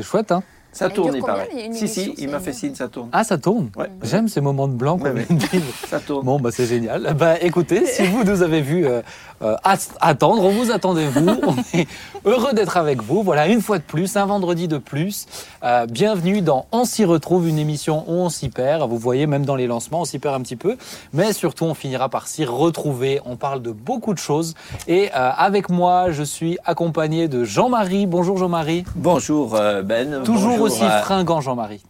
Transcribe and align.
C'est 0.00 0.06
chouette, 0.06 0.32
hein 0.32 0.42
Ça 0.72 0.86
Elle 0.86 0.92
tourne, 0.92 1.14
il 1.16 1.22
paraît. 1.22 1.48
Si, 1.72 1.88
si, 1.88 2.14
il 2.18 2.28
m'a 2.28 2.38
fait 2.38 2.52
signe, 2.52 2.74
ça 2.74 2.86
tourne. 2.88 3.08
Ah, 3.12 3.24
ça 3.24 3.38
tourne 3.38 3.70
Ouais. 3.76 3.90
J'aime 4.02 4.28
ces 4.28 4.40
moments 4.40 4.68
de 4.68 4.74
blanc 4.74 4.98
qu'on 4.98 5.04
Ouais. 5.12 5.26
Ça 5.88 5.98
tourne. 5.98 6.24
Bon, 6.24 6.38
bah, 6.38 6.50
c'est 6.52 6.66
génial. 6.66 7.14
Bah, 7.18 7.34
écoutez, 7.40 7.86
si 7.86 8.06
vous 8.06 8.22
nous 8.24 8.42
avez 8.42 8.60
vu 8.60 8.86
euh, 8.86 9.02
euh, 9.42 9.56
at- 9.64 9.76
attendre, 10.00 10.48
vous 10.48 10.70
attendez-vous. 10.70 11.28
On 11.46 11.56
est 11.76 11.88
heureux 12.24 12.52
d'être 12.52 12.76
avec 12.76 13.02
vous. 13.02 13.22
Voilà, 13.24 13.48
une 13.48 13.60
fois 13.60 13.78
de 13.78 13.82
plus, 13.82 14.16
un 14.16 14.26
vendredi 14.26 14.68
de 14.68 14.78
plus. 14.78 15.26
Euh, 15.64 15.86
bienvenue 15.86 16.40
dans 16.40 16.66
On 16.70 16.84
s'y 16.84 17.04
retrouve, 17.04 17.48
une 17.48 17.58
émission 17.58 18.04
où 18.06 18.12
on 18.12 18.28
s'y 18.28 18.48
perd. 18.48 18.88
Vous 18.88 18.98
voyez, 18.98 19.26
même 19.26 19.44
dans 19.44 19.56
les 19.56 19.66
lancements, 19.66 20.02
on 20.02 20.04
s'y 20.04 20.18
perd 20.20 20.36
un 20.36 20.40
petit 20.42 20.56
peu. 20.56 20.76
Mais 21.12 21.32
surtout, 21.32 21.64
on 21.64 21.74
finira 21.74 22.08
par 22.08 22.28
s'y 22.28 22.44
retrouver. 22.44 23.20
On 23.24 23.34
parle 23.36 23.60
de 23.62 23.72
beaucoup 23.72 24.14
de 24.14 24.18
choses. 24.18 24.54
Et 24.86 25.08
euh, 25.16 25.30
avec 25.36 25.68
moi, 25.68 26.12
je 26.12 26.22
suis 26.22 26.58
accompagné 26.64 27.26
de 27.26 27.42
Jean-Marie. 27.42 28.06
Bonjour 28.06 28.38
Jean-Marie. 28.38 28.84
Bonjour 28.94 29.56
euh, 29.56 29.82
Ben. 29.82 30.22
Toujours 30.22 30.40
Bonjour, 30.50 30.59
aussi 30.60 30.84
euh, 30.84 31.00
fringant, 31.02 31.40
Jean-Marie. 31.40 31.82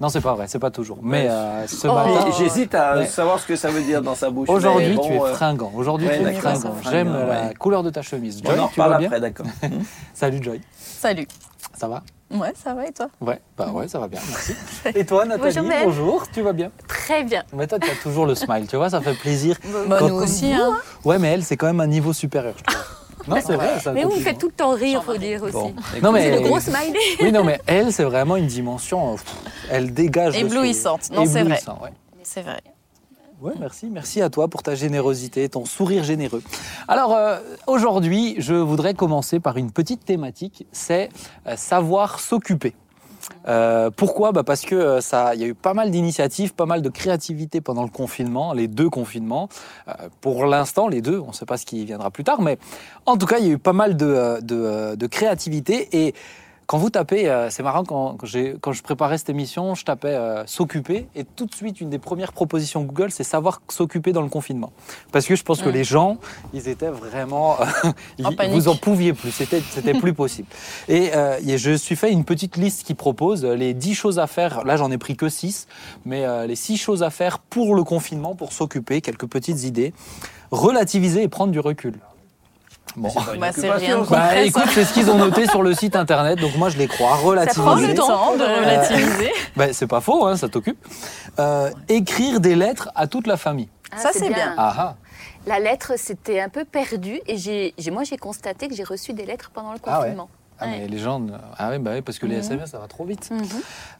Non, 0.00 0.08
c'est 0.08 0.20
pas 0.20 0.34
vrai, 0.34 0.46
c'est 0.48 0.58
pas 0.58 0.72
toujours. 0.72 0.98
Mais 1.02 1.28
euh, 1.30 1.66
ce 1.68 1.86
Oh, 1.86 1.94
matin. 1.94 2.26
J'hésite 2.36 2.74
à 2.74 3.06
savoir 3.06 3.38
ce 3.38 3.46
que 3.46 3.54
ça 3.54 3.70
veut 3.70 3.82
dire 3.82 4.02
dans 4.02 4.16
sa 4.16 4.28
bouche. 4.28 4.48
Aujourd'hui, 4.48 4.94
bon, 4.94 5.02
tu 5.06 5.12
es 5.12 5.20
euh, 5.20 5.34
fringant. 5.34 5.70
Aujourd'hui, 5.76 6.08
ouais, 6.08 6.18
tu 6.18 6.26
es 6.26 6.32
fringant. 6.32 6.74
J'aime 6.90 7.12
la 7.28 7.54
couleur 7.54 7.82
de 7.84 7.90
ta 7.90 8.02
chemise. 8.02 8.40
On 8.44 8.50
Joy, 8.50 8.58
en 8.58 8.68
tu 8.68 8.78
vas 8.80 8.84
reparle 8.86 8.98
bien 8.98 9.06
après, 9.08 9.20
d'accord. 9.20 9.46
Salut 10.14 10.42
Joy. 10.42 10.60
Salut. 10.76 11.28
Ça 11.76 11.86
va? 11.88 12.02
Ouais, 12.30 12.52
ça 12.60 12.74
va 12.74 12.86
et 12.86 12.92
toi? 12.92 13.06
Ouais, 13.20 13.40
bah 13.56 13.70
ouais, 13.72 13.86
ça 13.86 13.98
va 14.00 14.08
bien, 14.08 14.18
merci. 14.28 14.54
Et 14.98 15.04
toi, 15.04 15.24
Nathalie 15.24 15.54
Bonjour. 15.60 15.84
Bonjour, 15.84 16.30
tu 16.32 16.40
vas 16.42 16.52
bien? 16.52 16.70
Très 16.88 17.22
bien. 17.22 17.44
Mais 17.52 17.66
toi, 17.66 17.78
tu 17.78 17.88
as 17.88 17.94
toujours 18.02 18.26
le 18.26 18.34
smile, 18.34 18.66
tu 18.66 18.76
vois, 18.76 18.90
ça 18.90 19.00
fait 19.00 19.12
plaisir. 19.14 19.56
Bah, 19.88 19.96
Quand- 20.00 20.08
nous 20.08 20.14
aussi, 20.16 20.52
hein. 20.52 20.76
Ouais, 21.04 21.18
mais 21.18 21.28
elle, 21.28 21.44
c'est 21.44 21.56
quand 21.56 21.66
même 21.66 21.80
un 21.80 21.86
niveau 21.86 22.12
supérieur, 22.12 22.54
je 22.58 22.64
trouve. 22.64 22.82
Non, 23.28 23.36
c'est 23.44 23.54
vrai, 23.56 23.80
ça. 23.80 23.92
Mais 23.92 24.04
vous 24.04 24.10
me 24.16 24.20
faites 24.20 24.38
tout 24.38 24.48
le 24.48 24.52
temps 24.52 24.74
rire, 24.74 25.02
faut 25.04 25.16
dire 25.16 25.42
aussi. 25.42 25.52
Bon, 25.52 25.74
Non, 26.02 26.12
mais- 26.12 26.22
C'est 26.30 26.36
le 26.36 26.48
gros 26.48 26.60
smiley. 26.60 26.98
Oui, 27.22 27.32
non, 27.32 27.44
mais 27.44 27.60
elle, 27.66 27.92
c'est 27.92 28.04
vraiment 28.04 28.36
une 28.36 28.46
dimension. 28.46 29.12
pff, 29.14 29.24
elle 29.70 29.92
dégage. 29.94 30.36
Éblouissante. 30.36 31.10
Non, 31.10 31.24
c'est 31.26 31.42
vrai. 31.42 31.60
Ouais. 31.82 31.90
C'est 32.22 32.42
vrai. 32.42 32.60
Ouais, 33.40 33.52
merci. 33.58 33.88
Merci 33.90 34.22
à 34.22 34.30
toi 34.30 34.48
pour 34.48 34.62
ta 34.62 34.74
générosité, 34.74 35.48
ton 35.48 35.64
sourire 35.66 36.02
généreux. 36.04 36.42
Alors, 36.88 37.12
euh, 37.14 37.38
aujourd'hui, 37.66 38.36
je 38.38 38.54
voudrais 38.54 38.94
commencer 38.94 39.38
par 39.40 39.56
une 39.58 39.70
petite 39.70 40.04
thématique, 40.04 40.66
c'est 40.72 41.10
euh, 41.46 41.56
savoir 41.56 42.20
s'occuper. 42.20 42.74
Euh, 43.46 43.90
pourquoi? 43.90 44.32
Bah 44.32 44.42
Parce 44.42 44.62
que 44.62 44.74
euh, 44.74 45.00
ça, 45.00 45.34
il 45.34 45.40
y 45.40 45.44
a 45.44 45.46
eu 45.46 45.54
pas 45.54 45.74
mal 45.74 45.90
d'initiatives, 45.90 46.54
pas 46.54 46.66
mal 46.66 46.82
de 46.82 46.88
créativité 46.88 47.60
pendant 47.60 47.82
le 47.82 47.88
confinement, 47.88 48.52
les 48.52 48.68
deux 48.68 48.90
confinements. 48.90 49.48
Euh, 49.88 49.92
pour 50.20 50.46
l'instant, 50.46 50.88
les 50.88 51.00
deux, 51.00 51.18
on 51.18 51.28
ne 51.28 51.32
sait 51.32 51.46
pas 51.46 51.56
ce 51.56 51.66
qui 51.66 51.84
viendra 51.84 52.10
plus 52.10 52.24
tard, 52.24 52.40
mais 52.40 52.58
en 53.06 53.16
tout 53.16 53.26
cas, 53.26 53.38
il 53.38 53.46
y 53.46 53.50
a 53.50 53.52
eu 53.52 53.58
pas 53.58 53.72
mal 53.72 53.96
de, 53.96 54.40
de 54.40 55.06
créativité 55.06 56.06
et 56.06 56.14
quand 56.66 56.78
vous 56.78 56.90
tapez, 56.90 57.28
euh, 57.28 57.50
c'est 57.50 57.62
marrant, 57.62 57.84
quand, 57.84 58.16
quand, 58.16 58.26
quand 58.60 58.72
je 58.72 58.82
préparais 58.82 59.18
cette 59.18 59.28
émission, 59.30 59.74
je 59.74 59.84
tapais 59.84 60.08
euh, 60.14 60.46
s'occuper 60.46 61.06
et 61.14 61.24
tout 61.24 61.46
de 61.46 61.54
suite, 61.54 61.80
une 61.80 61.90
des 61.90 61.98
premières 61.98 62.32
propositions 62.32 62.82
Google, 62.82 63.10
c'est 63.10 63.24
savoir 63.24 63.60
s'occuper 63.68 64.12
dans 64.12 64.22
le 64.22 64.28
confinement. 64.28 64.72
Parce 65.12 65.26
que 65.26 65.36
je 65.36 65.42
pense 65.42 65.60
que 65.62 65.68
les 65.68 65.84
gens, 65.84 66.16
ils 66.52 66.68
étaient 66.68 66.88
vraiment. 66.90 67.56
ils- 68.18 68.26
En 68.26 68.32
panique. 68.32 68.54
vous 68.54 68.68
en 68.68 68.76
pouviez 68.76 69.12
plus, 69.12 69.30
c'était, 69.30 69.60
plus 70.00 70.14
possible. 70.14 70.48
Et 70.88 71.10
euh, 71.14 71.36
a- 71.36 71.56
je 71.56 71.72
suis 71.72 71.96
fait 71.96 72.10
une 72.10 72.24
petite 72.24 72.56
liste 72.56 72.84
qui 72.84 72.94
propose 72.94 73.44
euh, 73.44 73.54
les 73.54 73.74
10 73.74 73.94
choses 73.94 74.18
à 74.18 74.26
faire. 74.26 74.64
Là, 74.64 74.76
j'en 74.76 74.90
ai 74.90 74.98
pris 74.98 75.16
que 75.16 75.28
6, 75.28 75.66
mais 76.04 76.24
euh, 76.24 76.46
les 76.46 76.56
6 76.56 76.76
choses 76.76 77.02
à 77.02 77.10
faire 77.10 77.38
pour 77.38 77.74
le 77.74 77.84
confinement, 77.84 78.34
pour 78.34 78.52
s'occuper, 78.52 79.00
quelques 79.00 79.26
petites 79.26 79.64
idées. 79.64 79.92
Relativiser 80.50 81.22
et 81.22 81.28
prendre 81.28 81.52
du 81.52 81.60
recul. 81.60 81.94
Bon. 82.96 83.08
Bah, 83.14 83.50
rien. 83.50 83.52
ça. 83.52 83.68
Bah 83.78 83.96
Concret, 83.96 84.46
écoute, 84.46 84.62
ça. 84.66 84.70
c'est 84.72 84.84
ce 84.84 84.94
qu'ils 84.94 85.10
ont 85.10 85.18
noté 85.18 85.46
sur 85.48 85.62
le 85.62 85.74
site 85.74 85.96
internet, 85.96 86.38
donc 86.38 86.56
moi 86.56 86.68
je 86.68 86.78
les 86.78 86.86
crois. 86.86 87.16
Relativiser. 87.16 87.60
prend 87.62 87.74
le 87.74 87.94
temps 87.94 88.36
de 88.36 88.42
relativiser. 88.44 89.32
Bah, 89.56 89.72
c'est 89.72 89.86
pas 89.86 90.00
faux, 90.00 90.26
hein, 90.26 90.36
ça 90.36 90.48
t'occupe. 90.48 90.78
Euh, 91.38 91.70
écrire 91.88 92.40
des 92.40 92.54
lettres 92.56 92.90
à 92.94 93.06
toute 93.06 93.26
la 93.26 93.36
famille. 93.36 93.68
Ah, 93.92 93.98
Ça, 93.98 94.10
c'est 94.12 94.28
bien. 94.28 94.54
Ah 94.56 94.74
ah. 94.78 94.94
La 95.46 95.60
lettre, 95.60 95.92
c'était 95.96 96.40
un 96.40 96.48
peu 96.48 96.64
perdu 96.64 97.20
et 97.26 97.36
j'ai, 97.36 97.74
moi, 97.92 98.02
j'ai 98.04 98.16
constaté 98.16 98.66
que 98.68 98.74
j'ai 98.74 98.82
reçu 98.84 99.12
des 99.12 99.26
lettres 99.26 99.50
pendant 99.54 99.72
le 99.72 99.78
Ah 99.86 99.98
ouais. 99.98 100.04
confinement. 100.06 100.28
Ah, 100.58 100.66
mais 100.68 100.82
Ouais. 100.82 100.86
les 100.88 100.98
gens. 100.98 101.20
Ah 101.58 101.68
oui, 101.70 101.78
bah 101.78 101.90
oui, 101.94 102.00
parce 102.02 102.18
que 102.18 102.26
les 102.26 102.36
Mhm. 102.36 102.40
SMS, 102.40 102.70
ça 102.70 102.78
va 102.78 102.86
trop 102.88 103.04
vite. 103.04 103.28
Mhm. 103.30 103.44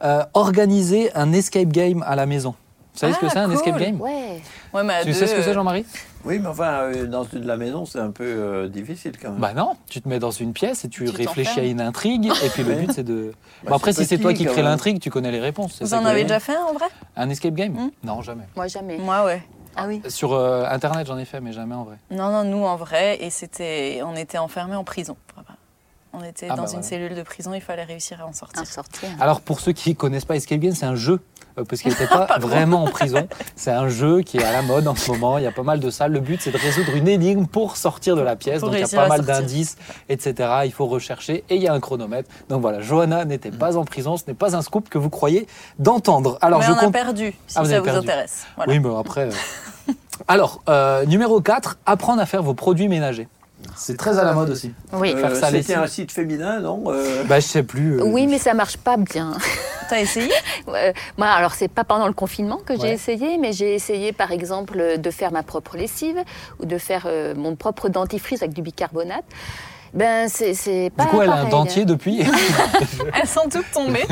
Euh, 0.05 0.25
organiser 0.35 1.11
un 1.15 1.33
escape 1.33 1.69
game 1.69 2.05
à 2.07 2.15
la 2.17 2.27
maison. 2.27 2.55
Vous 2.95 3.01
savez 3.01 3.13
ce 3.13 3.19
que 3.19 3.29
c'est 3.29 3.39
un 3.39 3.51
escape 3.51 3.77
game? 3.77 4.01
Ouais. 4.01 4.41
Ouais, 4.73 4.83
mais 4.85 4.95
à 4.95 5.01
Tu 5.03 5.09
deux, 5.09 5.13
sais 5.15 5.27
ce 5.27 5.35
que 5.35 5.43
c'est, 5.43 5.51
euh, 5.51 5.55
Jean-Marie? 5.55 5.85
Oui, 6.25 6.39
mais 6.39 6.49
enfin, 6.49 6.85
euh, 6.85 7.07
dans 7.07 7.25
une 7.25 7.41
de 7.41 7.47
la 7.47 7.57
maison, 7.57 7.85
c'est 7.85 7.99
un 7.99 8.11
peu 8.11 8.25
euh, 8.25 8.69
difficile 8.69 9.13
quand 9.21 9.31
même. 9.31 9.41
Bah 9.41 9.53
non, 9.55 9.77
tu 9.91 10.01
te 10.01 10.09
mets 10.09 10.19
dans 10.19 10.31
une 10.31 10.53
pièce 10.53 10.85
et 10.85 10.89
tu, 10.89 11.05
Tu 11.05 11.11
réfléchis 11.11 11.61
à 11.61 11.65
une 11.65 11.81
intrigue, 11.81 12.31
et 12.43 12.49
puis 12.49 12.63
le 12.63 12.75
but 12.75 12.93
c'est 12.93 13.05
de. 13.05 13.33
Bah, 13.63 13.71
Bon, 13.71 13.77
après, 13.77 13.93
si 13.93 14.05
c'est 14.07 14.19
toi 14.19 14.33
qui 14.33 14.45
crée 14.47 14.63
l'intrigue, 14.63 15.01
tu 15.01 15.11
connais 15.11 15.31
les 15.31 15.41
réponses. 15.41 15.83
Vous 15.83 15.95
en 15.95 16.05
avez 16.05 16.23
déjà 16.23 16.41
fait 16.41 16.57
un 16.57 16.63
en 16.65 16.73
vrai? 16.73 16.87
Un 17.17 17.29
escape 17.31 17.55
game? 17.55 17.73
Hmm. 17.73 17.91
Non, 18.03 18.23
jamais. 18.23 18.45
Moi, 18.57 18.67
jamais. 18.69 18.97
Moi, 18.99 19.25
ouais. 19.25 19.43
Ah 19.77 19.87
oui. 19.89 20.01
Sur 20.09 20.33
euh, 20.33 20.65
Internet, 20.71 21.07
j'en 21.07 21.19
ai 21.19 21.25
fait, 21.25 21.41
mais 21.41 21.53
jamais 21.53 21.75
en 21.75 21.85
vrai. 21.85 21.97
Non, 22.11 22.31
non, 22.31 22.45
nous 22.45 22.65
en 22.65 22.77
vrai, 22.77 23.19
et 23.21 23.31
c'était, 23.31 24.01
on 24.05 24.15
était 24.17 24.39
enfermés 24.39 24.77
en 24.77 24.85
prison. 24.85 25.17
On 26.17 26.23
était 26.23 26.47
Ah 26.49 26.51
dans 26.55 26.63
bah 26.63 26.69
une 26.69 26.69
voilà. 26.69 26.83
cellule 26.85 27.15
de 27.17 27.23
prison, 27.25 27.53
il 27.55 27.61
fallait 27.61 27.83
réussir 27.83 28.21
à 28.23 28.27
en 28.29 28.33
sortir. 28.33 28.63
À 28.63 28.65
sortir. 28.65 29.09
Alors 29.19 29.41
pour 29.41 29.59
ceux 29.59 29.73
qui 29.73 29.97
connaissent 29.97 30.25
pas 30.25 30.37
Escape 30.37 30.61
Game, 30.61 30.73
c'est 30.73 30.87
un 30.87 30.95
jeu. 30.95 31.21
Euh, 31.59 31.65
Parce 31.65 31.83
qu'il 31.83 31.91
n'était 31.91 32.07
pas 32.09 32.39
vraiment 32.41 32.85
en 32.85 32.89
prison. 32.89 33.27
C'est 33.57 33.71
un 33.71 33.89
jeu 33.89 34.23
qui 34.23 34.39
est 34.39 34.45
à 34.45 34.53
la 34.53 34.63
mode 34.63 34.87
en 34.89 34.95
ce 34.95 35.11
moment. 35.11 35.39
Il 35.39 35.45
y 35.45 35.47
a 35.47 35.53
pas 35.53 35.63
mal 35.63 35.81
de 35.81 35.91
ça. 35.91 36.09
Le 36.09 36.21
but, 36.21 36.41
c'est 36.43 36.51
de 36.51 36.59
résoudre 36.59 36.95
une 36.95 37.09
énigme 37.09 37.47
pour 37.47 37.77
sortir 37.77 38.17
de 38.17 38.21
la 38.23 38.37
pièce. 38.37 38.61
Pour 38.61 38.71
Donc 38.71 38.79
il 38.79 38.83
y 38.83 38.85
a 38.97 39.01
pas 39.03 39.09
mal 39.09 39.23
d'indices, 39.25 39.77
etc. 40.09 40.49
Il 40.65 40.73
faut 40.73 40.87
rechercher 40.87 41.45
et 41.49 41.57
il 41.57 41.63
y 41.63 41.69
a 41.69 41.73
un 41.73 41.81
chronomètre. 41.81 42.29
Donc 42.49 42.61
voilà, 42.61 42.81
Johanna 42.81 43.25
n'était 43.25 43.51
pas 43.51 43.77
en 43.77 43.85
prison. 43.85 44.17
Ce 44.17 44.25
n'est 44.29 44.35
pas 44.35 44.57
un 44.57 44.63
scoop 44.63 44.89
que 44.89 44.99
vous 44.99 45.11
croyez 45.11 45.47
d'entendre. 45.79 46.39
Alors 46.41 46.61
mais 46.61 46.67
je 46.67 46.73
on 46.73 46.77
a 46.77 46.91
perdu, 46.91 47.35
si 47.47 47.57
Ah, 47.59 47.63
vous 47.63 47.71
ça 47.71 47.79
vous 47.79 47.85
perdu. 47.85 47.99
intéresse. 48.01 48.47
Voilà. 48.57 48.73
Oui, 48.73 48.79
mais 48.81 48.91
après. 48.99 49.29
euh, 49.29 49.93
Alors 50.29 50.63
euh, 50.69 51.05
numéro 51.07 51.41
4, 51.41 51.79
apprendre 51.87 52.21
à 52.23 52.27
faire 52.27 52.43
vos 52.43 52.55
produits 52.55 52.89
ménagers. 52.89 53.29
C'est 53.77 53.97
très 53.97 54.19
à 54.19 54.25
la 54.25 54.33
mode 54.33 54.51
aussi. 54.51 54.73
Oui. 54.93 55.15
Euh, 55.17 55.35
C'était 55.51 55.75
un 55.75 55.87
site 55.87 56.13
féminin, 56.13 56.61
non 56.61 56.83
Euh, 56.87 57.25
Bah 57.29 57.41
je 57.41 57.47
sais 57.47 57.63
plus. 57.63 58.01
euh, 58.01 58.05
Oui, 58.05 58.27
mais 58.27 58.39
ça 58.39 58.55
marche 58.55 58.77
pas 58.77 58.97
bien. 58.97 59.33
T'as 59.91 60.01
essayé? 60.01 60.31
Euh, 60.69 60.93
moi, 61.19 61.27
alors 61.29 61.53
c'est 61.55 61.69
pas 61.69 61.85
pendant 61.85 62.07
le 62.07 62.15
confinement 62.15 62.57
que 62.57 62.75
j'ai 62.75 62.83
Ouais. 62.83 62.93
essayé, 62.95 63.37
mais 63.39 63.53
j'ai 63.53 63.75
essayé 63.75 64.13
par 64.13 64.33
exemple 64.33 64.99
de 64.99 65.11
faire 65.11 65.31
ma 65.31 65.43
propre 65.43 65.77
lessive 65.77 66.17
ou 66.59 66.65
de 66.67 66.79
faire 66.79 67.05
euh, 67.07 67.35
mon 67.37 67.55
propre 67.55 67.89
dentifrice 67.91 68.43
avec 68.43 68.55
du 68.55 68.63
bicarbonate. 68.63 69.25
Ben 69.93 70.29
c'est 70.29 70.55
c'est 70.55 70.91
pas. 70.97 71.05
Du 71.05 71.11
coup, 71.11 71.23
elle 71.23 71.29
a 71.29 71.35
un 71.35 71.37
pareil. 71.37 71.51
dentier 71.51 71.85
depuis. 71.85 72.23
Elles 73.15 73.29
sont 73.29 73.49
toutes 73.49 73.71
tombées. 73.73 74.07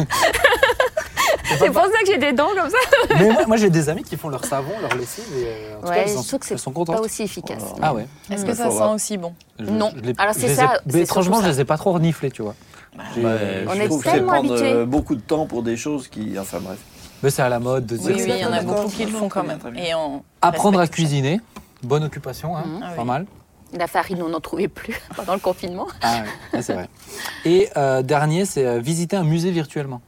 C'est 1.59 1.71
pour 1.71 1.83
ça 1.83 1.99
que 2.01 2.07
j'ai 2.07 2.19
des 2.19 2.33
dents 2.33 2.49
comme 2.57 2.71
ça. 2.71 2.77
mais 3.19 3.31
moi, 3.31 3.47
moi, 3.47 3.57
j'ai 3.57 3.71
des 3.71 3.89
amis 3.89 4.03
qui 4.03 4.17
font 4.17 4.29
leur 4.29 4.45
savon, 4.45 4.73
leur 4.81 4.95
lessive 4.97 5.25
et 5.37 5.47
euh, 5.47 5.77
en 5.77 5.81
tout 5.81 5.87
cas, 5.87 5.91
Ouais, 5.93 6.03
elles, 6.03 6.09
je 6.13 6.17
en- 6.19 6.23
trouve 6.23 6.39
que 6.41 6.47
c'est 6.47 6.73
Pas 6.85 7.01
aussi 7.01 7.23
efficace. 7.23 7.63
Oh. 7.73 7.79
Ah 7.83 7.95
ouais. 7.95 8.07
Est-ce 8.31 8.45
que 8.45 8.55
ça 8.55 8.71
sent 8.71 8.83
aussi 8.95 9.17
bon 9.19 9.35
Je- 9.59 9.65
Non. 9.67 9.91
je 9.97 10.01
l'ai- 10.01 10.15
Alors, 10.19 10.35
c'est 10.35 10.47
les 10.49 10.53
ai- 10.53 10.57
ça, 10.57 10.73
mais 10.87 10.93
c'est 10.93 11.01
étrangement, 11.01 11.37
surtout 11.37 11.49
je 11.51 11.53
les 11.57 11.61
ai 11.61 11.65
pas 11.65 11.77
trop 11.79 11.93
reniflés, 11.93 12.31
tu 12.31 12.43
vois. 12.43 12.55
Bah, 12.97 13.03
On 13.17 13.75
je 13.75 13.81
est 13.81 13.87
trouve 13.87 14.03
que 14.03 14.05
c'est 14.11 14.17
tellement 14.17 14.33
prendre 14.33 14.85
beaucoup 14.85 15.15
de 15.15 15.21
temps 15.23 15.47
pour 15.47 15.63
des 15.63 15.77
choses 15.77 16.09
qui. 16.09 16.39
Enfin 16.39 16.59
bref. 16.61 16.79
Mais 17.23 17.31
c'est 17.31 17.43
à 17.43 17.49
la 17.49 17.59
mode 17.61 17.87
de 17.87 17.97
Oui, 17.97 18.03
dire 18.03 18.17
oui, 18.17 18.23
ça. 18.31 18.37
il 18.37 18.41
y 18.43 18.45
en 18.45 18.53
a 18.53 18.63
beaucoup 18.63 18.89
qui 18.89 19.05
le 19.05 19.13
font 19.13 19.29
quand 19.29 19.45
même. 19.45 19.59
Et 19.77 19.93
Apprendre 20.43 20.79
à 20.81 20.87
ça. 20.87 20.93
cuisiner, 20.93 21.41
bonne 21.83 22.05
occupation, 22.05 22.57
hein, 22.57 22.65
Mhm. 22.67 22.81
Ah 22.83 22.91
pas 22.97 23.03
oui. 23.03 23.07
mal. 23.09 23.27
La 23.75 23.87
farine, 23.87 24.23
on 24.23 24.29
n'en 24.29 24.41
trouvait 24.41 24.69
plus 24.69 24.95
pendant 25.17 25.33
le 25.33 25.39
confinement. 25.41 25.87
Ah, 26.03 26.17
ouais, 26.17 26.29
ouais, 26.59 26.63
c'est 26.63 26.75
vrai. 26.75 26.89
Et 27.47 27.71
euh, 27.79 28.03
dernier, 28.03 28.45
c'est 28.45 28.67
euh, 28.67 28.79
visiter 28.81 29.17
un 29.17 29.25
musée 29.25 29.51
virtuellement. 29.51 30.03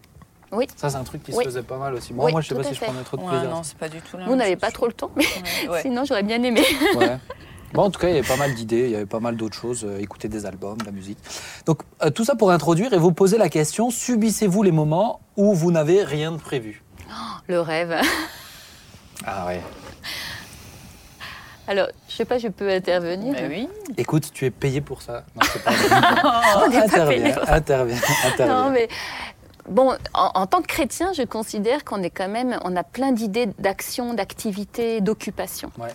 Oui. 0.55 0.67
Ça, 0.77 0.91
c'est 0.91 0.97
un 0.97 1.05
truc 1.05 1.23
qui 1.23 1.33
Oui. 1.33 1.45
se 1.45 1.49
faisait 1.51 1.63
pas 1.63 1.77
mal 1.79 1.95
aussi. 1.95 2.15
Moi, 2.15 2.27
Oui, 2.27 2.33
moi 2.33 2.41
je 2.41 2.49
sais 2.49 2.55
pas 2.55 2.63
si 2.65 2.75
je 2.75 2.81
prenais 2.81 3.03
trop 3.03 3.17
de 3.17 3.23
Ouais, 3.23 3.29
plaisir. 3.31 3.51
à 3.51 3.53
non, 3.55 3.63
c'est 3.63 3.77
pas 3.79 3.89
du 3.89 4.01
tout 4.01 4.17
la 4.17 4.27
Vous 4.27 4.37
n'avez 4.37 4.57
pas 4.57 4.71
trop 4.71 4.87
le 4.87 4.93
temps, 4.93 5.11
mais 5.17 5.25
Ouais, 5.65 5.69
ouais. 5.69 5.83
sinon 5.83 6.05
j'aurais 6.05 6.23
bien 6.23 6.43
aimé. 6.43 6.63
Ouais. 6.97 7.19
Bon, 7.73 7.83
en 7.83 7.91
tout 7.91 7.99
cas, 7.99 8.07
il 8.09 8.15
y 8.15 8.19
avait 8.19 8.27
pas 8.29 8.37
mal 8.37 8.55
d'idées, 8.55 8.85
il 8.85 8.91
y 8.91 8.95
avait 8.95 9.05
pas 9.05 9.19
mal 9.19 9.37
d'autres 9.37 9.57
choses, 9.57 9.85
euh, 9.85 9.99
écouter 9.99 10.29
des 10.29 10.47
albums, 10.47 10.79
de 10.79 10.85
la 10.85 10.93
musique. 10.93 11.19
Donc, 11.67 11.81
euh, 12.05 12.11
tout 12.11 12.25
ça 12.25 12.37
pour 12.37 12.53
introduire 12.53 12.93
et 12.93 12.99
vous 12.99 13.11
poser 13.11 13.37
la 13.37 13.49
question 13.49 13.91
subissez-vous 13.91 14.63
les 14.63 14.71
moments 14.71 15.19
où 15.37 15.55
vous 15.55 15.73
n'avez 15.73 16.05
rien 16.05 16.31
de 16.31 16.37
prévu? 16.37 16.85
Le 17.49 17.61
rêve. 17.61 17.97
Ah 19.27 19.47
ouais. 19.47 19.61
Alors, 21.67 21.89
je 22.09 22.15
sais 22.15 22.27
pas, 22.27 22.37
je 22.39 22.49
peux 22.49 22.69
intervenir? 22.71 23.33
Bah 23.33 23.41
oui. 23.49 23.69
Écoute, 23.97 24.31
tu 24.35 24.45
es 24.45 24.51
payé 24.51 24.83
pour 24.83 25.01
ça. 25.01 25.25
Non, 25.35 25.43
c'est 25.51 25.65
pas 25.65 25.71
On 26.63 26.69
n'est 26.69 26.77
pas 26.89 27.07
payé 27.07 27.33
interviens, 27.33 27.37
interviens, 27.49 27.97
interviens. 28.27 28.65
Non, 28.65 28.71
mais 28.71 28.87
bon, 29.69 29.95
en, 30.15 30.31
en 30.35 30.47
tant 30.47 30.61
que 30.63 30.67
chrétien, 30.67 31.13
je 31.13 31.23
considère 31.23 31.85
qu'on 31.85 32.03
est 32.03 32.11
quand 32.11 32.29
même, 32.29 32.59
on 32.65 32.77
a 32.77 32.83
plein 32.83 33.13
d'idées 33.13 33.47
d'action, 33.59 34.15
d'activité, 34.15 35.01
d'occupation. 35.01 35.71
Ouais. 35.79 35.95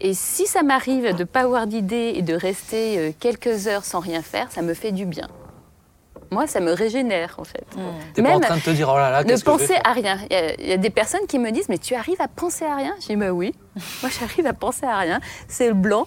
Et 0.00 0.14
si 0.14 0.46
ça 0.46 0.62
m'arrive 0.62 1.14
de 1.14 1.18
ne 1.18 1.24
pas 1.24 1.40
avoir 1.40 1.66
d'idées 1.66 2.14
et 2.16 2.22
de 2.22 2.34
rester 2.34 2.98
euh, 2.98 3.10
quelques 3.18 3.66
heures 3.66 3.84
sans 3.84 4.00
rien 4.00 4.22
faire, 4.22 4.50
ça 4.50 4.62
me 4.62 4.72
fait 4.72 4.92
du 4.92 5.04
bien. 5.04 5.28
Moi, 6.30 6.46
ça 6.46 6.60
me 6.60 6.72
régénère 6.72 7.34
en 7.38 7.44
fait. 7.44 7.66
Hmm. 7.76 7.80
T'es 8.14 8.22
pas 8.22 8.36
en 8.36 8.40
train 8.40 8.56
de 8.56 8.62
te 8.62 8.70
dire, 8.70 8.88
oh 8.88 8.96
là 8.96 9.10
là, 9.10 9.24
Ne 9.24 9.36
penser 9.36 9.66
faire 9.66 9.82
à 9.84 9.92
rien. 9.92 10.18
Il 10.30 10.32
y, 10.32 10.36
a, 10.36 10.54
il 10.60 10.68
y 10.68 10.72
a 10.72 10.76
des 10.76 10.90
personnes 10.90 11.26
qui 11.26 11.38
me 11.38 11.50
disent, 11.50 11.68
mais 11.68 11.78
tu 11.78 11.94
arrives 11.94 12.20
à 12.20 12.28
penser 12.28 12.64
à 12.64 12.76
rien? 12.76 12.94
Je 13.00 13.08
dis, 13.08 13.16
bah 13.16 13.30
oui. 13.32 13.52
Moi, 14.02 14.10
j'arrive 14.18 14.46
à 14.46 14.52
penser 14.52 14.86
à 14.86 14.96
rien. 14.96 15.20
C'est 15.48 15.68
le 15.68 15.74
blanc. 15.74 16.06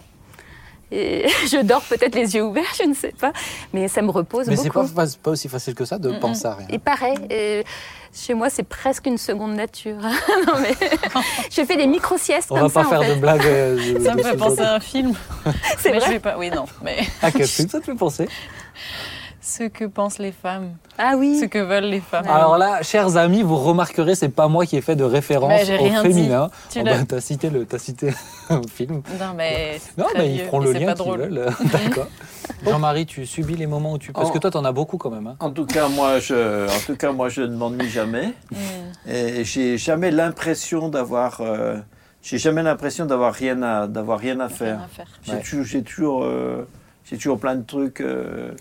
Et 0.96 1.26
je 1.52 1.62
dors 1.64 1.82
peut-être 1.82 2.14
les 2.16 2.36
yeux 2.36 2.44
ouverts, 2.44 2.72
je 2.80 2.88
ne 2.88 2.94
sais 2.94 3.14
pas. 3.20 3.34
Mais 3.74 3.88
ça 3.88 4.02
me 4.04 4.12
repose 4.12 4.48
Mais 4.48 4.56
c'est 4.56 4.70
beaucoup. 4.70 4.88
pas, 4.88 5.06
pas 5.24 5.32
aussi 5.32 5.50
facile 5.50 5.74
que 5.74 5.86
ça 5.86 5.98
de 5.98 6.12
Mm, 6.12 6.20
penser 6.20 6.46
à 6.46 6.54
rien. 6.56 6.68
Et 6.70 6.78
pareil, 6.78 7.18
et 7.32 7.64
chez 8.14 8.36
moi, 8.36 8.50
c'est 8.52 8.62
presque 8.64 9.08
une 9.08 9.18
seconde 9.18 9.56
nature. 9.56 9.98
non, 10.48 10.54
mais 10.62 10.76
je 11.52 11.64
fais 11.66 11.76
des 11.78 11.88
micro-siestes 11.88 12.52
On 12.52 12.56
comme 12.60 12.68
va 12.68 12.70
pas 12.70 12.84
ça, 12.84 12.90
faire 12.90 13.00
en 13.00 13.04
fait. 13.04 13.16
de 13.16 13.20
blagues. 13.20 13.46
euh, 13.46 14.00
Ça 14.04 14.14
me 14.14 14.22
fait 14.22 14.38
penser 14.38 14.62
à 14.62 14.76
un 14.76 14.80
film. 14.80 15.14
C'est 15.80 15.90
mais 15.92 15.96
je 16.00 16.06
vrai 16.06 16.14
vais 16.14 16.20
pas. 16.20 16.38
Oui, 16.38 16.52
non. 16.52 16.66
Mais 16.84 16.98
À 17.24 17.32
quel 17.32 17.48
film 17.48 17.68
ça 17.70 17.80
te 17.80 17.86
fait 17.86 17.96
penser? 17.96 18.28
Ce 19.58 19.64
que 19.64 19.86
pensent 19.86 20.18
les 20.20 20.32
femmes, 20.32 20.72
Ah 20.98 21.14
oui. 21.18 21.40
ce 21.40 21.46
que 21.46 21.60
veulent 21.60 21.84
les 21.86 22.00
femmes. 22.00 22.26
Alors 22.28 22.58
là, 22.58 22.82
chers 22.82 23.18
amis, 23.18 23.44
vous 23.44 23.58
remarquerez, 23.58 24.16
c'est 24.16 24.30
pas 24.30 24.48
moi 24.48 24.66
qui 24.66 24.78
ai 24.78 24.82
fait 24.82 24.96
de 24.96 25.04
référence 25.04 25.62
au 25.70 26.02
féminin. 26.04 26.50
Tu 26.72 26.80
Oh, 26.82 26.86
l'as- 26.86 26.98
bah, 27.00 27.04
t'as 27.08 27.22
cité 27.22 27.50
le, 27.50 27.66
t'as 27.66 27.78
cité 27.78 28.14
un 28.50 28.62
film. 28.68 29.02
Non, 29.20 29.34
mais. 29.36 29.80
Non, 29.98 30.06
très 30.06 30.20
mais 30.20 30.34
ils 30.34 30.40
feront 30.42 30.60
le 30.60 30.72
lien 30.74 30.88
pas 30.88 30.94
qu'ils 30.94 31.04
drôle. 31.06 31.20
veulent. 31.20 31.46
D'accord. 31.72 32.08
Jean-Marie, 32.66 33.06
tu 33.06 33.26
subis 33.26 33.56
les 33.56 33.68
moments 33.68 33.94
où 33.94 33.98
tu. 33.98 34.12
Parce 34.12 34.30
Oh. 34.30 34.34
que 34.34 34.40
toi, 34.40 34.50
t'en 34.52 34.66
as 34.66 34.72
beaucoup 34.72 34.98
quand 34.98 35.10
même. 35.12 35.28
hein. 35.28 35.36
En 35.40 35.52
tout 35.52 35.66
cas, 35.66 35.88
moi, 35.88 36.20
je, 36.20 36.68
en 36.68 36.80
tout 36.86 36.96
cas, 36.96 37.12
moi, 37.12 37.30
je 37.30 37.42
ne 37.42 37.56
m'ennuie 37.56 37.90
jamais. 37.90 38.34
Mm. 38.52 39.10
Et 39.10 39.44
j'ai 39.46 39.78
jamais 39.78 40.12
l'impression 40.12 40.90
d'avoir, 40.90 41.42
euh, 41.42 41.78
j'ai 42.22 42.38
jamais 42.38 42.64
l'impression 42.64 43.06
d'avoir 43.06 43.34
rien 43.34 43.62
à, 43.62 43.88
d'avoir 43.88 44.20
rien 44.20 44.40
à 44.40 44.50
faire. 44.50 44.80
à 44.84 44.88
faire. 44.88 45.08
J'ai 45.24 45.34
Ouais. 45.34 45.42
toujours, 45.42 45.64
j'ai 45.66 45.84
toujours, 45.84 46.24
euh, 46.24 46.68
j'ai 47.06 47.18
toujours 47.18 47.38
plein 47.40 47.56
de 47.56 47.64
trucs 47.66 48.02
euh, 48.02 48.52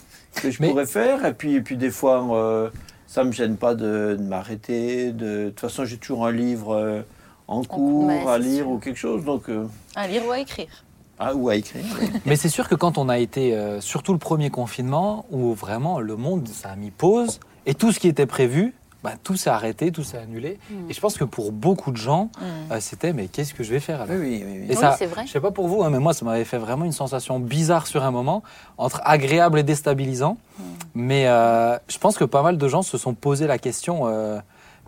que 0.40 0.50
je 0.50 0.58
Mais- 0.60 0.68
pourrais 0.68 0.86
faire. 0.86 1.24
Et 1.26 1.34
puis, 1.34 1.54
et 1.54 1.60
puis 1.60 1.76
des 1.76 1.90
fois, 1.90 2.24
euh, 2.36 2.70
ça 3.06 3.24
me 3.24 3.32
gêne 3.32 3.56
pas 3.56 3.74
de, 3.74 4.16
de 4.18 4.22
m'arrêter. 4.22 5.12
De, 5.12 5.44
de 5.44 5.48
toute 5.50 5.60
façon, 5.60 5.84
j'ai 5.84 5.96
toujours 5.98 6.26
un 6.26 6.32
livre 6.32 6.74
euh, 6.74 7.02
en 7.48 7.62
cours 7.64 8.06
ouais, 8.06 8.26
à 8.26 8.38
lire 8.38 8.64
sûr. 8.64 8.70
ou 8.70 8.78
quelque 8.78 8.98
chose. 8.98 9.24
Donc, 9.24 9.48
euh, 9.48 9.66
À 9.94 10.06
lire 10.06 10.22
ou 10.26 10.30
à 10.32 10.38
écrire. 10.38 10.84
ah, 11.18 11.34
ou 11.34 11.48
à 11.48 11.56
écrire. 11.56 11.84
Mais 12.26 12.36
c'est 12.36 12.48
sûr 12.48 12.68
que 12.68 12.74
quand 12.74 12.98
on 12.98 13.08
a 13.08 13.18
été, 13.18 13.54
euh, 13.56 13.80
surtout 13.80 14.12
le 14.12 14.18
premier 14.18 14.50
confinement, 14.50 15.26
où 15.30 15.52
vraiment 15.54 16.00
le 16.00 16.16
monde, 16.16 16.48
ça 16.48 16.70
a 16.70 16.76
mis 16.76 16.90
pause, 16.90 17.40
et 17.66 17.74
tout 17.74 17.92
ce 17.92 18.00
qui 18.00 18.08
était 18.08 18.26
prévu, 18.26 18.74
bah, 19.02 19.12
tout 19.22 19.36
s'est 19.36 19.50
arrêté, 19.50 19.90
tout 19.90 20.02
s'est 20.04 20.18
annulé. 20.18 20.58
Mm. 20.70 20.90
Et 20.90 20.92
je 20.94 21.00
pense 21.00 21.16
que 21.16 21.24
pour 21.24 21.50
beaucoup 21.52 21.90
de 21.90 21.96
gens, 21.96 22.30
Mm. 22.38 22.72
euh, 22.72 22.76
c'était 22.80 23.12
mais 23.12 23.26
qu'est-ce 23.28 23.52
que 23.54 23.62
je 23.64 23.70
vais 23.72 23.80
faire 23.80 24.00
alors? 24.02 24.16
Oui, 24.16 24.20
oui, 24.22 24.44
oui. 24.46 24.58
oui. 24.60 24.66
Et 24.68 24.70
Oui, 24.70 24.76
ça, 24.76 24.94
c'est 24.98 25.06
vrai. 25.06 25.24
je 25.26 25.32
sais 25.32 25.40
pas 25.40 25.50
pour 25.50 25.66
vous, 25.68 25.82
hein, 25.82 25.90
mais 25.90 25.98
moi, 25.98 26.14
ça 26.14 26.24
m'avait 26.24 26.44
fait 26.44 26.58
vraiment 26.58 26.84
une 26.84 26.92
sensation 26.92 27.38
bizarre 27.40 27.86
sur 27.86 28.04
un 28.04 28.10
moment, 28.10 28.42
entre 28.78 29.00
agréable 29.04 29.58
et 29.58 29.62
déstabilisant. 29.62 30.36
Mm. 30.58 30.62
Mais 30.94 31.26
euh, 31.26 31.76
je 31.88 31.98
pense 31.98 32.16
que 32.16 32.24
pas 32.24 32.42
mal 32.42 32.58
de 32.58 32.68
gens 32.68 32.82
se 32.82 32.98
sont 32.98 33.14
posé 33.14 33.46
la 33.46 33.58
question. 33.58 34.02
euh, 34.06 34.38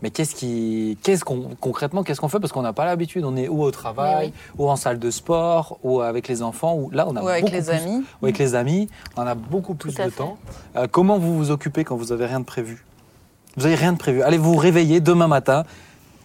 mais 0.02 0.10
qu'est-ce 0.10 0.34
qui, 0.34 0.98
qu'est-ce 1.02 1.24
qu'on 1.24 1.50
concrètement, 1.60 2.02
qu'est-ce 2.02 2.20
qu'on 2.20 2.28
fait? 2.28 2.40
Parce 2.40 2.52
qu'on 2.52 2.62
n'a 2.62 2.72
pas 2.74 2.84
l'habitude. 2.84 3.24
On 3.24 3.36
est 3.36 3.48
ou 3.48 3.62
au 3.62 3.70
travail, 3.70 4.32
ou 4.58 4.68
en 4.68 4.76
salle 4.76 4.98
de 4.98 5.10
sport, 5.10 5.78
ou 5.82 6.00
avec 6.02 6.28
les 6.28 6.42
enfants, 6.42 6.74
ou 6.74 6.90
là 6.90 7.06
on 7.08 7.16
a 7.16 7.22
Ou 7.22 7.28
avec 7.28 7.44
les 7.50 7.60
plus- 7.62 7.70
amis. 7.70 8.04
ou 8.20 8.26
avec 8.26 8.36
les 8.38 8.54
amis. 8.54 8.88
On 9.16 9.22
a 9.22 9.34
beaucoup 9.34 9.74
plus 9.74 9.92
de 9.92 9.96
fait. 9.96 10.10
temps. 10.10 10.36
Euh, 10.76 10.88
comment 10.90 11.16
vous 11.18 11.36
vous 11.36 11.50
occupez 11.52 11.84
quand 11.84 11.96
vous 11.96 12.12
avez 12.12 12.26
rien 12.26 12.40
de 12.40 12.44
prévu? 12.44 12.84
Vous 13.56 13.66
avez 13.66 13.74
rien 13.74 13.92
de 13.92 13.98
prévu. 13.98 14.22
Allez 14.22 14.38
vous 14.38 14.56
réveiller 14.56 15.00
demain 15.00 15.28
matin. 15.28 15.64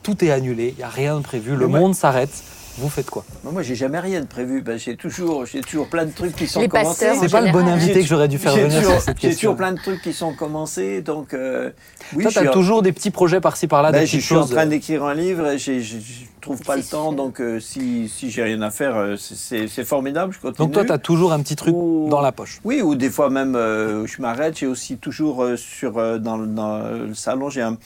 Tout 0.03 0.23
est 0.23 0.31
annulé. 0.31 0.73
Il 0.77 0.81
y 0.81 0.83
a 0.83 0.89
rien 0.89 1.17
de 1.17 1.21
prévu. 1.21 1.55
Le 1.55 1.67
monde 1.67 1.93
s'arrête. 1.95 2.43
Vous 2.79 2.89
faites 2.89 3.09
quoi 3.09 3.25
Moi, 3.43 3.51
moi, 3.51 3.61
j'ai 3.61 3.75
jamais 3.75 3.99
rien 3.99 4.21
de 4.21 4.25
prévu. 4.25 4.61
Ben, 4.61 4.79
j'ai 4.79 4.95
toujours, 4.95 5.45
j'ai 5.45 5.61
toujours 5.61 5.87
plein 5.89 6.05
de 6.05 6.11
trucs 6.11 6.35
qui 6.35 6.47
sont 6.47 6.61
Les 6.61 6.67
commencés. 6.69 7.07
C'est 7.19 7.29
pas 7.29 7.41
le 7.41 7.51
bon 7.51 7.67
invité 7.67 7.99
que 8.01 8.07
j'aurais 8.07 8.27
dû 8.27 8.37
faire 8.37 8.53
J'ai 8.55 8.63
venir 8.63 8.77
toujours, 8.79 8.93
sur 8.93 9.01
cette 9.01 9.19
j'ai 9.21 9.35
toujours 9.35 9.55
plein 9.55 9.73
de 9.73 9.77
trucs 9.79 10.01
qui 10.01 10.13
sont 10.13 10.33
commencés, 10.33 11.01
donc 11.01 11.33
euh, 11.33 11.71
oui, 12.15 12.23
Toi, 12.23 12.31
je 12.31 12.35
tu 12.35 12.39
suis, 12.39 12.47
as 12.47 12.51
en- 12.51 12.53
toujours 12.53 12.81
des 12.81 12.91
petits 12.93 13.11
projets 13.11 13.41
par-ci 13.41 13.67
par-là, 13.67 13.91
des 13.91 14.05
je 14.05 14.17
suis 14.19 14.35
en 14.35 14.45
train 14.45 14.65
d'écrire 14.65 15.03
un 15.03 15.13
livre 15.13 15.47
et 15.47 15.57
je 15.59 15.97
trouve 16.41 16.61
pas 16.61 16.77
le 16.77 16.83
temps, 16.83 17.11
donc 17.11 17.41
euh, 17.41 17.59
si, 17.59 18.07
si 18.07 18.31
j'ai 18.31 18.43
rien 18.43 18.61
à 18.61 18.71
faire, 18.71 18.95
euh, 18.95 19.15
c'est- 19.17 19.67
formidable, 19.83 20.33
je 20.33 20.39
continue. 20.39 20.67
Donc 20.67 20.73
toi, 20.73 20.85
tu 20.85 20.91
as 20.91 20.97
toujours 20.97 21.33
un 21.33 21.39
petit 21.41 21.55
truc 21.55 21.75
Ou- 21.75 22.07
dans 22.09 22.21
la 22.21 22.31
poche. 22.31 22.59
Oui, 22.63 22.81
ou 22.81 22.95
des 22.95 23.09
fois 23.09 23.29
même, 23.29 23.55
euh, 23.55 24.05
je 24.07 24.21
m'arrête. 24.21 24.57
J'ai 24.57 24.67
aussi 24.67 24.97
toujours 24.97 25.43
euh, 25.43 25.57
sur 25.57 25.97
euh, 25.97 26.17
dans, 26.17 26.37
le- 26.37 26.47
dans 26.47 26.79
le 27.07 27.13
salon, 27.13 27.49
j'ai 27.49 27.61
un, 27.61 27.77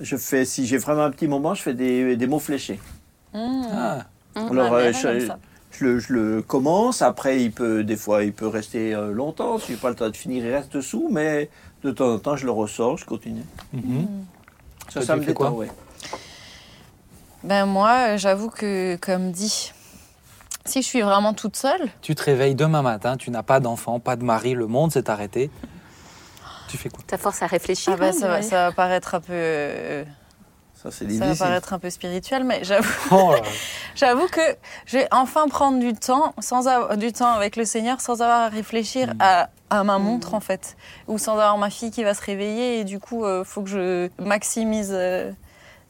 je 0.00 0.16
fais 0.16 0.44
si 0.44 0.66
j'ai 0.66 0.78
vraiment 0.78 1.02
un 1.04 1.10
petit 1.10 1.28
moment, 1.28 1.54
je 1.54 1.62
fais 1.62 1.74
des, 1.74 2.16
des 2.16 2.26
mots 2.26 2.38
fléchés. 2.40 2.80
Mm. 3.32 3.62
Ah, 3.72 3.98
Hum, 4.36 4.48
Alors, 4.52 4.66
Ah, 4.66 4.70
mais 4.70 4.76
euh, 4.76 4.92
elle 5.02 5.06
aime 5.14 5.20
je, 5.20 5.26
ça. 5.26 5.38
je 5.72 5.84
le, 5.84 5.98
je 5.98 6.12
le 6.12 6.42
commence. 6.42 7.02
Après, 7.02 7.42
il 7.42 7.52
peut 7.52 7.84
des 7.84 7.96
fois, 7.96 8.22
il 8.24 8.32
peut 8.32 8.46
rester 8.46 8.94
euh, 8.94 9.12
longtemps. 9.12 9.58
Si 9.58 9.72
j'ai 9.72 9.76
pas 9.78 9.88
le 9.90 9.96
temps 9.96 10.08
de 10.08 10.16
finir, 10.16 10.44
il 10.44 10.52
reste 10.52 10.72
dessous. 10.72 11.08
Mais 11.10 11.50
de 11.82 11.90
temps 11.90 12.12
en 12.12 12.18
temps, 12.18 12.36
je 12.36 12.44
le 12.46 12.52
ressors, 12.52 12.96
je 12.98 13.04
continue. 13.06 13.42
mhm. 13.72 14.06
Ça, 14.88 14.92
Toi, 14.94 15.02
ça 15.02 15.14
tu 15.14 15.20
me 15.20 15.24
détend, 15.26 15.52
ouais. 15.52 15.70
Ben 17.42 17.64
moi, 17.66 18.16
j'avoue 18.16 18.50
que, 18.50 18.96
comme 18.96 19.30
dit, 19.32 19.72
si 20.66 20.82
je 20.82 20.86
suis 20.86 21.00
vraiment 21.00 21.32
toute 21.32 21.56
seule, 21.56 21.88
Tu 22.02 22.14
te 22.14 22.22
réveilles 22.22 22.54
demain 22.54 22.82
matin, 22.82 23.16
tu 23.16 23.30
n'as 23.30 23.42
pas 23.42 23.60
d'enfant, 23.60 23.98
pas 23.98 24.16
de 24.16 24.24
mari, 24.24 24.52
le 24.54 24.66
monde 24.66 24.92
s'est 24.92 25.08
arrêté. 25.08 25.50
Tu 26.68 26.76
fais 26.76 26.88
quoi? 26.90 27.00
Ça 27.08 27.16
force 27.18 27.42
à 27.42 27.46
réfléchir. 27.46 27.94
ah 27.94 27.96
ben, 27.96 28.08
hein, 28.08 28.12
ça, 28.12 28.28
va, 28.28 28.42
ça 28.42 28.66
va 28.68 28.72
paraître 28.72 29.14
un 29.14 29.20
peu, 29.20 29.32
euh, 29.32 30.04
Ça, 30.82 30.90
c'est 30.90 31.10
ça 31.10 31.26
va 31.26 31.34
paraître 31.36 31.72
un 31.74 31.78
peu 31.78 31.90
spirituel, 31.90 32.42
mais 32.44 32.64
j'avoue, 32.64 32.88
Oh 33.10 33.34
j'avoue 33.94 34.26
que 34.28 34.40
je 34.86 34.96
vais 34.98 35.08
enfin 35.10 35.46
prendre 35.48 35.78
du 35.78 35.92
temps, 35.92 36.34
sans 36.38 36.68
avoir, 36.68 36.96
du 36.96 37.12
temps 37.12 37.32
avec 37.32 37.56
le 37.56 37.64
Seigneur, 37.66 38.00
sans 38.00 38.22
avoir 38.22 38.40
à 38.42 38.48
réfléchir 38.48 39.08
Mm. 39.08 39.18
à, 39.20 39.50
à 39.68 39.84
ma 39.84 39.98
montre 39.98 40.32
en 40.34 40.40
fait, 40.40 40.76
ou 41.06 41.18
sans 41.18 41.32
avoir 41.32 41.58
ma 41.58 41.68
fille 41.68 41.90
qui 41.90 42.02
va 42.02 42.14
se 42.14 42.22
réveiller 42.22 42.80
et 42.80 42.84
du 42.84 42.98
coup, 42.98 43.26
il 43.26 43.44
faut 43.44 43.62
que 43.62 43.68
je 43.68 44.08
maximise. 44.18 44.90
euh, 44.94 45.30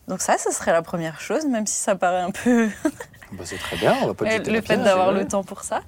Donc 0.09 0.23
ça, 0.23 0.39
ce 0.39 0.51
serait 0.51 0.73
la 0.73 0.83
première 0.83 1.21
chose, 1.21 1.45
même 1.47 1.67
si 1.69 1.77
ça 1.77 1.95
paraît 1.95 2.23
un 2.23 2.33
peu 2.33 2.69
Bah, 3.33 3.45
c'est 3.47 3.59
très 3.59 3.77
bien, 3.77 3.97
on 4.03 4.07
va 4.09 4.15
pas 4.15 4.25
te 4.25 4.31
Euh, 4.31 4.39
le 4.45 4.55
la 4.55 4.63
fait 4.63 4.77
d'avoir 4.77 5.13
le 5.13 5.25
temps 5.29 5.45
pour 5.45 5.63
ça. 5.63 5.83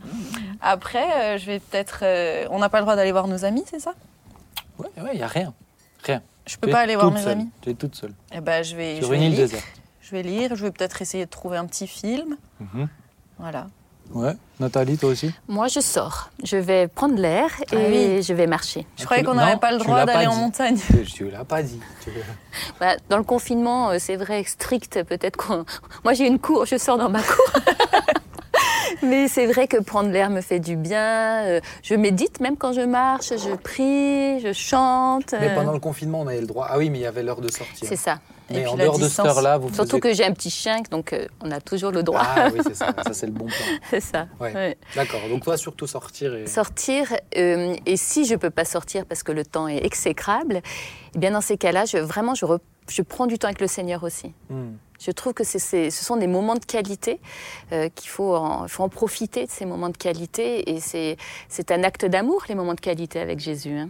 Après, 0.61 1.35
euh, 1.35 1.39
je 1.39 1.47
vais 1.47 1.59
peut-être. 1.59 2.01
euh, 2.03 2.47
on 2.51 2.61
n'a 2.61 2.69
pas 2.69 2.79
le 2.79 2.85
droit 2.85 2.95
d'aller 2.95 3.11
voir 3.11 3.27
nos 3.27 3.45
amis, 3.45 3.65
c'est 3.69 3.81
ça? 3.81 3.95
Ouais, 4.79 4.87
ouais, 4.99 5.11
il 5.15 5.17
n'y 5.17 5.25
a 5.25 5.27
rien. 5.27 5.53
Rien. 6.05 6.23
Je 6.47 6.57
peux 6.57 6.71
pas 6.71 6.81
aller 6.81 6.97
voir 6.97 7.11
mes 7.13 7.21
seule. 7.23 7.33
amis. 7.33 7.51
Tu 7.61 7.71
es 7.71 7.75
toute 7.75 7.95
seule. 7.95 8.13
Eh 8.35 8.41
ben, 8.41 8.63
je 8.65 8.75
vais, 8.77 8.97
je 8.97 9.01
Sur 9.03 9.11
vais 9.11 9.17
une 9.17 9.23
île 9.25 9.31
lire. 9.31 9.39
déserte. 9.41 9.65
Je 10.01 10.11
vais 10.11 10.23
lire. 10.23 10.55
Je 10.57 10.65
vais 10.65 10.71
peut-être 10.73 11.01
essayer 11.03 11.25
de 11.25 11.31
trouver 11.31 11.57
un 11.57 11.67
petit 11.67 11.87
film. 11.87 12.37
Mhm. 12.61 12.89
Voilà. 13.39 13.67
Ouais. 14.13 14.35
Nathalie, 14.61 14.99
toi 14.99 15.11
aussi? 15.11 15.33
Moi, 15.49 15.69
je 15.69 15.81
sors. 15.81 16.31
Je 16.45 16.57
vais 16.57 16.87
prendre 16.89 17.17
l'air 17.19 17.49
et 17.73 17.77
Ah 17.77 17.77
oui. 17.89 18.23
je 18.23 18.35
vais 18.35 18.47
marcher. 18.47 18.87
Je 18.97 19.03
Ah, 19.03 19.05
croyais 19.07 19.23
tu- 19.23 19.29
qu'on 19.29 19.35
non, 19.35 19.41
n'avait 19.41 19.59
pas 19.59 19.71
le 19.73 19.79
tu 19.79 19.85
droit 19.85 19.97
l'as 19.99 20.07
pas 20.07 20.13
d'aller 20.15 20.27
en 20.27 20.35
dit. 20.35 20.41
montagne. 20.41 20.77
Tu- 20.87 21.05
Tu 21.05 21.31
l'as 21.31 21.45
pas 21.45 21.63
dit. 21.63 21.81
Tu- 22.05 22.11
Bah, 22.81 22.97
dans 23.09 23.17
le 23.17 23.23
confinement, 23.25 23.91
euh, 23.91 23.97
c'est 23.99 24.17
vrai, 24.17 24.43
strict, 24.45 25.03
peut-être 25.05 25.37
qu'on... 25.37 25.65
Moi, 26.05 26.13
j'ai 26.15 26.27
une 26.27 26.39
cour, 26.41 26.67
je 26.67 26.77
sors 26.77 26.99
dans 26.99 27.09
ma 27.09 27.23
cour. 27.23 27.53
Mais 29.03 29.29
c'est 29.29 29.47
vrai 29.47 29.67
que 29.69 29.79
prendre 29.83 30.11
l'air 30.11 30.31
me 30.31 30.41
fait 30.41 30.61
du 30.61 30.77
bien. 30.77 31.45
euh, 31.45 31.61
Je 31.83 31.95
médite 31.95 32.41
même 32.41 32.57
quand 32.57 32.73
je 32.73 32.81
marche, 32.81 33.29
je 33.37 33.55
prie, 33.57 34.41
je 34.41 34.53
chante. 34.53 35.33
Mais 35.39 35.51
euh, 35.51 35.55
pendant 35.55 35.73
le 35.73 35.81
confinement, 35.81 36.21
on 36.21 36.27
avait 36.27 36.41
le 36.41 36.47
droit. 36.47 36.67
Ah 36.71 36.79
oui, 36.79 36.91
mais 36.91 36.99
il 36.99 37.03
y 37.03 37.07
avait 37.07 37.23
l'heure 37.23 37.41
de 37.41 37.51
sortir. 37.51 37.89
C'est 37.89 37.97
ça. 37.97 38.19
Et 38.51 38.55
Mais 38.55 38.61
puis 38.63 38.71
en 38.71 38.77
dehors 38.77 38.99
de 38.99 39.09
cette 39.09 39.25
heure-là, 39.25 39.57
vous 39.57 39.69
Surtout 39.73 39.97
faisiez... 39.97 40.01
que 40.01 40.13
j'ai 40.15 40.25
un 40.25 40.33
petit 40.33 40.51
chien, 40.51 40.79
donc 40.91 41.13
euh, 41.13 41.27
on 41.43 41.51
a 41.53 41.61
toujours 41.61 41.91
le 41.91 42.03
droit. 42.03 42.21
Ah 42.23 42.49
oui, 42.53 42.61
c'est 42.63 42.75
ça. 42.75 42.89
Ça, 43.07 43.15
c'est 43.15 43.27
le 43.27 43.33
bon 43.33 43.47
plan. 43.47 43.55
c'est 43.89 44.01
ça. 44.01 44.27
Ouais. 44.41 44.53
Ouais. 44.53 44.77
D'accord. 44.95 45.21
Donc 45.31 45.45
toi, 45.45 45.57
surtout 45.57 45.87
sortir 45.87 46.35
et... 46.35 46.47
Sortir, 46.47 47.07
euh, 47.39 47.75
et 47.87 47.97
si 47.97 48.27
je 48.27 48.35
peux 48.35 48.51
pas 48.51 48.65
sortir 48.67 49.07
parce 49.07 49.23
que 49.23 49.33
le 49.33 49.45
temps 49.45 49.69
est 49.69 49.85
exécrable, 49.87 50.61
eh 51.15 51.19
bien 51.19 51.31
dans 51.31 51.41
ces 51.41 51.57
cas-là, 51.57 51.85
je, 51.87 51.97
vraiment, 51.99 52.35
je, 52.35 52.45
re- 52.45 52.59
je 52.91 53.01
prends 53.03 53.27
du 53.27 53.39
temps 53.39 53.49
avec 53.49 53.61
le 53.61 53.69
Seigneur 53.69 54.03
aussi. 54.03 54.35
Hmm. 54.51 54.73
Je 55.05 55.11
trouve 55.11 55.35
que 55.35 55.43
ce 55.43 55.91
sont 55.91 56.17
des 56.17 56.29
moments 56.29 56.55
de 56.55 56.65
qualité 56.65 57.21
euh, 57.73 57.89
qu'il 57.89 58.09
faut 58.09 58.37
en, 58.37 58.89
profiter 58.89 59.47
de 59.47 59.51
ces 59.51 59.65
moments 59.65 59.89
de 59.89 59.97
qualité 59.97 60.71
et 60.71 60.81
c'est 60.81 61.71
un 61.71 61.83
acte 61.83 62.05
d'amour 62.05 62.45
les 62.49 62.55
moments 62.55 62.75
de 62.75 62.81
qualité 62.81 63.19
avec 63.19 63.41
Jésus. 63.41 63.77
hein. 63.77 63.89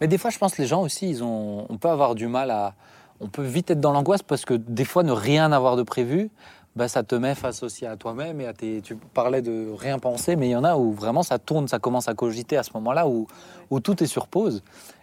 Mais 0.00 0.06
des 0.06 0.18
fois, 0.18 0.30
je 0.30 0.38
pense 0.38 0.54
que 0.54 0.62
les 0.62 0.68
gens 0.68 0.82
aussi, 0.82 1.08
ils 1.08 1.24
ont, 1.24 1.66
on 1.68 1.78
peut 1.78 1.88
avoir 1.88 2.14
du 2.14 2.28
mal 2.28 2.50
à. 2.50 2.74
On 3.20 3.28
peut 3.28 3.42
vite 3.42 3.70
être 3.70 3.80
dans 3.80 3.92
l'angoisse 3.92 4.22
parce 4.22 4.44
que 4.44 4.54
des 4.54 4.84
fois, 4.84 5.02
ne 5.02 5.12
rien 5.12 5.50
avoir 5.52 5.76
de 5.76 5.82
prévu, 5.82 6.30
bah, 6.76 6.88
ça 6.88 7.02
te 7.02 7.14
met 7.14 7.34
face 7.34 7.62
aussi 7.62 7.86
à 7.86 7.96
toi-même 7.96 8.40
et. 8.40 8.80
Tu 8.82 8.96
parlais 8.96 9.42
de 9.42 9.72
rien 9.76 9.98
penser, 9.98 10.36
mais 10.36 10.48
il 10.48 10.52
y 10.52 10.56
en 10.56 10.64
a 10.64 10.76
où 10.76 10.92
vraiment 10.92 11.22
ça 11.22 11.38
tourne, 11.38 11.68
ça 11.68 11.78
commence 11.78 12.08
à 12.08 12.14
cogiter 12.14 12.56
à 12.56 12.62
ce 12.62 12.70
moment-là 12.74 13.06
où 13.08 13.80
tout 13.80 14.02
est 14.02 14.06
sur 14.06 14.26
pause. 14.26 14.62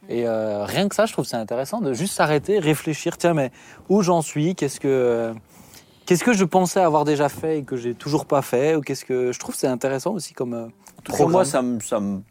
Et 0.09 0.27
euh, 0.27 0.65
rien 0.65 0.89
que 0.89 0.95
ça, 0.95 1.05
je 1.05 1.13
trouve 1.13 1.25
c'est 1.25 1.37
intéressant 1.37 1.79
de 1.81 1.93
juste 1.93 2.13
s'arrêter, 2.15 2.59
réfléchir. 2.59 3.17
Tiens, 3.17 3.33
mais 3.33 3.51
où 3.89 4.01
j'en 4.01 4.21
suis? 4.21 4.55
Qu'est-ce 4.55 4.79
que. 4.79 5.33
Qu'est-ce 6.05 6.23
que 6.23 6.33
je 6.33 6.43
pensais 6.43 6.81
avoir 6.81 7.05
déjà 7.05 7.29
fait 7.29 7.59
et 7.59 7.63
que 7.63 7.77
j'ai 7.77 7.93
toujours 7.93 8.25
pas 8.25 8.41
fait? 8.41 8.75
Ou 8.75 8.81
qu'est-ce 8.81 9.05
que 9.05 9.31
je 9.31 9.39
trouve 9.39 9.55
c'est 9.55 9.67
intéressant 9.67 10.11
aussi 10.13 10.33
comme 10.33 10.53
euh, 10.53 10.67
programme. 11.05 11.31
moi, 11.31 11.45
ça 11.45 11.61
me, 11.61 11.79
ça 11.79 11.99
me, 11.99 12.21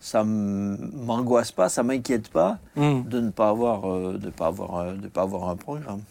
ça 0.00 0.24
m'angoisse 0.24 1.52
pas, 1.52 1.68
ça 1.68 1.82
m'inquiète 1.82 2.28
pas 2.28 2.58
Hmm. 2.76 3.02
de 3.08 3.20
ne 3.20 3.30
pas 3.30 3.48
avoir, 3.48 3.90
euh, 3.90 4.18
de 4.18 4.28
pas 4.30 4.46
avoir, 4.48 4.76
euh, 4.78 4.94
de 4.94 5.08
pas 5.08 5.22
avoir 5.22 5.48
un 5.48 5.56
programme. 5.56 6.02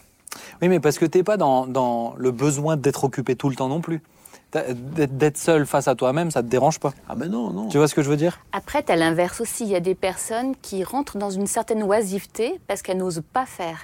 Oui, 0.62 0.70
mais 0.70 0.80
parce 0.80 0.98
que 0.98 1.06
t'es 1.06 1.24
pas 1.24 1.36
dans, 1.38 1.68
dans 1.68 2.13
le 2.18 2.32
besoin 2.32 2.77
d'être 2.77 3.03
occupé 3.03 3.36
tout 3.36 3.50
le 3.50 3.56
temps 3.56 3.68
non 3.68 3.82
plus. 3.82 4.01
D'être 4.53 5.38
seul 5.38 5.65
face 5.65 5.88
à 5.88 5.96
toi-même, 5.96 6.29
ça 6.29 6.43
te 6.43 6.48
dérange 6.48 6.79
pas? 6.79 6.93
Ah 7.08 7.15
ben 7.15 7.31
non, 7.31 7.51
non. 7.51 7.70
Tu 7.70 7.77
vois 7.77 7.88
ce 7.88 7.96
que 7.96 8.01
je 8.01 8.10
veux 8.10 8.17
dire? 8.17 8.39
Après, 8.51 8.84
tu 8.84 8.91
as 8.91 8.98
l'inverse 8.98 9.39
aussi. 9.39 9.63
Il 9.63 9.70
y 9.70 9.75
a 9.75 9.79
des 9.79 9.96
personnes 9.96 10.55
qui 10.62 10.84
rentrent 10.84 11.17
dans 11.17 11.29
une 11.29 11.48
certaine 11.48 11.84
oisiveté 11.84 12.60
parce 12.67 12.81
qu'elles 12.81 12.98
n'osent 12.98 13.24
pas 13.31 13.46
faire. 13.46 13.79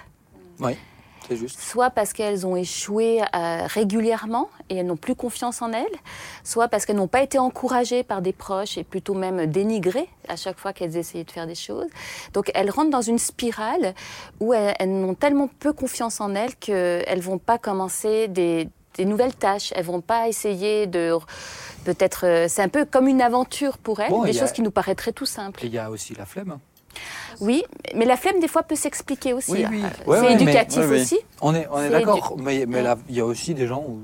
c'est 1.27 1.38
juste. 1.38 1.59
soit 1.59 1.89
parce 1.89 2.12
qu'elles 2.12 2.45
ont 2.45 2.55
échoué 2.55 3.21
euh, 3.21 3.65
régulièrement 3.65 4.50
et 4.69 4.77
elles 4.77 4.86
n'ont 4.86 4.97
plus 4.97 5.15
confiance 5.15 5.62
en 5.62 5.71
elles, 5.71 5.86
soit 6.43 6.67
parce 6.67 6.86
qu'elles 6.86 6.95
n'ont 6.95 7.07
pas 7.07 7.21
été 7.21 7.39
encouragées 7.39 8.03
par 8.03 8.21
des 8.21 8.33
proches 8.33 8.77
et 8.77 8.83
plutôt 8.83 9.13
même 9.13 9.45
dénigrées 9.45 10.09
à 10.27 10.36
chaque 10.36 10.59
fois 10.59 10.74
qu'elles 10.74 10.97
essayaient 10.97 11.24
de 11.24 11.31
faire 11.31 11.47
des 11.47 11.55
choses. 11.55 11.88
Donc 12.33 12.51
elles 12.53 12.69
rentrent 12.69 12.89
dans 12.89 13.01
une 13.01 13.19
spirale 13.19 13.93
où 14.39 14.53
elles, 14.53 14.75
elles 14.79 14.91
n'ont 14.91 15.15
tellement 15.15 15.50
peu 15.59 15.71
confiance 15.71 16.19
en 16.19 16.36
elles 16.36 16.55
qu'elles 16.55 17.21
vont 17.21 17.38
pas 17.38 17.57
commencer 17.57 18.27
des, 18.27 18.69
des 18.97 19.05
nouvelles 19.05 19.35
tâches. 19.35 19.71
Elles 19.75 19.85
vont 19.85 20.01
pas 20.01 20.27
essayer 20.27 20.87
de 20.87 21.17
peut-être. 21.85 22.25
euh, 22.25 22.45
C'est 22.49 22.61
un 22.61 22.69
peu 22.69 22.85
comme 22.85 23.07
une 23.07 23.21
aventure 23.21 23.77
pour 23.77 23.99
elles, 24.01 24.09
Bon, 24.09 24.23
des 24.23 24.35
a- 24.37 24.41
choses 24.41 24.51
qui 24.51 24.61
nous 24.61 24.71
paraîtraient 24.71 25.13
tout 25.13 25.25
simples. 25.25 25.63
Et 25.63 25.67
il 25.67 25.73
y 25.73 25.77
a 25.79 25.89
aussi 25.89 26.13
la 26.15 26.25
flemme. 26.25 26.59
Hein. 26.99 27.35
Oui, 27.39 27.63
mais 27.95 28.05
la 28.05 28.17
flemme 28.17 28.39
des 28.39 28.47
fois 28.47 28.63
peut 28.63 28.75
s'expliquer 28.75 29.33
aussi. 29.33 29.51
Oui, 29.51 29.65
oui. 29.69 29.83
Ouais, 30.05 30.17
c'est 30.19 30.25
ouais, 30.25 30.33
éducatif 30.33 30.83
aussi. 30.89 31.19
On 31.41 31.53
est, 31.53 31.67
on 31.71 31.79
est 31.79 31.83
C'est 31.85 31.89
d'accord, 31.91 32.35
mais, 32.39 32.65
il 33.09 33.15
y 33.15 33.19
a 33.19 33.25
aussi 33.25 33.53
des 33.53 33.67
gens 33.67 33.83
où. 33.87 33.99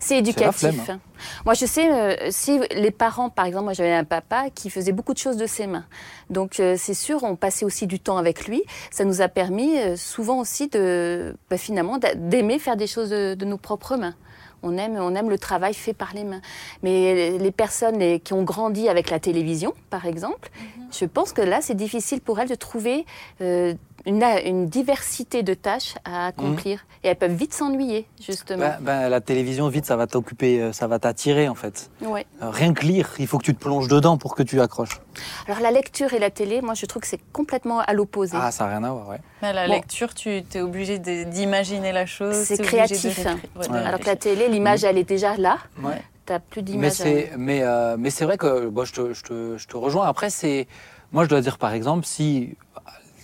C'est 0.00 0.14
la 0.14 0.20
éducatif. 0.20 0.58
flemme, 0.82 0.98
Moi, 1.46 1.54
je 1.54 1.64
sais, 1.64 1.90
euh, 1.90 2.16
si 2.30 2.60
les 2.74 2.90
parents, 2.90 3.30
par 3.30 3.46
exemple, 3.46 3.64
moi 3.64 3.72
j'avais 3.72 3.94
un 3.94 4.04
papa 4.04 4.50
qui 4.54 4.68
faisait 4.70 4.92
beaucoup 4.92 5.14
de 5.14 5.18
choses 5.18 5.36
de 5.38 5.46
ses 5.46 5.66
mains. 5.66 5.86
Donc, 6.28 6.60
euh, 6.60 6.76
c'est 6.78 6.94
sûr, 6.94 7.24
on 7.24 7.36
passait 7.36 7.64
aussi 7.64 7.86
du 7.86 8.00
temps 8.00 8.18
avec 8.18 8.46
lui. 8.46 8.62
Ça 8.90 9.04
nous 9.04 9.22
a 9.22 9.28
permis 9.28 9.78
euh, 9.78 9.96
souvent 9.96 10.38
aussi 10.38 10.68
de, 10.68 11.34
bah, 11.50 11.56
finalement, 11.56 11.96
d'a- 11.98 12.14
d'aimer 12.14 12.58
faire 12.58 12.76
des 12.76 12.86
choses 12.86 13.08
de, 13.10 13.34
de 13.34 13.44
nos 13.46 13.56
propres 13.58 13.96
mains. 13.96 14.14
On 14.62 14.76
aime, 14.76 14.96
on 14.96 15.14
aime 15.14 15.30
le 15.30 15.38
travail 15.38 15.74
fait 15.74 15.92
par 15.94 16.12
les 16.14 16.24
mains. 16.24 16.40
Mais 16.82 17.38
les 17.38 17.50
personnes 17.52 17.98
les- 17.98 18.20
qui 18.20 18.32
ont 18.32 18.42
grandi 18.42 18.88
avec 18.88 19.10
la 19.10 19.18
télévision, 19.20 19.72
par 19.90 20.06
exemple, 20.06 20.50
je 20.98 21.04
pense 21.04 21.32
que 21.32 21.42
là, 21.42 21.60
c'est 21.60 21.74
difficile 21.76 22.20
pour 22.20 22.40
elles 22.40 22.48
de 22.48 22.54
trouver 22.54 23.06
euh, 23.40 23.74
une, 24.06 24.22
une 24.44 24.66
diversité 24.66 25.42
de 25.42 25.54
tâches 25.54 25.94
à 26.04 26.26
accomplir. 26.28 26.84
Et 27.04 27.08
elles 27.08 27.16
peuvent 27.16 27.32
vite 27.32 27.52
s'ennuyer, 27.54 28.06
justement. 28.20 28.58
Ben, 28.58 28.78
ben, 28.80 29.08
la 29.08 29.20
télévision, 29.20 29.68
vite, 29.68 29.84
ça 29.86 29.94
va 29.96 30.06
t'occuper, 30.08 30.60
euh, 30.60 30.72
ça 30.72 30.86
va 30.88 30.98
t'attirer 30.98 31.48
en 31.48 31.54
fait. 31.54 31.90
Ouais. 32.00 32.26
Euh, 32.42 32.50
Rien 32.50 32.74
que 32.74 32.84
lire, 32.84 33.10
il 33.20 33.26
faut 33.28 33.38
que 33.38 33.44
tu 33.44 33.54
te 33.54 33.60
plonges 33.60 33.86
dedans 33.86 34.16
pour 34.18 34.34
que 34.34 34.42
tu 34.42 34.60
accroches. 34.60 35.00
Alors 35.46 35.60
la 35.60 35.70
lecture 35.70 36.12
et 36.14 36.18
la 36.18 36.30
télé, 36.30 36.60
moi 36.60 36.74
je 36.74 36.86
trouve 36.86 37.02
que 37.02 37.08
c'est 37.08 37.20
complètement 37.32 37.78
à 37.80 37.92
l'opposé. 37.92 38.36
Ah, 38.40 38.50
ça 38.50 38.64
n'a 38.64 38.70
rien 38.70 38.84
à 38.84 38.90
voir, 38.92 39.08
ouais. 39.08 39.20
Mais 39.42 39.52
la 39.52 39.66
Bon. 39.68 39.72
lecture, 39.74 40.12
tu 40.14 40.30
es 40.52 40.60
obligé 40.60 40.98
de- 40.98 41.22
d'imaginer 41.24 41.92
la 41.92 42.06
chose. 42.06 42.34
C'est 42.34 42.56
de 42.56 42.62
créatif, 42.64 43.24
hein. 43.26 43.38
ouais, 43.56 43.68
de 43.68 43.72
Ouais. 43.72 43.78
Alors 43.78 44.00
que 44.00 44.06
la 44.06 44.12
réfléchir. 44.14 44.18
L'image 44.48 44.84
elle 44.84 44.98
est 44.98 45.04
déjà 45.08 45.36
là. 45.36 45.58
Ouais. 45.82 46.02
T'as 46.26 46.38
plus 46.40 46.60
Mais 46.60 46.64
d'image. 46.72 46.92
c'est, 46.92 47.30
mais, 47.38 47.62
euh, 47.62 47.96
mais 47.98 48.10
c'est 48.10 48.24
vrai 48.24 48.36
que 48.36 48.68
bon, 48.68 48.84
je, 48.84 48.92
te, 48.92 49.12
je, 49.14 49.22
te, 49.22 49.56
je 49.56 49.66
te 49.66 49.76
rejoins. 49.76 50.06
Après, 50.06 50.28
c'est, 50.28 50.66
moi, 51.12 51.24
je 51.24 51.28
dois 51.30 51.40
dire 51.40 51.56
par 51.56 51.72
exemple, 51.72 52.04
si 52.04 52.56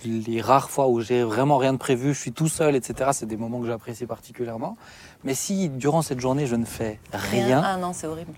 les 0.03 0.41
rares 0.41 0.69
fois 0.69 0.87
où 0.87 1.01
j'ai 1.01 1.23
vraiment 1.23 1.57
rien 1.57 1.73
de 1.73 1.77
prévu, 1.77 2.13
je 2.13 2.19
suis 2.19 2.31
tout 2.31 2.47
seul, 2.47 2.75
etc. 2.75 3.11
C'est 3.13 3.25
des 3.27 3.37
moments 3.37 3.59
que 3.59 3.67
j'apprécie 3.67 4.05
particulièrement. 4.05 4.75
Mais 5.23 5.33
si 5.33 5.69
durant 5.69 6.01
cette 6.03 6.19
journée 6.19 6.45
je 6.47 6.55
ne 6.55 6.65
fais 6.65 6.99
rien, 7.11 7.61
Ah 7.63 7.77
non, 7.77 7.91
c'est 7.93 8.05
horrible. 8.07 8.33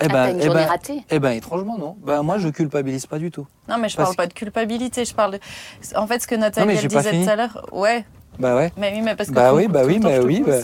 eh 0.00 0.04
Ah, 0.04 0.08
ben, 0.08 0.30
une 0.34 0.40
eh 0.40 0.44
journée 0.46 0.62
ben, 0.62 0.68
ratée. 0.68 1.04
eh 1.10 1.18
ben, 1.18 1.30
étrangement 1.32 1.76
non. 1.78 1.96
Ben 2.04 2.22
moi, 2.22 2.38
je 2.38 2.48
culpabilise 2.48 3.06
pas 3.06 3.18
du 3.18 3.30
tout. 3.32 3.46
Non, 3.68 3.78
mais 3.78 3.88
je 3.88 3.96
Parce 3.96 4.08
parle 4.10 4.16
pas 4.16 4.26
de 4.28 4.32
culpabilité. 4.32 5.04
Je 5.04 5.14
parle 5.14 5.32
de. 5.34 5.40
En 5.96 6.06
fait, 6.06 6.20
ce 6.20 6.26
que 6.28 6.34
Non, 6.36 6.42
Nathalie 6.42 6.66
mais 6.68 6.76
elle 6.76 6.86
disait 6.88 7.24
tout 7.24 7.30
à 7.30 7.36
l'heure. 7.36 7.66
Ouais, 7.72 8.04
Bah 8.40 8.56
ouais. 8.56 8.72
mais 8.76 8.92
oui, 8.94 9.02
mais 9.02 9.14
parce 9.14 9.28
que. 9.28 9.34
Bah 9.34 9.54
oui, 9.54 9.68
bah 9.68 9.82
oui, 9.86 9.98
bah 9.98 10.18
oui, 10.24 10.42
bah-. 10.46 10.62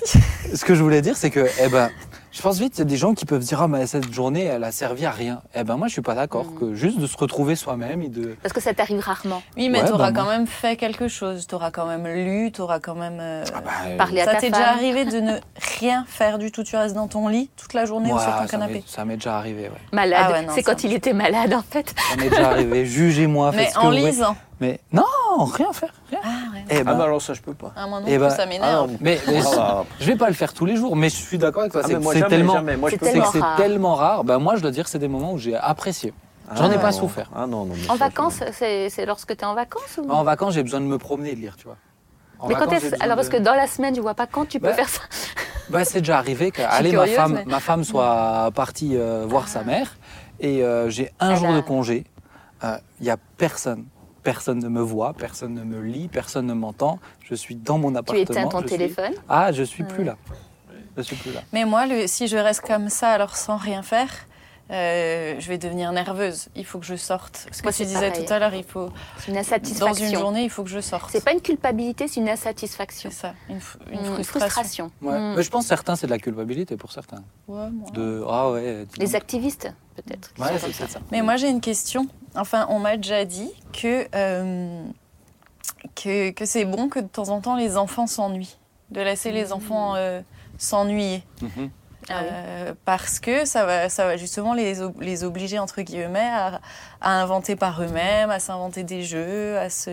Ce 0.54 0.64
que 0.64 0.74
je 0.74 0.82
voulais 0.82 1.02
dire, 1.02 1.16
c'est 1.16 1.30
que, 1.30 1.46
eh 1.62 1.68
ben, 1.68 1.90
je 2.32 2.42
pense 2.42 2.58
vite, 2.58 2.74
il 2.76 2.78
y 2.80 2.82
a 2.82 2.84
des 2.84 2.96
gens 2.96 3.14
qui 3.14 3.24
peuvent 3.24 3.40
se 3.42 3.48
dire, 3.48 3.62
ah, 3.62 3.68
mais 3.68 3.86
cette 3.86 4.12
journée, 4.12 4.44
elle 4.44 4.62
a 4.64 4.70
servi 4.72 5.06
à 5.06 5.10
rien. 5.10 5.40
Eh 5.54 5.64
ben, 5.64 5.76
moi, 5.76 5.86
je 5.88 5.92
suis 5.94 6.02
pas 6.02 6.14
d'accord. 6.14 6.44
Mm. 6.44 6.58
Que 6.58 6.74
juste 6.74 6.98
de 6.98 7.06
se 7.06 7.16
retrouver 7.16 7.56
soi-même 7.56 8.02
et 8.02 8.08
de. 8.08 8.36
Parce 8.42 8.52
que 8.52 8.60
ça 8.60 8.72
t'arrive 8.74 9.00
rarement. 9.00 9.42
Oui, 9.56 9.68
mais 9.68 9.82
Ouais, 9.82 9.88
t'auras 9.88 10.10
bah, 10.10 10.20
quand 10.20 10.24
moi- 10.24 10.36
même 10.38 10.46
fait 10.46 10.76
quelque 10.76 11.08
chose. 11.08 11.46
T'auras 11.46 11.70
quand 11.70 11.86
même 11.86 12.06
lu, 12.06 12.52
t'auras 12.52 12.78
quand 12.80 12.94
même. 12.94 13.18
euh, 13.20 13.44
Ah 13.54 13.60
bah, 13.64 13.70
euh, 13.86 14.20
à 14.20 14.24
Ça 14.24 14.32
ta 14.34 14.40
t'est 14.40 14.50
déjà 14.50 14.68
arrivé 14.70 15.04
de 15.04 15.20
ne 15.20 15.32
rien 15.78 16.04
faire 16.08 16.38
du 16.38 16.50
tout? 16.52 16.62
Tu 16.62 16.76
restes 16.76 16.94
dans 16.94 17.08
ton 17.08 17.28
lit 17.28 17.50
toute 17.56 17.74
la 17.74 17.84
journée 17.84 18.12
ou 18.12 18.18
sur 18.18 18.32
ton 18.34 18.42
ça 18.42 18.46
canapé? 18.46 18.82
ça 18.86 19.04
m'est 19.04 19.16
déjà 19.16 19.36
arrivé, 19.38 19.62
ouais. 19.64 19.70
Malade. 19.92 20.20
Ah 20.26 20.32
ouais, 20.32 20.46
c'est 20.54 20.62
quand 20.62 20.84
il 20.84 20.92
était 20.92 21.12
malade 21.14 21.52
en 21.54 21.62
fait. 21.62 21.94
Ça 22.10 22.16
m'est 22.16 22.28
déjà 22.30 22.50
arrivé. 22.50 22.86
Jugez-moi, 22.86 23.52
Mais 23.56 23.68
en 23.76 23.90
lisant. 23.90 24.36
Mais 24.60 24.80
non, 24.90 25.04
rien 25.52 25.70
faire. 25.74 25.92
Rien. 26.08 26.20
Ah, 26.24 26.28
ouais. 26.54 26.64
Eh 26.70 26.76
Ah 26.80 26.84
ben, 26.84 26.94
bah 26.96 27.04
alors 27.04 27.20
ça 27.20 27.34
je 27.34 27.42
peux 27.42 27.52
pas. 27.52 27.72
Ah, 27.76 27.86
moi 27.86 28.00
non 28.00 28.06
Eh 28.08 28.16
ben, 28.16 28.30
ça 28.30 28.42
Ah, 28.44 28.46
m'énerve. 28.46 28.90
non. 28.92 28.98
mais, 29.02 29.20
mais 29.26 29.40
Ah, 29.58 29.84
je 30.00 30.06
vais 30.06 30.16
pas 30.16 30.28
le 30.28 30.34
faire 30.34 30.54
tous 30.54 30.64
les 30.64 30.76
jours, 30.76 30.96
mais 30.96 31.10
je 31.10 31.16
suis 31.16 31.36
d'accord 31.36 31.60
avec 31.62 31.72
toi. 31.72 31.82
ah, 31.84 31.86
c'est 31.88 31.94
mais 31.94 32.00
moi 32.00 32.12
c'est 32.14 32.20
jamais, 32.20 32.30
tellement, 32.30 32.52
jamais. 32.54 32.76
Moi 32.76 32.88
je 32.90 32.96
peux 32.96 33.04
tellement 33.06 33.30
c'est 33.30 33.40
rare. 33.40 33.56
tellement 33.56 33.94
rare. 33.94 34.24
Ben 34.24 34.38
moi, 34.38 34.56
je 34.56 34.62
dois 34.62 34.70
dire, 34.70 34.84
que 34.84 34.90
c'est 34.90 34.98
des 34.98 35.08
moments 35.08 35.32
où 35.32 35.38
j'ai 35.38 35.54
apprécié. 35.56 36.14
Ah, 36.48 36.54
J'en 36.56 36.70
ai 36.70 36.78
pas 36.78 36.90
non. 36.92 36.98
souffert. 36.98 37.28
Ah 37.36 37.46
non, 37.46 37.66
non. 37.66 37.74
En 37.90 37.96
vacances, 37.96 38.40
c'est 38.52 38.88
c'est 38.88 39.04
lorsque 39.04 39.36
tu 39.36 39.42
es 39.42 39.44
en 39.44 39.54
vacances 39.54 39.98
ou... 40.02 40.08
En 40.10 40.22
vacances, 40.22 40.54
j'ai 40.54 40.62
besoin 40.62 40.80
de 40.80 40.86
me 40.86 40.96
promener 40.96 41.32
et 41.32 41.34
de 41.34 41.40
lire, 41.40 41.56
tu 41.56 41.64
vois. 41.64 41.76
En 42.38 42.48
Mais 42.48 42.54
quand 42.54 42.60
vacances, 42.66 42.84
est-ce- 42.84 43.02
Alors 43.02 43.16
parce 43.16 43.28
que 43.28 43.36
dans 43.38 43.54
la 43.54 43.66
semaine, 43.66 43.94
je 43.94 44.00
vois 44.00 44.14
pas 44.14 44.26
quand 44.26 44.46
tu 44.48 44.58
peux 44.60 44.68
Bah, 44.68 44.74
faire 44.74 44.88
ça. 44.88 45.00
Bah, 45.68 45.84
c'est 45.84 45.98
déjà 45.98 46.16
arrivé 46.18 46.52
que 46.52 46.62
allez, 46.62 46.92
ma, 46.92 47.06
femme, 47.08 47.32
mais- 47.34 47.44
ma 47.44 47.58
femme 47.60 47.82
soit 47.82 48.50
partie 48.54 48.96
euh, 48.96 49.26
voir 49.28 49.48
sa 49.48 49.64
mère 49.64 49.96
et 50.38 50.62
euh, 50.62 50.88
j'ai 50.88 51.10
un 51.18 51.32
Elle 51.32 51.36
jour 51.38 51.48
a- 51.50 51.56
de 51.56 51.60
congé. 51.60 52.04
Il 52.62 53.02
n'y 53.02 53.10
a 53.10 53.16
personne. 53.36 53.84
Personne 54.26 54.58
ne 54.58 54.68
me 54.68 54.80
voit, 54.80 55.12
personne 55.14 55.54
ne 55.54 55.62
me 55.62 55.80
lit, 55.80 56.08
personne 56.08 56.46
ne 56.46 56.52
m'entend. 56.52 56.98
Je 57.22 57.36
suis 57.36 57.54
dans 57.54 57.78
mon 57.78 57.92
Tu 57.92 57.98
appartement. 57.98 58.22
éteins 58.22 58.48
ton 58.48 58.60
je 58.62 58.66
suis- 58.66 58.76
téléphone? 58.76 59.12
Ah, 59.28 59.52
je 59.52 59.62
suis 59.62 59.84
plus 59.84 60.00
Ouais. 60.00 60.04
là. 60.06 60.16
Je 60.96 61.02
suis 61.02 61.14
plus 61.14 61.32
là. 61.32 61.42
Mais 61.52 61.64
moi, 61.64 61.86
le, 61.86 62.08
si 62.08 62.26
je 62.26 62.36
reste 62.36 62.62
comme 62.62 62.88
ça, 62.88 63.10
alors 63.10 63.36
sans 63.36 63.56
rien 63.56 63.82
faire, 63.84 64.10
euh, 64.72 65.36
je 65.38 65.46
vais 65.48 65.58
devenir 65.58 65.92
nerveuse. 65.92 66.48
Il 66.56 66.64
faut 66.64 66.80
que 66.80 66.86
je 66.86 66.96
sorte. 66.96 67.46
Ce 67.52 67.58
que 67.58 67.66
Moi, 67.66 67.72
tu 67.72 67.84
disais 67.84 68.08
pareil. 68.10 68.26
tout 68.26 68.32
à 68.32 68.38
l'heure, 68.40 68.54
il 68.54 68.64
faut 68.64 68.88
C'est 69.18 69.28
une 69.28 69.34
dans 69.34 69.40
insatisfaction. 69.42 70.06
une 70.08 70.12
journée, 70.18 70.42
il 70.42 70.50
faut 70.50 70.64
que 70.64 70.70
je 70.70 70.80
sorte. 70.80 71.08
C'est 71.12 71.24
pas 71.24 71.32
une 71.32 71.40
culpabilité, 71.40 72.08
c'est 72.08 72.18
une 72.18 72.28
insatisfaction. 72.28 73.10
C'est 73.12 73.16
ça, 73.28 73.34
une, 73.48 73.58
f- 73.58 73.76
une 73.92 74.16
Une 74.18 74.24
frustration. 74.24 74.90
Ouais. 75.02 75.16
Mm. 75.16 75.34
Mais 75.36 75.42
je 75.44 75.50
pense 75.50 75.62
que 75.64 75.68
certains, 75.68 75.94
c'est 75.94 76.08
de 76.08 76.12
la 76.12 76.18
culpabilité 76.18 76.76
pour 76.76 76.90
certains. 76.90 77.22
Ouais, 77.46 77.70
moi. 77.70 77.90
De 77.92 78.24
ah 78.28 78.50
ouais. 78.50 78.86
Les 78.98 79.06
donc. 79.06 79.14
activistes, 79.14 79.72
peut-être. 79.94 80.32
Ouais, 80.36 80.58
ça. 80.58 80.98
Mais 81.12 81.22
moi, 81.22 81.36
j'ai 81.36 81.48
une 81.48 81.60
question. 81.60 82.08
Enfin, 82.36 82.66
on 82.70 82.78
m'a 82.78 82.96
déjà 82.96 83.24
dit 83.24 83.50
que, 83.72 84.06
euh, 84.14 84.84
que, 85.94 86.30
que 86.30 86.44
c'est 86.44 86.64
bon 86.64 86.88
que 86.88 87.00
de 87.00 87.08
temps 87.08 87.28
en 87.30 87.40
temps 87.40 87.56
les 87.56 87.76
enfants 87.76 88.06
s'ennuient. 88.06 88.56
De 88.90 89.00
laisser 89.00 89.32
les 89.32 89.52
enfants 89.52 89.94
euh, 89.96 90.20
s'ennuyer. 90.58 91.24
Mhm. 91.42 91.70
Ah 92.08 92.20
oui. 92.22 92.28
Euh, 92.30 92.74
parce 92.84 93.18
que 93.18 93.44
ça 93.44 93.66
va, 93.66 93.88
ça 93.88 94.04
va 94.06 94.16
justement 94.16 94.54
les, 94.54 94.80
ob- 94.80 95.00
les 95.00 95.24
obliger, 95.24 95.58
entre 95.58 95.82
guillemets, 95.82 96.30
à, 96.32 96.60
à 97.00 97.20
inventer 97.20 97.56
par 97.56 97.82
eux-mêmes, 97.82 98.30
à 98.30 98.38
s'inventer 98.38 98.84
des 98.84 99.02
jeux, 99.02 99.58
à 99.58 99.70
se... 99.70 99.90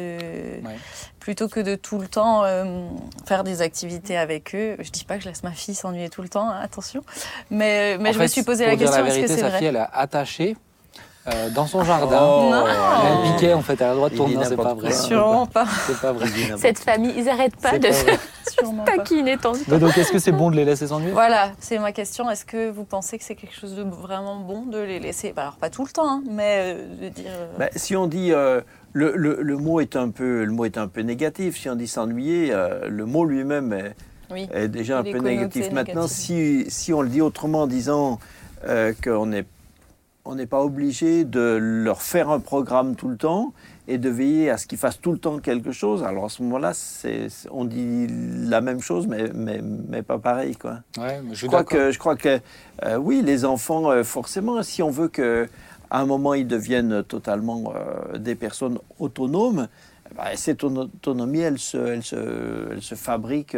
Ouais. 0.63 0.77
Plutôt 1.19 1.47
que 1.47 1.59
de 1.59 1.73
tout 1.73 1.97
le 1.97 2.07
temps 2.07 2.43
euh, 2.43 2.85
faire 3.25 3.43
des 3.43 3.63
activités 3.63 4.15
avec 4.15 4.53
eux. 4.53 4.75
Je 4.79 4.91
dis 4.91 5.05
pas 5.05 5.15
que 5.17 5.23
je 5.23 5.29
laisse 5.29 5.41
ma 5.41 5.53
fille 5.53 5.73
s'ennuyer 5.73 6.09
tout 6.09 6.21
le 6.21 6.29
temps, 6.29 6.47
hein, 6.51 6.59
attention. 6.61 7.01
Mais, 7.49 7.97
mais 7.97 8.09
En 8.09 8.13
je 8.13 8.17
fait, 8.19 8.23
me 8.25 8.27
suis 8.27 8.43
posé 8.43 8.67
la 8.67 8.75
question, 8.75 9.03
est-ce 9.03 9.15
que 9.15 9.19
vérité, 9.21 9.27
c'est 9.33 9.39
sa 9.41 9.49
vrai 9.49 9.57
fille, 9.57 9.67
elle 9.69 9.77
est 9.77 9.87
attachée 9.91 10.55
euh, 11.27 11.49
dans 11.49 11.67
son 11.67 11.83
jardin. 11.83 12.19
Oh, 12.21 12.49
Non. 12.51 12.65
Elle 12.67 13.29
est 13.29 13.33
piquée, 13.33 13.53
en 13.53 13.61
fait, 13.61 13.79
elle 13.79 13.87
a 13.87 13.89
le 13.91 13.95
droit 13.95 14.09
de 14.09 14.13
Il 14.15 14.17
tourner. 14.17 14.33
dit 14.33 14.39
Non, 14.39 14.45
c'est 14.49 14.55
pas 14.57 14.73
vrai. 14.73 14.91
Sûrement 14.91 15.45
pas. 15.45 15.65
C'est 15.87 15.99
pas 16.01 16.11
vrai. 16.11 16.27
Cette 16.57 16.79
famille, 16.79 17.13
ils 17.17 17.25
n'arrêtent 17.25 17.55
pas 17.55 17.77
de 17.79 17.87
se 17.91 18.05
taquiner 18.85 19.37
Mais 19.67 19.79
donc, 19.79 19.97
est-ce 19.97 20.11
que 20.11 20.19
c'est 20.19 20.31
bon 20.31 20.51
de 20.51 20.55
les 20.55 20.65
laisser 20.65 20.87
s'ennuyer? 20.87 21.11
Voilà, 21.13 21.51
c'est 21.59 21.79
ma 21.79 21.91
question. 21.91 22.29
Est-ce 22.29 22.45
que 22.45 22.69
vous 22.69 22.83
pensez 22.83 23.17
que 23.17 23.23
c'est 23.23 23.35
quelque 23.35 23.55
chose 23.55 23.75
de 23.75 23.83
vraiment 23.83 24.35
bon 24.37 24.63
de 24.65 24.79
les 24.79 24.99
laisser? 24.99 25.33
Bah, 25.35 25.43
Alors 25.43 25.55
pas 25.55 25.69
tout 25.69 25.83
le 25.85 25.89
temps, 25.91 26.07
hein, 26.09 26.23
mais 26.29 26.75
euh, 26.75 26.95
de 27.03 27.09
dire. 27.09 27.25
euh, 27.29 27.47
Ben, 27.57 27.69
si 27.75 27.95
on 27.95 28.07
dit 28.07 28.31
euh, 28.31 28.61
le, 28.91 29.13
le- 29.15 29.41
le 29.41 29.57
mot 29.57 29.79
est 29.79 29.95
un 29.95 30.09
peu 30.09 30.43
le 30.43 30.51
mot 30.51 30.65
est 30.65 30.77
un 30.77 30.87
peu 30.87 31.01
négatif. 31.01 31.57
Si 31.59 31.69
on 31.69 31.75
dit 31.75 31.87
s'ennuyer, 31.87 32.49
euh, 32.51 32.87
le 32.89 33.05
mot 33.05 33.25
lui-même 33.25 33.73
est, 33.73 33.95
oui. 34.31 34.47
est 34.53 34.67
déjà 34.67 34.99
un 34.99 35.03
est 35.03 35.11
peu 35.11 35.19
négatif. 35.19 35.71
Maintenant, 35.71 36.01
négatif. 36.03 36.17
si, 36.17 36.65
si 36.69 36.93
on 36.93 37.01
le 37.01 37.09
dit 37.09 37.21
autrement 37.21 37.61
en 37.63 37.67
disant 37.67 38.19
euh, 38.67 38.93
qu'on 39.03 39.25
n'est 39.27 39.45
on 40.25 40.35
n'est 40.35 40.45
pas 40.45 40.61
obligé 40.63 41.25
de 41.25 41.57
leur 41.59 42.01
faire 42.01 42.29
un 42.29 42.39
programme 42.39 42.95
tout 42.95 43.09
le 43.09 43.17
temps 43.17 43.53
et 43.87 43.97
de 43.97 44.09
veiller 44.09 44.49
à 44.49 44.57
ce 44.57 44.65
qu'ils 44.67 44.77
fassent 44.77 45.01
tout 45.01 45.11
le 45.11 45.17
temps 45.17 45.39
quelque 45.39 45.73
chose, 45.73 46.03
alors 46.03 46.25
à 46.25 46.29
ce 46.29 46.41
moment-là, 46.43 46.71
on 47.51 47.65
dit 47.65 48.07
la 48.09 48.61
même 48.61 48.79
chose, 48.81 49.05
mais, 49.07 49.29
mais, 49.33 49.61
mais 49.61 50.01
pas 50.01 50.19
pareil. 50.19 50.55
Quoi. 50.55 50.79
Ouais, 50.97 51.21
mais 51.21 51.35
je 51.35 51.45
crois 51.47 51.65
que, 51.65 51.91
je 51.91 51.99
crois 51.99 52.15
que 52.15 52.39
euh, 52.85 52.95
oui, 52.97 53.21
les 53.21 53.43
enfants, 53.43 53.91
euh, 53.91 54.03
forcément, 54.03 54.63
si 54.63 54.81
on 54.81 54.89
veut 54.89 55.09
que 55.09 55.49
à 55.89 55.99
un 55.99 56.05
moment 56.05 56.33
ils 56.33 56.47
deviennent 56.47 57.03
totalement 57.03 57.73
euh, 57.75 58.17
des 58.17 58.35
personnes 58.35 58.79
autonomes, 58.99 59.67
eh 60.09 60.15
ben, 60.15 60.23
cette 60.35 60.63
auto- 60.63 60.83
autonomie, 60.83 61.39
elle 61.41 61.59
se, 61.59 61.77
elle 61.77 62.03
se, 62.03 62.71
elle 62.71 62.81
se 62.81 62.95
fabrique 62.95 63.57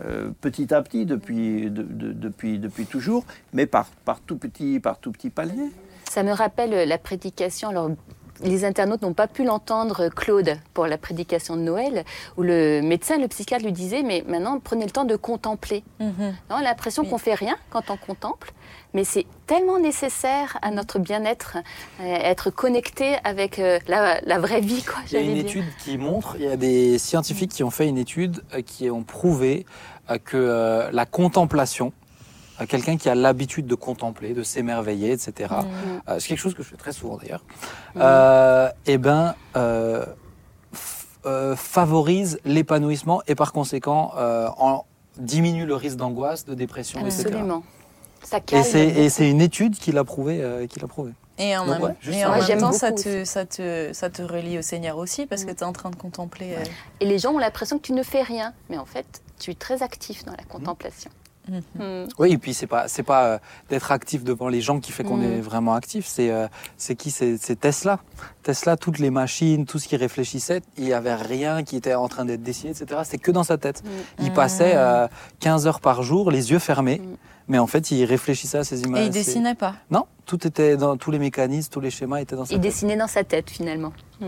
euh, 0.00 0.30
petit 0.40 0.72
à 0.72 0.80
petit 0.82 1.04
depuis, 1.06 1.70
de- 1.70 1.82
de- 1.82 2.12
depuis, 2.12 2.58
depuis 2.58 2.86
toujours, 2.86 3.24
mais 3.52 3.66
par, 3.66 3.86
par 4.04 4.20
tout 4.20 4.36
petit, 4.36 4.80
par 4.80 4.98
tout 4.98 5.12
petit 5.12 5.30
palier. 5.30 5.70
Ça 6.10 6.22
me 6.22 6.32
rappelle 6.32 6.88
la 6.88 6.98
prédication. 6.98 7.68
Alors, 7.70 7.90
les 8.42 8.64
internautes 8.64 9.02
n'ont 9.02 9.12
pas 9.14 9.26
pu 9.28 9.44
l'entendre, 9.44 10.08
Claude, 10.08 10.56
pour 10.74 10.86
la 10.86 10.98
prédication 10.98 11.56
de 11.56 11.62
Noël, 11.62 12.04
où 12.36 12.42
le 12.42 12.80
médecin, 12.82 13.18
le 13.18 13.28
psychiatre 13.28 13.64
lui 13.64 13.72
disait, 13.72 14.02
mais 14.02 14.24
maintenant, 14.26 14.58
prenez 14.58 14.84
le 14.84 14.90
temps 14.90 15.04
de 15.04 15.16
contempler. 15.16 15.84
Mhm. 16.00 16.34
On 16.50 16.54
a 16.54 16.62
l'impression 16.62 17.04
qu'on 17.04 17.18
fait 17.18 17.34
rien 17.34 17.56
quand 17.70 17.90
on 17.90 17.96
contemple, 17.96 18.52
mais 18.94 19.04
c'est 19.04 19.26
tellement 19.46 19.78
nécessaire 19.78 20.58
à 20.62 20.70
notre 20.70 20.98
bien-être, 20.98 21.56
euh, 22.00 22.04
être 22.04 22.50
connecté 22.50 23.16
avec 23.24 23.58
euh, 23.58 23.78
la, 23.88 24.20
la 24.22 24.38
vraie 24.38 24.60
vie. 24.60 24.82
Quoi, 24.82 25.00
Il 25.06 25.12
y 25.12 25.16
a 25.16 25.20
une 25.20 25.34
dire. 25.34 25.44
étude 25.44 25.64
qui 25.84 25.98
montre, 25.98 26.36
il 26.38 26.44
y 26.44 26.48
a 26.48 26.56
des 26.56 26.98
scientifiques 26.98 27.52
qui 27.52 27.64
ont 27.64 27.70
fait 27.70 27.88
une 27.88 27.98
étude 27.98 28.42
euh, 28.54 28.62
qui 28.62 28.90
ont 28.90 29.02
prouvé 29.02 29.66
que 30.24 30.90
la 30.92 31.06
contemplation, 31.06 31.92
euh, 32.60 32.66
quelqu'un 32.66 32.96
qui 32.96 33.08
a 33.08 33.14
l'habitude 33.14 33.66
de 33.66 33.74
contempler, 33.74 34.34
de 34.34 34.42
s'émerveiller, 34.42 35.12
etc., 35.12 35.32
Mm. 35.50 35.64
euh, 36.08 36.18
c'est 36.18 36.28
quelque 36.28 36.38
chose 36.38 36.54
que 36.54 36.62
je 36.62 36.68
fais 36.68 36.76
très 36.76 36.92
souvent 36.92 37.16
d'ailleurs, 37.16 37.44
euh, 37.96 38.68
eh 38.86 38.98
ben, 38.98 39.34
euh, 39.56 40.04
euh, 41.26 41.54
favorise 41.56 42.40
l'épanouissement 42.44 43.22
et 43.28 43.34
par 43.34 43.52
conséquent 43.52 44.12
euh, 44.16 44.48
en 44.58 44.84
diminue 45.18 45.66
le 45.66 45.74
risque 45.74 45.96
d'angoisse, 45.96 46.44
de 46.44 46.54
dépression, 46.54 47.00
etc. 47.00 47.24
Absolument. 47.26 47.62
Ça 48.24 48.38
Et 48.38 48.40
calme. 48.42 48.64
c'est, 48.64 48.86
et 48.86 49.08
c'est 49.08 49.30
une 49.30 49.40
étude 49.40 49.76
qui 49.76 49.92
l'a 49.92 50.04
prouvé. 50.04 50.40
euh, 50.42 50.66
qui 50.66 50.80
l'a 50.80 50.86
prouvé. 50.88 51.12
Et 51.38 51.56
en 51.56 51.64
Donc, 51.66 51.74
même, 51.74 51.82
ouais, 51.82 51.96
et 52.12 52.24
en 52.26 52.56
temps, 52.58 52.72
ça 52.72 52.92
te, 52.92 53.24
ça, 53.24 53.46
te, 53.46 53.90
ça 53.92 54.10
te 54.10 54.22
relie 54.22 54.58
au 54.58 54.62
Seigneur 54.62 54.96
aussi 54.98 55.26
parce 55.26 55.44
que 55.44 55.50
tu 55.50 55.58
es 55.58 55.64
en 55.64 55.72
train 55.72 55.90
de 55.90 55.96
contempler. 55.96 56.54
euh, 56.56 56.64
Et 57.00 57.06
les 57.06 57.18
gens 57.18 57.32
ont 57.32 57.38
l'impression 57.38 57.78
que 57.78 57.82
tu 57.82 57.92
ne 57.94 58.02
fais 58.02 58.22
rien, 58.22 58.52
mais 58.68 58.78
en 58.78 58.84
fait, 58.84 59.22
tu 59.40 59.50
es 59.50 59.54
très 59.54 59.82
actif 59.82 60.24
dans 60.24 60.32
la 60.32 60.44
contemplation. 60.44 61.10
Mhm. 61.10 61.21
Mm. 61.48 62.04
Oui, 62.18 62.32
et 62.32 62.38
puis 62.38 62.54
c'est 62.54 62.66
pas 62.68 62.86
c'est 62.86 63.02
pas 63.02 63.24
euh, 63.24 63.38
d'être 63.68 63.90
actif 63.90 64.22
devant 64.22 64.48
les 64.48 64.60
gens 64.60 64.78
qui 64.80 64.92
fait 64.92 65.02
qu'on 65.02 65.16
Mm. 65.16 65.24
est 65.24 65.40
vraiment 65.40 65.74
actif. 65.74 66.06
C'est 66.06 66.30
euh, 66.30 66.46
c'est 66.76 66.94
qui? 66.94 67.10
C'est 67.10 67.38
Tesla. 67.60 67.98
Tesla, 68.42 68.76
toutes 68.76 68.98
les 68.98 69.10
machines, 69.10 69.66
tout 69.66 69.78
ce 69.78 69.88
qu'il 69.88 69.98
réfléchissait, 69.98 70.62
il 70.78 70.84
y 70.84 70.92
avait 70.92 71.14
rien 71.14 71.62
qui 71.64 71.76
était 71.76 71.94
en 71.94 72.08
train 72.08 72.24
d'être 72.24 72.42
dessiné, 72.42 72.70
etc. 72.70 73.00
C'était 73.04 73.18
que 73.18 73.30
dans 73.32 73.44
sa 73.44 73.58
tête. 73.58 73.82
Mm. 73.84 74.22
Il 74.24 74.32
passait 74.32 74.72
euh, 74.76 75.08
15 75.40 75.66
heures 75.66 75.80
par 75.80 76.02
jour, 76.02 76.30
les 76.30 76.50
yeux 76.52 76.58
fermés, 76.60 77.00
mais 77.48 77.58
en 77.58 77.66
fait, 77.66 77.90
il 77.90 78.04
réfléchissait 78.04 78.58
à 78.58 78.64
ces 78.64 78.82
images. 78.82 79.02
Et 79.02 79.06
il 79.06 79.10
dessinait 79.12 79.54
pas. 79.56 79.74
Non, 79.90 80.06
tout 80.38 80.46
était 80.46 80.78
dans 80.78 80.96
tous 80.96 81.10
les 81.10 81.18
mécanismes, 81.18 81.70
tous 81.70 81.80
les 81.80 81.90
schémas 81.90 82.22
étaient 82.22 82.36
dans 82.36 82.46
sa 82.46 82.54
Il 82.54 82.56
tête. 82.56 82.62
dessinait 82.62 82.96
dans 82.96 83.06
sa 83.06 83.22
tête 83.22 83.50
finalement. 83.50 83.92
Mm. 84.20 84.24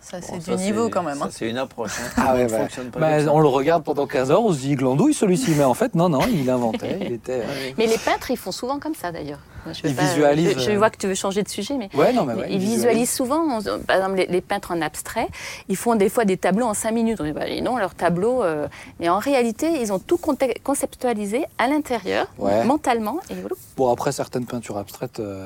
Ça, 0.00 0.22
c'est 0.22 0.32
Bon, 0.32 0.38
du 0.38 0.44
ça, 0.44 0.56
niveau 0.56 0.88
quand 0.88 1.02
même. 1.02 1.18
ça, 1.18 1.24
hein. 1.26 1.28
C'est 1.30 1.50
une 1.50 1.58
approche. 1.58 1.92
hein. 2.00 2.10
Ah 2.16 2.34
ouais, 2.34 2.46
Bah, 2.46 3.20
ça. 3.22 3.32
on 3.34 3.40
le 3.40 3.48
regarde 3.48 3.84
pendant 3.84 4.06
15 4.06 4.30
heures, 4.30 4.42
on 4.42 4.52
se 4.52 4.60
dit 4.60 4.76
glandouille 4.76 5.12
celui-ci, 5.14 5.50
mais 5.58 5.64
en 5.64 5.74
fait 5.74 5.94
non 5.94 6.08
non, 6.08 6.20
il 6.32 6.48
inventait, 6.48 6.98
il 7.02 7.12
était. 7.12 7.40
oui. 7.66 7.74
Mais 7.76 7.86
les 7.86 7.98
peintres, 7.98 8.30
ils 8.30 8.36
font 8.38 8.52
souvent 8.52 8.78
comme 8.78 8.94
ça 8.94 9.12
d'ailleurs. 9.12 9.40
Je 9.72 9.86
Ils 9.88 9.94
pas- 9.94 10.02
visualisent, 10.02 10.54
Je, 10.54 10.58
je 10.58 10.70
euh, 10.72 10.78
vois 10.78 10.90
que 10.90 10.96
tu 10.96 11.06
veux 11.06 11.14
changer 11.14 11.42
de 11.42 11.48
sujet, 11.48 11.74
mais 11.76 11.88
Ouais 11.94 12.12
non 12.12 12.24
mais 12.24 12.34
ouais, 12.34 12.48
ils 12.50 12.58
visualisent 12.58 13.12
souvent, 13.12 13.42
on- 13.60 13.78
par 13.80 13.96
exemple 13.96 14.16
les, 14.16 14.26
les 14.26 14.40
peintres 14.40 14.72
en 14.72 14.80
abstrait, 14.80 15.28
ils 15.68 15.76
font 15.76 15.94
des 15.96 16.08
fois 16.08 16.24
des 16.24 16.36
tableaux 16.36 16.66
en 16.66 16.74
cinq 16.74 16.92
minutes. 16.92 17.18
On 17.20 17.24
dit, 17.24 17.32
bah, 17.32 17.44
non, 17.62 17.76
leur 17.76 17.94
tableau. 17.94 18.42
euh, 18.42 18.66
Mais 19.00 19.08
en 19.08 19.18
réalité, 19.18 19.80
ils 19.80 19.92
ont 19.92 19.98
tout 20.00 20.18
conceptualisé 20.64 21.44
à 21.58 21.68
l'intérieur, 21.68 22.26
Ouais. 22.38 22.64
mentalement. 22.64 23.18
Et. 23.30 23.34
Bon 23.76 23.90
après 23.92 24.12
certaines 24.12 24.46
peintures 24.46 24.78
abstraites. 24.78 25.20
euh, 25.20 25.41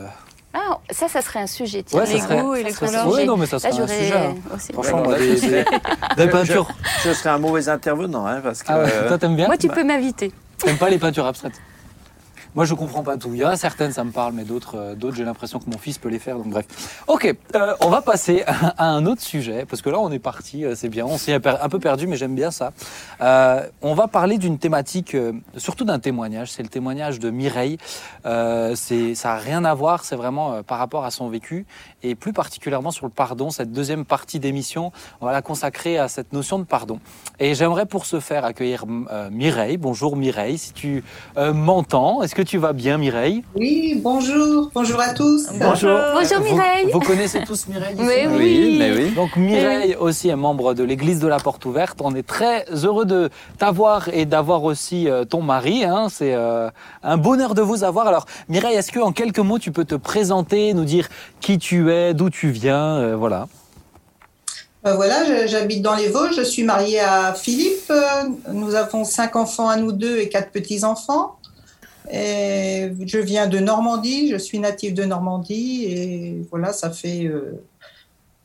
Ah, 0.54 0.78
ça, 0.90 1.06
ça 1.08 1.20
serait 1.20 1.40
un 1.40 1.46
sujet. 1.46 1.82
Tiens. 1.82 2.00
Ouais, 2.00 2.06
les 2.06 2.18
serait- 2.20 2.40
goûts 2.40 2.54
et 2.54 2.62
les 2.62 2.70
serait 2.72 2.86
un 2.86 2.88
couleurs. 3.02 3.12
Sujet. 3.12 3.26
non, 3.26 3.36
mais 3.36 3.46
ça 3.46 3.56
Là, 3.56 3.60
serait 3.60 3.72
un 3.72 3.76
j'aurais 3.76 3.98
sujet, 3.98 4.16
hein. 4.16 4.34
aussi. 4.54 4.72
Franchement, 4.72 4.96
Ouais, 5.02 5.04
moi, 5.04 5.12
là, 5.12 5.18
des, 5.26 5.36
je- 5.36 5.46
des- 5.48 5.64
des 6.24 6.30
peintures. 6.30 6.68
Je 7.04 7.12
serais 7.12 7.30
un 7.30 7.38
mauvais 7.38 7.68
intervenant, 7.68 8.26
hein, 8.26 8.40
parce 8.42 8.62
que. 8.62 8.72
Ah 8.72 8.78
ouais, 8.78 8.90
euh, 8.92 9.08
toi 9.08 9.18
t'aimes 9.18 9.36
bien 9.36 9.46
Moi, 9.46 9.58
tu 9.58 9.68
peux 9.68 9.84
m'inviter. 9.84 10.32
T'aimes 10.58 10.78
pas 10.78 10.88
les 10.88 10.98
peintures 10.98 11.26
abstraites 11.26 11.60
Moi 12.56 12.64
je 12.64 12.72
comprends 12.72 13.02
pas 13.02 13.18
tout. 13.18 13.34
Il 13.34 13.40
y 13.40 13.44
en 13.44 13.48
a 13.48 13.56
certaines 13.56 13.92
ça 13.92 14.02
me 14.02 14.12
parle, 14.12 14.32
mais 14.32 14.44
d'autres, 14.44 14.78
euh, 14.78 14.94
d'autres 14.94 15.14
j'ai 15.14 15.24
l'impression 15.24 15.58
que 15.58 15.68
mon 15.68 15.76
fils 15.76 15.98
peut 15.98 16.08
les 16.08 16.18
faire. 16.18 16.38
Donc 16.38 16.48
bref. 16.48 16.64
Ok, 17.06 17.36
euh, 17.54 17.74
on 17.82 17.90
va 17.90 18.00
passer 18.00 18.44
à 18.78 18.88
un 18.88 19.04
autre 19.04 19.20
sujet 19.20 19.66
parce 19.68 19.82
que 19.82 19.90
là 19.90 20.00
on 20.00 20.10
est 20.10 20.18
parti, 20.18 20.64
euh, 20.64 20.74
c'est 20.74 20.88
bien. 20.88 21.04
On 21.04 21.18
s'est 21.18 21.34
un 21.34 21.68
peu 21.68 21.78
perdu, 21.78 22.06
mais 22.06 22.16
j'aime 22.16 22.34
bien 22.34 22.50
ça. 22.50 22.72
On 23.82 23.94
va 23.94 24.08
parler 24.08 24.38
d'une 24.38 24.58
thématique, 24.58 25.14
surtout 25.58 25.84
d'un 25.84 25.98
témoignage. 25.98 26.50
C'est 26.50 26.62
le 26.62 26.70
témoignage 26.70 27.18
de 27.18 27.28
Mireille. 27.28 27.76
C'est, 28.24 29.14
ça 29.14 29.34
a 29.34 29.36
rien 29.36 29.64
à 29.66 29.74
voir. 29.74 30.04
C'est 30.04 30.16
vraiment 30.16 30.62
par 30.62 30.78
rapport 30.78 31.04
à 31.04 31.10
son 31.10 31.28
vécu 31.28 31.66
et 32.02 32.14
plus 32.14 32.32
particulièrement 32.32 32.90
sur 32.90 33.04
le 33.04 33.12
pardon. 33.12 33.50
Cette 33.50 33.72
deuxième 33.72 34.06
partie 34.06 34.40
d'émission, 34.40 34.92
on 35.20 35.26
va 35.26 35.32
la 35.32 35.42
consacrer 35.42 35.98
à 35.98 36.08
cette 36.08 36.32
notion 36.32 36.58
de 36.58 36.64
pardon. 36.64 37.00
Et 37.38 37.54
j'aimerais 37.54 37.84
pour 37.84 38.06
ce 38.06 38.18
faire 38.18 38.46
accueillir 38.46 38.86
Mireille. 39.30 39.76
Bonjour 39.76 40.16
Mireille, 40.16 40.56
si 40.56 40.72
tu 40.72 41.04
m'entends, 41.36 42.22
est-ce 42.22 42.34
que 42.34 42.45
tu 42.46 42.58
vas 42.58 42.72
bien 42.72 42.96
Mireille 42.96 43.42
Oui, 43.54 44.00
bonjour, 44.02 44.70
bonjour 44.74 45.00
à 45.00 45.10
tous. 45.12 45.46
Bonjour. 45.60 45.98
Bonjour 46.14 46.40
Mireille. 46.40 46.90
Vous, 46.92 47.00
connaissez 47.00 47.42
tous 47.44 47.66
Mireille 47.68 47.94
ici 47.94 48.04
Mais 48.06 48.26
oui, 48.26 48.36
oui. 48.38 48.76
mais 48.78 48.92
oui. 48.92 49.10
Donc 49.10 49.36
Mireille 49.36 49.96
aussi 49.96 50.28
est 50.28 50.36
membre 50.36 50.72
de 50.72 50.84
l'Église 50.84 51.18
de 51.20 51.26
la 51.28 51.38
Porte 51.38 51.64
Ouverte. 51.66 51.98
On 52.02 52.14
est 52.14 52.26
très 52.26 52.64
heureux 52.84 53.04
de 53.04 53.28
t'avoir 53.58 54.08
et 54.08 54.24
d'avoir 54.24 54.64
aussi 54.64 55.10
euh, 55.10 55.24
ton 55.24 55.42
mari. 55.42 55.84
hein. 55.84 56.06
C'est 56.08 56.34
euh, 56.34 56.70
un 57.02 57.16
bonheur 57.16 57.54
de 57.54 57.62
vous 57.62 57.84
avoir. 57.84 58.06
Alors 58.06 58.26
Mireille, 58.48 58.76
est-ce 58.76 58.92
que 58.92 59.00
en 59.00 59.12
quelques 59.12 59.40
mots 59.40 59.58
tu 59.58 59.72
peux 59.72 59.84
te 59.84 59.96
présenter, 59.96 60.72
nous 60.72 60.84
dire 60.84 61.08
qui 61.40 61.58
tu 61.58 61.90
es, 61.92 62.14
d'où 62.14 62.30
tu 62.30 62.50
viens, 62.50 62.96
euh, 62.98 63.16
voilà. 63.16 63.48
Voilà, 64.84 65.46
j'habite 65.46 65.82
dans 65.82 65.96
les 65.96 66.06
Vosges, 66.06 66.36
je 66.36 66.42
suis 66.42 66.62
mariée 66.62 67.00
à 67.00 67.34
Philippe. 67.34 67.92
Nous 68.52 68.76
avons 68.76 69.02
cinq 69.02 69.34
enfants 69.34 69.68
à 69.68 69.74
nous 69.74 69.90
deux 69.90 70.18
et 70.18 70.28
quatre 70.28 70.52
petits-enfants. 70.52 71.34
Et 72.10 72.92
je 73.06 73.18
viens 73.18 73.46
de 73.46 73.58
Normandie, 73.58 74.30
je 74.30 74.36
suis 74.36 74.58
native 74.58 74.94
de 74.94 75.04
Normandie 75.04 75.84
et 75.84 76.36
voilà, 76.50 76.72
ça 76.72 76.90
fait 76.90 77.24
euh, 77.24 77.60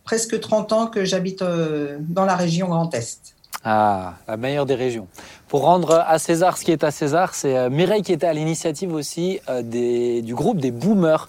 presque 0.03 0.39
30 0.39 0.71
ans 0.73 0.87
que 0.87 1.05
j'habite 1.05 1.41
euh, 1.41 1.97
dans 1.99 2.25
la 2.25 2.35
région 2.35 2.67
Grand 2.69 2.93
Est. 2.93 3.35
Ah, 3.63 4.15
la 4.27 4.37
meilleure 4.37 4.65
des 4.65 4.73
régions. 4.73 5.07
Pour 5.47 5.61
rendre 5.61 6.03
à 6.07 6.17
César 6.17 6.57
ce 6.57 6.63
qui 6.65 6.71
est 6.71 6.83
à 6.83 6.89
César, 6.89 7.35
c'est 7.35 7.55
euh, 7.55 7.69
Mireille 7.69 8.01
qui 8.01 8.11
était 8.13 8.25
à 8.25 8.33
l'initiative 8.33 8.91
aussi 8.93 9.39
des, 9.63 10.23
du 10.23 10.33
groupe 10.33 10.57
des 10.59 10.71
boomers. 10.71 11.27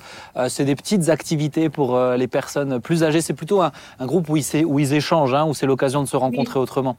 C'est 0.48 0.64
des 0.64 0.76
petites 0.76 1.10
activités 1.10 1.68
pour 1.68 2.00
les 2.16 2.28
personnes 2.28 2.80
plus 2.80 3.02
âgées. 3.04 3.20
C'est 3.20 3.34
plutôt 3.34 3.60
un, 3.60 3.72
un 3.98 4.06
groupe 4.06 4.30
où 4.30 4.36
ils, 4.38 4.44
s'é- 4.44 4.64
où 4.64 4.78
ils 4.78 4.94
échangent, 4.94 5.34
hein, 5.34 5.44
où 5.44 5.52
c'est 5.52 5.66
l'occasion 5.66 6.02
de 6.02 6.08
se 6.08 6.16
rencontrer 6.16 6.58
autrement. 6.58 6.96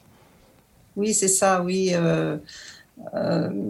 Oui, 0.96 1.16
c'est 1.16 1.28
ça, 1.28 1.64
oui. 1.64 1.92
euh, 1.94 2.38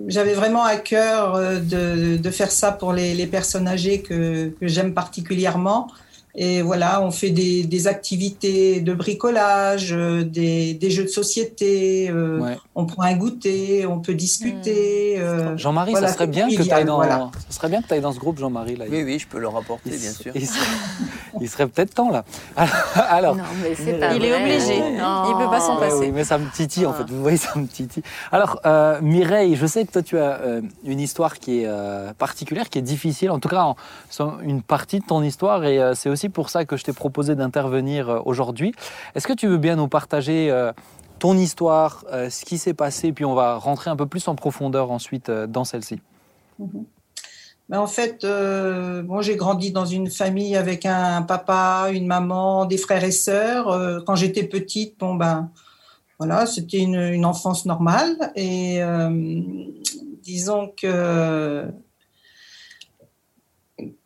J'avais 0.08 0.34
vraiment 0.34 0.64
à 0.64 0.76
cœur 0.76 1.36
euh, 1.36 1.60
de, 1.60 2.30
faire 2.30 2.52
ça 2.52 2.72
pour 2.72 2.94
les, 2.94 3.28
personnes 3.28 3.68
âgées 3.68 4.02
que 4.02 4.54
j'aime 4.62 4.94
particulièrement. 4.94 5.88
Et 6.36 6.64
voilà, 6.64 7.02
on 7.04 7.12
fait 7.12 7.30
des, 7.30 7.64
des 7.64 7.86
activités 7.88 8.82
de 8.82 8.94
bricolage, 8.96 9.94
euh, 9.94 10.24
des, 10.24 10.74
des 10.74 10.90
jeux 10.90 11.04
de 11.04 11.08
société, 11.10 12.10
euh, 12.10 12.40
Ouais. 12.40 12.58
on 12.74 12.86
prend 12.88 13.04
un 13.04 13.14
goûter, 13.16 13.86
on 13.86 14.00
peut 14.00 14.16
discuter. 14.16 15.20
euh, 15.20 15.56
Jean-Marie, 15.58 15.92
voilà, 15.92 16.08
ça 16.08 16.14
serait 16.16 16.26
bien 16.28 16.50
que 16.50 16.62
tu 16.64 16.72
ailles 16.72 16.86
dans, 16.86 16.96
voilà. 16.96 17.30
ça 17.50 17.56
serait 17.56 17.70
bien 17.70 17.82
que 17.84 17.94
tu 17.94 18.00
dans 18.02 18.12
ce 18.14 18.20
groupe, 18.20 18.40
Jean-Marie. 18.40 18.76
Là. 18.78 18.86
Oui, 18.90 19.04
oui, 19.04 19.20
je 19.20 19.28
peux 19.28 19.38
le 19.38 19.48
rapporter, 19.48 19.92
il, 19.94 20.00
bien 20.00 20.12
sûr. 20.12 20.32
il 20.34 20.48
serait, 20.48 20.66
il 21.40 21.50
serait 21.50 21.68
peut-être 21.68 21.94
temps 21.94 22.10
là. 22.10 22.26
Alors, 22.96 23.36
Non, 23.36 23.44
mais 23.62 23.76
c'est 23.76 24.00
pas 24.00 24.14
Il 24.16 24.26
est 24.26 24.34
obligé. 24.36 24.80
Non. 24.98 25.26
Il 25.30 25.36
peut 25.38 25.50
pas 25.52 25.60
s'en 25.62 25.78
passer. 25.78 25.98
oui, 26.00 26.12
mais 26.12 26.24
ça 26.24 26.40
me 26.40 26.50
titille 26.52 26.88
en 26.88 26.92
Ah. 26.92 27.04
fait. 27.04 27.12
Vous 27.14 27.22
voyez, 27.22 27.38
ça 27.38 27.52
me 27.60 27.68
titille. 27.68 28.02
Alors, 28.32 28.60
euh, 28.66 29.00
Mireille, 29.02 29.56
je 29.56 29.68
sais 29.68 29.86
que 29.86 29.92
toi, 29.92 30.02
tu 30.02 30.18
as 30.18 30.40
euh, 30.42 30.62
une 30.84 31.00
histoire 31.00 31.38
qui 31.38 31.60
est 31.62 31.68
euh, 31.68 32.12
particulière, 32.18 32.70
qui 32.72 32.80
est 32.80 32.84
difficile. 32.84 33.30
En 33.30 33.40
tout 33.40 33.50
cas, 33.50 33.62
en- 33.62 33.76
une 34.44 34.64
partie 34.64 35.00
de 35.00 35.06
ton 35.06 35.22
histoire, 35.22 35.64
et 35.66 35.80
euh, 35.80 35.94
c'est 35.94 36.10
aussi 36.10 36.23
pour 36.30 36.50
ça 36.50 36.66
que 36.66 36.78
je 36.78 36.84
t'ai 36.84 36.94
proposé 36.94 37.36
d'intervenir 37.36 38.10
euh, 38.10 38.20
aujourd'hui. 38.26 38.74
Est-ce 39.16 39.28
que 39.28 39.34
tu 39.34 39.48
veux 39.48 39.58
bien 39.58 39.76
nous 39.76 39.88
partager 39.88 40.50
euh, 40.52 40.72
ton 41.20 41.38
histoire, 41.38 42.04
euh, 42.12 42.30
ce 42.30 42.46
qui 42.46 42.58
s'est 42.58 42.74
passé, 42.74 43.12
puis 43.12 43.26
on 43.26 43.34
va 43.34 43.56
rentrer 43.56 43.90
un 43.90 43.96
peu 43.96 44.06
plus 44.06 44.28
en 44.28 44.36
profondeur 44.36 44.92
ensuite 44.92 45.32
dans 45.32 45.64
celle-ci. 45.64 46.00
Mais 47.70 47.78
en 47.78 47.88
fait, 47.88 48.24
euh, 48.24 49.04
j'ai 49.22 49.36
grandi 49.36 49.72
dans 49.72 49.86
une 49.86 50.10
famille 50.10 50.56
avec 50.56 50.86
un 50.86 51.22
papa, 51.22 51.90
une 51.92 52.08
maman, 52.08 52.66
des 52.66 52.78
frères 52.78 53.04
et 53.04 53.12
sœurs. 53.12 54.04
Quand 54.06 54.16
j'étais 54.16 54.44
petite, 54.44 55.00
bon 55.00 55.16
ben, 55.16 55.50
voilà, 56.20 56.46
c'était 56.46 56.80
une, 56.80 57.26
enfance 57.26 57.66
normale. 57.66 58.32
Et 58.36 58.82
disons 60.22 60.72
que, 60.76 61.66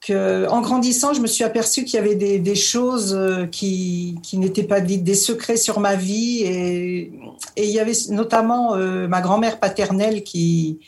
en 0.09 0.61
grandissant, 0.61 1.13
je 1.13 1.21
me 1.21 1.27
suis 1.27 1.43
aperçue 1.43 1.83
qu'il 1.83 1.95
y 1.95 1.97
avait 1.97 2.15
des, 2.15 2.55
choses 2.55 3.13
euh, 3.13 3.45
qui, 3.45 4.19
n'étaient 4.33 4.63
pas 4.63 4.81
dites, 4.81 5.03
des 5.03 5.15
secrets 5.15 5.57
sur 5.57 5.79
ma 5.79 5.95
vie. 5.95 6.43
Et, 6.43 7.11
il 7.57 7.69
y 7.69 7.79
avait 7.79 7.93
notamment 8.09 8.75
euh, 8.75 9.07
ma 9.07 9.21
grand-mère 9.21 9.59
paternelle 9.59 10.23
qui 10.23 10.79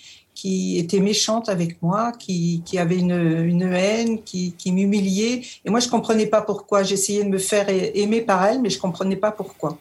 était 0.46 1.00
méchante 1.00 1.50
avec 1.50 1.82
moi, 1.82 2.12
qui, 2.18 2.64
avait 2.78 2.98
une, 2.98 3.62
haine, 3.74 4.22
qui, 4.24 4.72
m'humiliait. 4.72 5.42
Et 5.66 5.70
moi, 5.70 5.80
je 5.80 5.90
comprenais 5.90 6.28
pas 6.28 6.42
pourquoi. 6.42 6.84
J'essayais 6.84 7.24
de 7.24 7.30
me 7.30 7.40
faire 7.40 7.68
aimer 7.70 8.22
par 8.22 8.46
elle, 8.46 8.62
mais 8.62 8.70
je 8.70 8.80
comprenais 8.80 9.18
pas 9.18 9.32
pourquoi. 9.32 9.78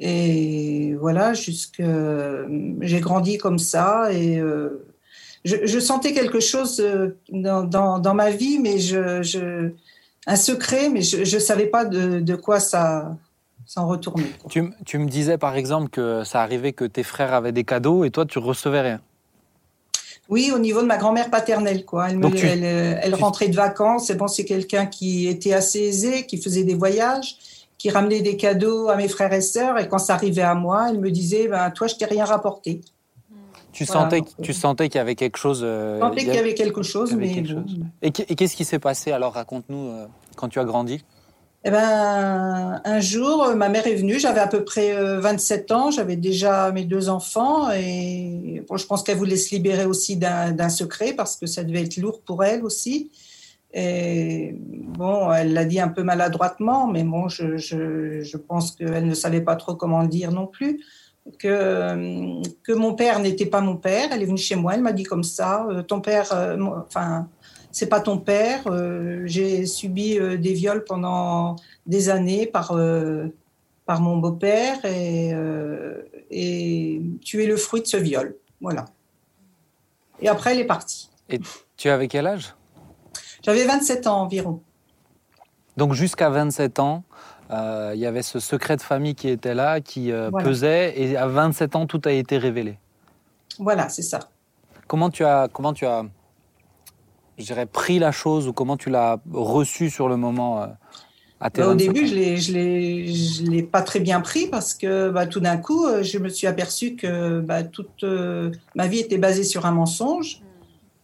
Et 0.00 0.94
voilà, 1.00 1.32
j'ai 1.34 3.00
grandi 3.00 3.38
comme 3.38 3.58
ça 3.58 4.06
euh, 4.10 4.84
je, 5.44 5.56
je 5.66 5.78
sentais 5.80 6.12
quelque 6.12 6.40
chose 6.40 6.80
euh, 6.80 7.16
dans, 7.30 7.62
dans, 7.64 7.98
dans 7.98 8.14
ma 8.14 8.30
vie, 8.30 8.58
mais 8.58 8.78
je, 8.78 9.22
je 9.22 9.70
un 10.26 10.36
secret, 10.36 10.88
mais 10.88 11.02
je 11.02 11.18
ne 11.34 11.40
savais 11.40 11.66
pas 11.66 11.84
de, 11.84 12.20
de 12.20 12.34
quoi 12.36 12.60
ça 12.60 13.16
s'en 13.66 13.86
retournait. 13.88 14.26
Tu, 14.48 14.98
me 14.98 15.08
disais 15.08 15.38
par 15.38 15.56
exemple 15.56 15.88
que 15.88 16.22
ça 16.24 16.42
arrivait 16.42 16.72
que 16.72 16.84
tes 16.84 17.02
frères 17.02 17.32
avaient 17.34 17.52
des 17.52 17.64
cadeaux 17.64 18.04
et 18.04 18.10
toi 18.10 18.24
tu 18.26 18.38
recevais 18.38 18.80
rien. 18.82 19.00
Oui, 20.28 20.52
au 20.54 20.58
niveau 20.58 20.80
de 20.80 20.86
ma 20.86 20.96
grand-mère 20.96 21.30
paternelle, 21.30 21.84
quoi. 21.84 22.08
Elle, 22.08 22.16
me- 22.16 22.22
Donc 22.22 22.36
tu- 22.36 22.46
elle, 22.46 22.64
euh, 22.64 22.94
elle 23.02 23.12
tu- 23.14 23.20
rentrait 23.20 23.48
de 23.48 23.56
vacances. 23.56 24.08
Et 24.10 24.14
bon, 24.14 24.28
c'est 24.28 24.44
quelqu'un 24.44 24.86
qui 24.86 25.26
était 25.26 25.52
assez 25.52 25.80
aisé, 25.80 26.24
qui 26.26 26.40
faisait 26.40 26.64
des 26.64 26.74
voyages, 26.74 27.36
qui 27.76 27.90
ramenait 27.90 28.20
des 28.22 28.36
cadeaux 28.36 28.88
à 28.88 28.96
mes 28.96 29.08
frères 29.08 29.32
et 29.32 29.40
sœurs. 29.40 29.78
Et 29.78 29.88
quand 29.88 29.98
ça 29.98 30.14
arrivait 30.14 30.42
à 30.42 30.54
moi, 30.54 30.86
elle 30.90 31.00
me 31.00 31.10
disait, 31.10 31.48
ben, 31.48 31.70
toi, 31.70 31.86
je 31.88 31.96
t'ai 31.96 32.04
rien 32.06 32.24
rapporté. 32.24 32.80
Tu 33.72 33.84
Voilà, 33.84 34.02
sentais, 34.02 34.18
donc, 34.20 34.28
tu 34.42 34.52
sentais 34.52 34.88
qu'il 34.88 34.98
y 34.98 35.00
avait 35.00 35.14
quelque 35.14 35.38
chose. 35.38 35.62
euh, 35.64 35.96
Je 35.96 36.00
sentais 36.04 36.24
qu'il 36.24 36.34
y 36.34 36.38
avait 36.38 36.54
quelque 36.54 36.82
chose, 36.82 37.12
avait 37.12 37.26
mais 37.26 37.32
quelque 37.34 37.54
bon. 37.54 37.62
chose. 37.66 37.78
Et 38.02 38.10
qu'est- 38.10 38.30
et 38.30 38.34
qu'est-ce 38.34 38.54
qui 38.54 38.64
s'est 38.66 38.78
passé 38.78 39.12
alors? 39.12 39.32
Raconte-nous 39.32 39.88
euh, 39.88 40.06
quand 40.36 40.48
tu 40.48 40.58
as 40.58 40.64
grandi. 40.64 41.02
Eh 41.64 41.70
ben, 41.70 42.80
un 42.84 43.00
jour, 43.00 43.44
euh, 43.44 43.54
ma 43.54 43.68
mère 43.68 43.86
est 43.86 43.94
venue, 43.94 44.18
j'avais 44.18 44.40
à 44.40 44.48
peu 44.48 44.64
près 44.64 44.94
euh, 44.96 45.20
27 45.20 45.70
ans, 45.70 45.90
j'avais 45.92 46.16
déjà 46.16 46.72
mes 46.72 46.84
deux 46.84 47.08
enfants 47.08 47.70
et 47.70 48.64
bon, 48.68 48.76
je 48.76 48.84
pense 48.84 49.04
qu'elle 49.04 49.16
voulait 49.16 49.36
se 49.36 49.54
libérer 49.54 49.84
aussi 49.86 50.16
d'un 50.16 50.50
d'un 50.50 50.68
secret 50.68 51.12
parce 51.12 51.36
que 51.36 51.46
ça 51.46 51.62
devait 51.62 51.82
être 51.84 51.96
lourd 51.98 52.20
pour 52.26 52.42
elle 52.44 52.64
aussi. 52.64 53.10
Et 53.74 54.54
bon, 54.58 55.32
elle 55.32 55.54
l'a 55.54 55.64
dit 55.64 55.80
un 55.80 55.88
peu 55.88 56.02
maladroitement, 56.02 56.88
mais 56.88 57.04
bon, 57.04 57.28
je, 57.28 57.56
je, 57.56 58.20
je 58.20 58.36
pense 58.36 58.72
qu'elle 58.72 59.06
ne 59.06 59.14
savait 59.14 59.40
pas 59.40 59.56
trop 59.56 59.74
comment 59.76 60.02
le 60.02 60.08
dire 60.08 60.30
non 60.32 60.46
plus. 60.46 60.80
Que, 61.38 61.46
euh, 61.46 62.42
que 62.64 62.72
mon 62.72 62.94
père 62.94 63.20
n'était 63.20 63.46
pas 63.46 63.60
mon 63.60 63.76
père. 63.76 64.08
Elle 64.12 64.22
est 64.22 64.26
venue 64.26 64.38
chez 64.38 64.56
moi, 64.56 64.74
elle 64.74 64.82
m'a 64.82 64.92
dit 64.92 65.04
comme 65.04 65.22
ça, 65.22 65.66
euh, 65.70 65.82
ton 65.82 66.00
père, 66.00 66.32
euh, 66.32 66.56
enfin, 66.84 67.28
c'est 67.70 67.88
pas 67.88 68.00
ton 68.00 68.18
père. 68.18 68.64
J'ai 69.24 69.66
subi 69.66 70.18
des 70.18 70.52
viols 70.52 70.84
pendant 70.84 71.56
des 71.86 72.10
années 72.10 72.46
par, 72.46 72.76
par 73.86 74.00
mon 74.00 74.16
beau-père 74.18 74.84
et, 74.84 75.32
et 76.30 77.02
tu 77.22 77.42
es 77.42 77.46
le 77.46 77.56
fruit 77.56 77.80
de 77.80 77.86
ce 77.86 77.96
viol. 77.96 78.36
Voilà. 78.60 78.84
Et 80.20 80.28
après, 80.28 80.52
elle 80.52 80.60
est 80.60 80.66
partie. 80.66 81.08
Tu 81.76 81.88
avais 81.88 82.08
quel 82.08 82.26
âge? 82.26 82.54
J'avais 83.42 83.64
27 83.64 84.06
ans 84.06 84.22
environ. 84.22 84.60
Donc 85.76 85.94
jusqu'à 85.94 86.28
27 86.30 86.78
ans, 86.78 87.04
il 87.94 88.00
y 88.00 88.06
avait 88.06 88.22
ce 88.22 88.38
secret 88.40 88.76
de 88.76 88.82
famille 88.82 89.14
qui 89.14 89.28
était 89.28 89.54
là, 89.54 89.80
qui 89.80 90.12
euh, 90.12 90.30
Voilà. 90.30 90.46
pesait, 90.46 91.00
et 91.00 91.16
à 91.16 91.26
27 91.26 91.76
ans, 91.76 91.86
tout 91.86 92.00
a 92.04 92.12
été 92.12 92.38
révélé. 92.38 92.78
Voilà, 93.58 93.88
c'est 93.88 94.02
ça. 94.02 94.20
Comment 94.86 95.10
tu 95.10 95.24
as, 95.24 95.48
comment 95.52 95.72
tu 95.72 95.86
as, 95.86 96.04
je 97.38 97.44
dirais, 97.44 97.66
pris 97.66 97.98
la 97.98 98.12
chose 98.12 98.48
ou 98.48 98.52
comment 98.52 98.76
tu 98.76 98.90
l'as 98.90 99.18
reçu 99.32 99.90
sur 99.90 100.08
le 100.08 100.16
moment 100.16 100.62
euh, 100.62 100.66
à 101.40 101.50
tes 101.50 101.60
Bah, 101.60 101.68
au 101.68 101.70
27 101.70 101.92
début, 101.92 102.06
je 102.06 102.36
je 102.36 103.50
l'ai, 103.50 103.62
pas 103.62 103.82
très 103.82 104.00
bien 104.00 104.20
pris 104.20 104.46
parce 104.46 104.74
que 104.74 105.10
bah, 105.10 105.26
tout 105.26 105.40
d'un 105.40 105.56
coup, 105.58 105.86
euh, 105.86 106.02
je 106.02 106.18
me 106.18 106.28
suis 106.28 106.46
aperçue 106.46 106.96
que 106.96 107.40
bah, 107.40 107.62
toute 107.62 108.04
euh, 108.04 108.50
ma 108.74 108.86
vie 108.86 109.00
était 109.00 109.18
basée 109.18 109.44
sur 109.44 109.66
un 109.66 109.72
mensonge. 109.72 110.40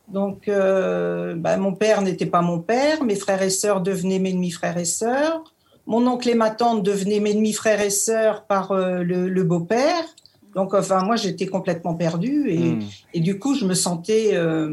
Donc, 0.08 0.48
euh, 0.48 1.34
bah, 1.36 1.56
mon 1.58 1.74
père 1.74 2.00
n'était 2.00 2.26
pas 2.26 2.40
mon 2.40 2.60
père, 2.60 3.04
mes 3.04 3.16
frères 3.16 3.42
et 3.42 3.50
sœurs 3.50 3.82
devenaient 3.82 4.18
mes 4.18 4.32
demi-frères 4.32 4.78
et 4.78 4.86
sœurs. 4.86 5.44
Mon 5.88 6.06
oncle 6.06 6.28
et 6.28 6.34
ma 6.34 6.50
tante 6.50 6.82
devenaient 6.82 7.18
mes 7.20 7.32
demi-frères 7.32 7.80
et 7.80 7.88
sœurs 7.90 8.44
par 8.46 8.72
euh, 8.72 9.02
le, 9.02 9.28
le 9.28 9.42
beau-père. 9.42 10.04
Donc, 10.54 10.74
enfin, 10.74 11.02
moi, 11.02 11.16
j'étais 11.16 11.46
complètement 11.46 11.94
perdue 11.94 12.50
et, 12.50 12.72
Hmm. 12.74 12.82
et 13.14 13.20
du 13.20 13.38
coup, 13.38 13.54
je 13.54 13.64
me 13.64 13.74
sentais 13.74 14.32
euh, 14.34 14.68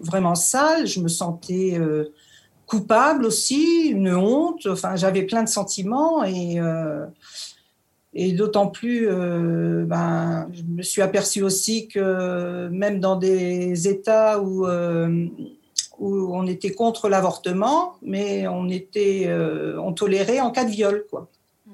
vraiment 0.00 0.36
sale, 0.36 0.86
je 0.86 1.00
me 1.00 1.08
sentais 1.08 1.76
euh, 1.78 2.12
coupable 2.66 3.24
aussi, 3.24 3.88
une 3.88 4.14
honte. 4.14 4.66
Enfin, 4.66 4.94
j'avais 4.94 5.22
plein 5.22 5.42
de 5.42 5.48
sentiments 5.48 6.22
et, 6.24 6.60
euh, 6.60 7.06
et 8.14 8.32
d'autant 8.32 8.68
plus, 8.68 9.08
ben, 9.86 10.48
je 10.52 10.62
me 10.62 10.82
suis 10.82 11.02
aperçue 11.02 11.42
aussi 11.42 11.88
que 11.88 12.68
même 12.68 13.00
dans 13.00 13.16
des 13.16 13.88
États 13.88 14.40
où, 14.40 14.66
où 16.00 16.34
on 16.34 16.46
était 16.46 16.72
contre 16.72 17.08
l'avortement, 17.08 17.94
mais 18.02 18.48
on 18.48 18.68
était, 18.68 19.24
euh, 19.26 19.78
on 19.80 19.92
tolérait 19.92 20.40
en 20.40 20.50
cas 20.50 20.64
de 20.64 20.70
viol, 20.70 21.04
quoi. 21.10 21.28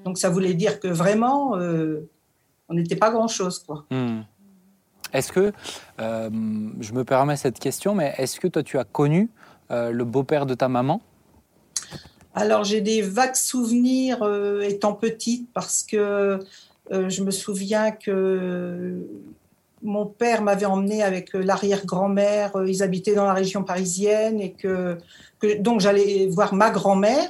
Donc 0.05 0.17
ça 0.17 0.29
voulait 0.29 0.53
dire 0.53 0.79
que 0.79 0.87
vraiment, 0.87 1.57
euh, 1.57 2.07
on 2.69 2.75
n'était 2.75 2.97
pas 2.97 3.09
grand-chose, 3.09 3.59
quoi. 3.59 3.85
Hmm. 3.89 4.21
Est-ce 5.13 5.31
que, 5.31 5.53
euh, 6.01 6.29
je 6.81 6.93
me 6.93 7.03
permets 7.05 7.37
cette 7.37 7.57
question, 7.57 7.95
mais 7.95 8.13
est-ce 8.17 8.39
que 8.39 8.47
toi 8.49 8.61
tu 8.61 8.77
as 8.77 8.83
connu 8.83 9.29
euh, 9.71 9.91
le 9.91 10.03
beau-père 10.03 10.45
de 10.45 10.53
ta 10.53 10.67
maman? 10.67 11.01
Alors 12.35 12.65
j'ai 12.65 12.81
des 12.81 13.01
vagues 13.01 13.35
souvenirs 13.35 14.21
euh, 14.21 14.61
étant 14.61 14.93
petite 14.93 15.49
parce 15.53 15.83
que 15.83 16.39
euh, 16.91 17.09
je 17.09 17.23
me 17.23 17.31
souviens 17.31 17.91
que 17.91 19.01
mon 19.83 20.05
père 20.05 20.41
m'avait 20.41 20.65
emmené 20.65 21.03
avec 21.03 21.35
euh, 21.35 21.39
l'arrière-grand-mère. 21.43 22.55
euh, 22.55 22.69
Ils 22.69 22.81
habitaient 22.83 23.15
dans 23.15 23.25
la 23.25 23.33
région 23.33 23.63
parisienne 23.63 24.41
et 24.41 24.53
que, 24.53 24.97
que- 25.39 25.59
donc 25.59 25.81
j'allais 25.81 26.27
voir 26.27 26.53
ma 26.53 26.71
grand-mère 26.71 27.29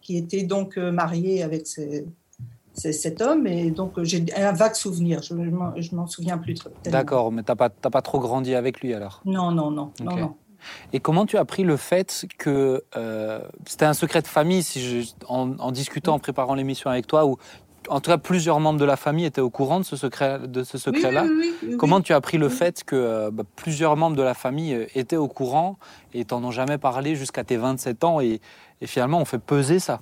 qui 0.00 0.16
était 0.16 0.42
donc 0.42 0.76
euh, 0.76 0.90
mariée 0.90 1.42
avec 1.42 1.66
ce- 1.66 2.04
ce- 2.74 2.92
cet 2.92 3.20
homme 3.22 3.46
et 3.46 3.70
donc 3.70 4.02
j'ai 4.02 4.24
un 4.36 4.52
vague 4.52 4.74
souvenir. 4.74 5.22
Je, 5.22 5.28
je 5.80 5.94
m'en- 5.94 6.06
souviens 6.06 6.38
plus. 6.38 6.56
D'accord, 6.86 7.30
mais 7.32 7.42
t'as 7.42 7.54
pas, 7.54 7.70
pas 7.70 8.02
trop 8.02 8.18
grandi 8.18 8.54
avec 8.54 8.80
lui 8.80 8.92
alors? 8.92 9.22
Non 9.24 9.50
non 9.52 9.70
non 9.70 9.92
non 10.02 10.16
non. 10.16 10.34
Et 10.94 11.00
comment 11.00 11.26
tu 11.26 11.36
as 11.36 11.44
pris 11.44 11.62
le 11.62 11.76
fait 11.76 12.24
que 12.38 12.82
euh, 12.96 13.40
c'était 13.66 13.84
un 13.84 13.92
secret 13.92 14.22
de 14.22 14.26
famille, 14.26 14.62
si 14.62 14.80
je, 14.80 15.10
en, 15.28 15.58
en 15.58 15.70
discutant, 15.72 16.14
en 16.14 16.18
préparant 16.18 16.54
l'émission 16.54 16.88
avec 16.88 17.06
toi, 17.06 17.26
ou 17.26 17.36
en 17.88 18.00
tout 18.00 18.10
cas 18.10 18.18
plusieurs 18.18 18.60
membres 18.60 18.78
de 18.78 18.84
la 18.84 18.96
famille 18.96 19.24
étaient 19.24 19.40
au 19.40 19.50
courant 19.50 19.80
de 19.80 19.84
ce 19.84 19.96
secret, 19.96 20.40
de 20.46 20.62
ce 20.64 20.76
Oui, 20.76 20.82
secret-là. 20.82 21.24
oui, 21.24 21.30
oui, 21.30 21.52
oui, 21.62 21.68
oui. 21.70 21.76
Comment 21.76 22.00
tu 22.00 22.12
as 22.12 22.20
pris 22.20 22.38
le 22.38 22.48
fait 22.48 22.84
que 22.84 22.96
euh, 22.96 23.30
bah, 23.30 23.44
plusieurs 23.56 23.96
membres 23.96 24.16
de 24.16 24.22
la 24.22 24.34
famille 24.34 24.74
euh, 24.74 24.86
étaient 24.94 25.16
au 25.16 25.28
courant 25.28 25.78
et 26.12 26.24
t'en 26.24 26.42
ont 26.44 26.50
jamais 26.50 26.78
parlé 26.78 27.16
jusqu'à 27.16 27.44
tes 27.44 27.56
27 27.56 28.04
ans 28.04 28.20
et, 28.20 28.40
et 28.80 28.86
finalement 28.86 29.20
on 29.20 29.24
fait 29.24 29.38
peser 29.38 29.78
ça? 29.78 30.00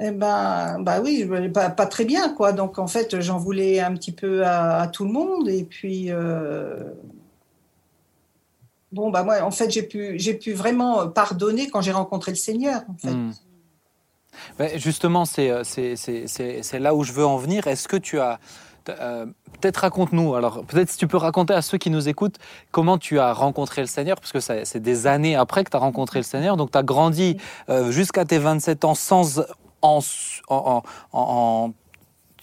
Eh 0.00 0.10
ben, 0.10 0.80
bah 0.80 1.00
oui, 1.02 1.28
pas, 1.52 1.68
pas 1.70 1.86
très 1.86 2.04
bien, 2.04 2.30
quoi. 2.30 2.52
Donc, 2.52 2.78
en 2.78 2.86
fait, 2.88 3.20
j'en 3.20 3.38
voulais 3.38 3.78
un 3.78 3.92
petit 3.94 4.10
peu 4.10 4.44
à, 4.44 4.80
à 4.80 4.86
tout 4.88 5.04
le 5.04 5.12
monde. 5.12 5.48
Et 5.48 5.64
puis, 5.64 6.06
euh, 6.10 6.82
bon, 8.90 9.10
bah 9.10 9.22
moi, 9.22 9.42
en 9.42 9.50
fait, 9.50 9.70
j'ai 9.70 9.82
pu, 9.82 10.18
j'ai 10.18 10.34
pu 10.34 10.54
vraiment 10.54 11.08
pardonner 11.08 11.68
quand 11.68 11.82
j'ai 11.82 11.92
rencontré 11.92 12.32
le 12.32 12.36
Seigneur, 12.36 12.82
en 12.88 12.96
fait. 12.96 13.12
Hmm. 13.14 13.32
Ben, 14.58 14.78
justement, 14.78 15.24
c'est 15.24 15.50
euh, 15.50 15.62
c'est- 15.64 16.78
là 16.78 16.94
où 16.94 17.04
je 17.04 17.12
veux 17.12 17.26
en 17.26 17.36
venir. 17.36 17.66
Est-ce 17.66 17.88
que 17.88 17.96
tu 17.96 18.18
as... 18.20 18.38
euh, 18.88 19.26
peut-être 19.60 19.78
raconte-nous, 19.78 20.34
alors 20.34 20.64
peut-être 20.64 20.90
si 20.90 20.96
tu 20.96 21.06
peux 21.06 21.16
raconter 21.16 21.54
à 21.54 21.62
ceux 21.62 21.78
qui 21.78 21.88
nous 21.90 22.08
écoutent 22.08 22.38
comment 22.72 22.98
tu 22.98 23.18
as 23.20 23.32
rencontré 23.32 23.80
le 23.80 23.86
Seigneur, 23.86 24.16
parce 24.20 24.32
que 24.32 24.40
c'est 24.40 24.80
des 24.80 25.06
années 25.06 25.36
après 25.36 25.62
que 25.64 25.70
tu 25.70 25.76
as 25.76 25.80
rencontré 25.80 26.18
le 26.18 26.24
Seigneur, 26.24 26.56
donc 26.56 26.72
tu 26.72 26.78
as 26.78 26.82
grandi 26.82 27.36
euh, 27.68 27.90
jusqu'à 27.92 28.24
tes 28.24 28.38
27 28.38 28.84
ans 28.84 28.94
sans, 28.96 29.40
en, 29.82 30.00
en, 30.48 30.82
en- 31.12 31.18
en 31.18 31.72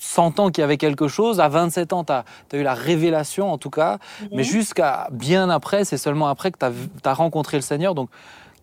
sentant 0.02 0.50
qu'il 0.50 0.62
y 0.62 0.64
avait 0.64 0.78
quelque 0.78 1.10
chose. 1.10 1.42
À 1.42 1.50
27 1.50 1.92
ans, 1.92 2.06
tu 2.06 2.14
as, 2.14 2.24
eu 2.54 2.64
la 2.64 2.74
révélation 2.74 3.52
en 3.52 3.58
tout 3.58 3.70
cas, 3.70 3.98
mais 4.32 4.44
jusqu'à 4.46 5.10
bien 5.12 5.50
après, 5.50 5.84
c'est 5.84 5.98
seulement 5.98 6.30
après 6.30 6.52
que 6.52 6.58
tu 6.58 6.66
as, 7.10 7.14
rencontré 7.14 7.58
le 7.58 7.62
Seigneur. 7.62 7.96
Donc 7.96 8.10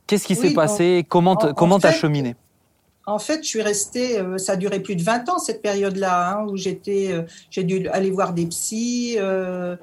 qu'est-ce 0.06 0.26
qui 0.26 0.32
Oui, 0.32 0.40
s'est 0.48 0.54
passé? 0.54 1.04
Comment 1.08 1.36
tu 1.36 1.46
as 1.86 1.92
fait, 1.92 1.98
cheminé? 1.98 2.36
En 3.06 3.20
fait, 3.20 3.44
je 3.44 3.48
suis 3.48 3.62
restée, 3.62 4.18
euh, 4.18 4.36
ça 4.36 4.52
a 4.52 4.56
duré 4.56 4.80
plus 4.80 4.96
de 4.96 5.02
20 5.02 5.28
ans, 5.28 5.38
cette 5.38 5.62
période-là, 5.62 6.32
hein, 6.32 6.46
où 6.48 6.56
j'étais, 6.56 7.12
euh, 7.12 7.22
j'ai 7.50 7.62
dû 7.62 7.88
aller 7.88 8.10
voir 8.10 8.32
des 8.32 8.46
psys, 8.46 9.14
euh, 9.18 9.76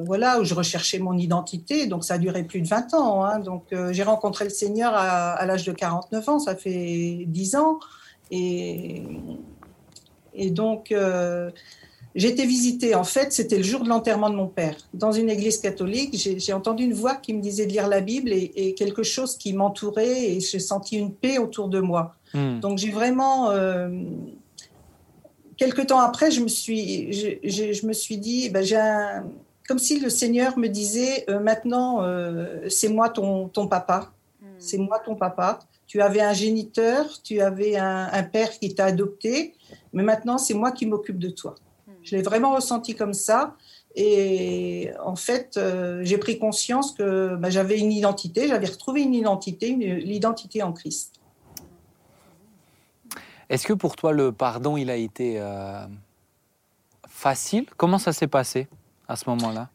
voilà, 0.00 0.40
où 0.40 0.44
je 0.44 0.52
recherchais 0.52 0.98
mon 0.98 1.16
identité. 1.16 1.86
Donc, 1.86 2.04
ça 2.04 2.14
a 2.14 2.18
duré 2.18 2.42
plus 2.42 2.60
de 2.60 2.66
20 2.66 2.92
ans. 2.94 3.24
hein. 3.24 3.38
donc, 3.38 3.62
j'ai 3.92 4.02
rencontré 4.02 4.44
le 4.44 4.50
Seigneur 4.50 4.92
à, 4.94 5.46
l'âge 5.46 5.64
de 5.64 5.72
49 5.72 6.28
ans, 6.28 6.38
ça 6.38 6.54
fait 6.54 7.24
10 7.26 7.56
ans. 7.56 7.78
Et, 8.30 9.02
donc, 10.50 10.94
j'ai 12.18 12.28
été 12.28 12.44
visitée. 12.44 12.94
En 12.94 13.04
fait, 13.04 13.32
c'était 13.32 13.56
le 13.56 13.62
jour 13.62 13.80
de 13.84 13.88
l'enterrement 13.88 14.28
de 14.28 14.34
mon 14.36 14.48
père. 14.48 14.76
Dans 14.92 15.12
une 15.12 15.30
église 15.30 15.58
catholique, 15.58 16.14
j'ai 16.16 16.52
entendu 16.52 16.84
une 16.84 16.92
voix 16.92 17.14
qui 17.14 17.32
me 17.32 17.40
disait 17.40 17.64
de 17.66 17.72
lire 17.72 17.88
la 17.88 18.00
Bible 18.00 18.30
et, 18.32 18.52
et 18.56 18.74
quelque 18.74 19.02
chose 19.02 19.36
qui 19.38 19.52
m'entourait 19.52 20.24
et 20.32 20.40
j'ai 20.40 20.58
senti 20.58 20.96
une 20.98 21.12
paix 21.12 21.38
autour 21.38 21.68
de 21.68 21.80
moi. 21.80 22.14
Hmm. 22.34 22.60
Donc 22.60 22.78
j'ai 22.78 22.90
vraiment. 22.90 23.50
Euh, 23.50 23.88
quelque 25.56 25.82
temps 25.82 26.00
après, 26.00 26.30
je 26.30 26.40
me 26.40 26.48
suis, 26.48 27.12
je, 27.12 27.28
je- 27.42 27.72
je 27.72 27.86
me 27.86 27.92
suis 27.92 28.18
dit, 28.18 28.48
ben, 28.50 28.62
j'ai 28.62 28.76
un- 28.76 29.24
comme 29.66 29.78
si 29.78 30.00
le 30.00 30.08
Seigneur 30.10 30.58
me 30.58 30.68
disait 30.68 31.24
euh, 31.28 31.40
maintenant, 31.40 32.02
euh, 32.02 32.66
c'est 32.68 32.88
moi 32.88 33.08
ton, 33.10 33.48
ton 33.48 33.66
papa, 33.68 34.12
c'est 34.58 34.78
moi 34.78 34.98
ton 35.04 35.14
papa. 35.14 35.58
Tu 35.86 36.00
avais 36.02 36.20
un 36.20 36.32
géniteur, 36.32 37.06
tu 37.22 37.40
avais 37.40 37.76
un, 37.76 38.08
un 38.12 38.22
père 38.22 38.50
qui 38.58 38.74
t'a 38.74 38.86
adopté, 38.86 39.54
mais 39.92 40.02
maintenant 40.02 40.36
c'est 40.38 40.54
moi 40.54 40.70
qui 40.72 40.84
m'occupe 40.86 41.18
de 41.18 41.30
toi. 41.30 41.54
Je 42.08 42.16
l'ai 42.16 42.22
vraiment 42.22 42.54
ressenti 42.54 42.94
comme 42.94 43.14
ça. 43.14 43.54
Et 43.94 44.90
en 45.04 45.16
fait, 45.16 45.56
euh, 45.56 46.00
j'ai 46.02 46.18
pris 46.18 46.38
conscience 46.38 46.92
que 46.92 47.36
bah, 47.36 47.50
j'avais 47.50 47.78
une 47.78 47.92
identité, 47.92 48.48
j'avais 48.48 48.66
retrouvé 48.66 49.02
une 49.02 49.14
identité, 49.14 49.74
l'identité 49.74 50.62
en 50.62 50.72
Christ. 50.72 51.14
Est-ce 53.50 53.66
que 53.66 53.72
pour 53.72 53.96
toi, 53.96 54.12
le 54.12 54.30
pardon, 54.30 54.76
il 54.76 54.90
a 54.90 54.96
été 54.96 55.40
euh, 55.40 55.86
facile? 57.08 57.66
Comment 57.76 57.98
ça 57.98 58.12
s'est 58.12 58.26
passé 58.26 58.68
à 59.08 59.16
ce 59.16 59.28
moment-là? 59.30 59.68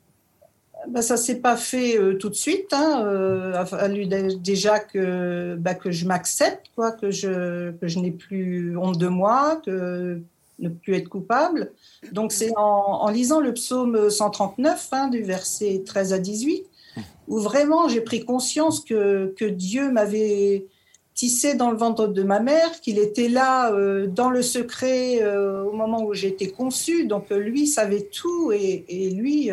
Bah, 0.88 1.02
ça 1.02 1.18
s'est 1.18 1.40
pas 1.40 1.56
fait 1.56 1.98
euh, 1.98 2.18
tout 2.18 2.30
de 2.30 2.36
suite. 2.36 2.72
Hein. 2.74 3.04
Euh, 3.06 3.66
fallu 3.66 4.06
déjà 4.06 4.80
que, 4.80 5.56
bah, 5.56 5.74
que 5.76 5.92
je 5.92 6.06
m'accepte, 6.06 6.68
quoi, 6.76 6.92
que 6.92 7.10
je, 7.10 7.72
que 7.72 7.88
je 7.88 8.00
n'ai 8.00 8.12
plus 8.12 8.78
honte 8.78 8.98
de 8.98 9.08
moi, 9.08 9.62
que 9.66 10.22
ne 10.60 10.70
plus 10.70 10.96
être 10.96 11.10
coupable. 11.10 11.72
Donc 12.12 12.32
c'est 12.32 12.52
en, 12.58 13.10
lisant 13.10 13.40
le 13.40 13.54
psaume 13.54 14.10
139, 14.10 14.90
hein, 14.92 15.08
du 15.08 15.24
verset 15.24 15.84
13 15.86 16.14
à 16.14 16.20
18, 16.20 16.66
où 17.28 17.40
vraiment 17.40 17.88
j'ai 17.88 18.02
pris 18.02 18.24
conscience 18.24 18.82
que, 18.82 19.34
que 19.38 19.46
Dieu 19.46 19.92
m'avait 19.92 20.66
tissé 21.14 21.54
dans 21.54 21.70
le 21.70 21.78
ventre 21.78 22.08
de 22.08 22.24
ma 22.24 22.40
mère, 22.40 22.82
qu'il 22.82 22.98
était 22.98 23.30
là 23.30 23.72
euh, 23.72 24.08
dans 24.08 24.30
le 24.30 24.42
secret 24.42 25.26
au 25.26 25.72
moment 25.72 26.04
où 26.04 26.14
j'étais 26.14 26.50
conçue. 26.50 27.06
Donc 27.06 27.30
lui 27.30 27.68
savait 27.68 28.10
tout 28.12 28.52
et, 28.52 28.86
et 28.88 29.10
lui 29.12 29.52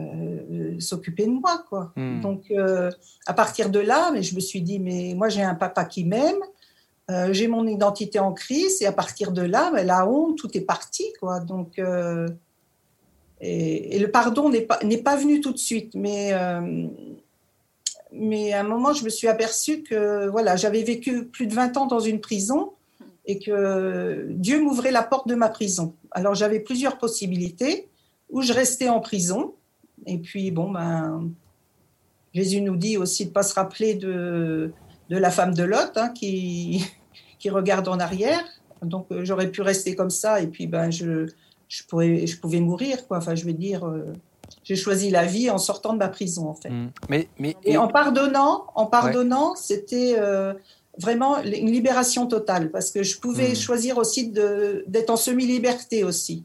euh, 0.00 0.78
s'occuper 0.78 1.26
de 1.26 1.32
moi, 1.32 1.64
quoi. 1.68 1.92
Hmm. 1.96 2.20
Donc, 2.20 2.44
euh, 2.52 2.88
à 3.26 3.34
partir 3.34 3.68
de 3.68 3.80
là, 3.80 4.10
mais 4.12 4.22
je 4.22 4.36
me 4.36 4.40
suis 4.40 4.62
dit, 4.62 4.78
mais 4.78 5.12
moi, 5.16 5.28
j'ai 5.28 5.42
un 5.42 5.56
papa 5.56 5.84
qui 5.84 6.04
m'aime, 6.04 6.38
euh, 7.10 7.32
j'ai 7.32 7.48
mon 7.48 7.66
identité 7.66 8.18
en 8.18 8.32
crise, 8.32 8.82
et 8.82 8.86
à 8.86 8.92
partir 8.92 9.32
de 9.32 9.42
là, 9.42 9.70
mais 9.74 9.84
la 9.84 10.06
honte, 10.06 10.36
tout 10.36 10.56
est 10.56 10.62
parti. 10.62 11.04
Donc, 11.46 11.80
et, 13.40 13.98
le 13.98 14.10
pardon 14.10 14.48
n'est 14.50 14.62
pas, 14.62 14.80
pas 15.04 15.16
venu 15.16 15.40
tout 15.40 15.52
de 15.52 15.58
suite, 15.58 15.94
mais 15.94 16.32
mais 18.10 18.54
à 18.54 18.60
un 18.60 18.64
moment, 18.64 18.94
je 18.94 19.04
me 19.04 19.10
suis 19.10 19.28
aperçue 19.28 19.82
que 19.82 20.28
voilà, 20.28 20.56
j'avais 20.56 20.82
vécu 20.82 21.26
plus 21.26 21.46
de 21.46 21.54
20 21.54 21.76
ans 21.76 21.86
dans 21.86 22.00
une 22.00 22.20
prison 22.20 22.72
et 23.26 23.38
que 23.38 24.26
Dieu 24.30 24.62
m'ouvrait 24.62 24.90
la 24.90 25.02
porte 25.02 25.28
de 25.28 25.34
ma 25.34 25.50
prison. 25.50 25.94
Alors 26.10 26.34
j'avais 26.34 26.60
plusieurs 26.60 26.96
possibilités, 26.96 27.88
où 28.30 28.40
je 28.40 28.54
restais 28.54 28.88
en 28.88 29.00
prison, 29.00 29.54
et 30.06 30.18
puis, 30.18 30.50
bon, 30.50 30.70
ben, 30.70 31.30
Jésus 32.32 32.60
nous 32.60 32.76
dit 32.76 32.96
aussi 32.96 33.24
de 33.24 33.30
ne 33.30 33.34
pas 33.34 33.42
se 33.42 33.54
rappeler 33.54 33.94
de, 33.94 34.72
de 35.10 35.16
la 35.16 35.30
femme 35.30 35.54
de 35.54 35.62
Lot 35.64 35.96
hein, 35.96 36.08
qui, 36.10 36.84
qui 37.38 37.50
regarde 37.50 37.88
en 37.88 37.98
arrière. 37.98 38.44
Donc, 38.82 39.06
euh, 39.10 39.24
j'aurais 39.24 39.50
pu 39.50 39.62
rester 39.62 39.94
comme 39.94 40.10
ça 40.10 40.40
et 40.40 40.46
puis 40.46 40.66
ben, 40.66 40.90
je, 40.90 41.26
je, 41.68 41.82
pourrais, 41.84 42.26
je 42.26 42.38
pouvais 42.38 42.60
mourir. 42.60 43.06
Quoi. 43.06 43.18
Enfin, 43.18 43.34
je 43.34 43.44
veux 43.44 43.52
dire, 43.52 43.86
euh, 43.86 44.12
j'ai 44.64 44.76
choisi 44.76 45.10
la 45.10 45.24
vie 45.24 45.50
en 45.50 45.58
sortant 45.58 45.92
de 45.92 45.98
ma 45.98 46.08
prison, 46.08 46.48
en 46.48 46.54
fait. 46.54 46.70
Mmh. 46.70 46.90
Mais, 47.08 47.28
mais, 47.38 47.56
et, 47.64 47.76
en 47.76 47.88
pardonnant, 47.88 48.66
en 48.74 48.86
pardonnant 48.86 49.54
c'était 49.56 50.16
euh, 50.18 50.54
vraiment 50.98 51.42
une 51.42 51.70
libération 51.70 52.26
totale 52.26 52.70
parce 52.70 52.90
que 52.90 53.02
je 53.02 53.18
pouvais 53.18 53.52
mmh. 53.52 53.56
choisir 53.56 53.98
aussi 53.98 54.28
d'être 54.28 55.10
en 55.10 55.16
semi-liberté 55.16 56.04
aussi. 56.04 56.44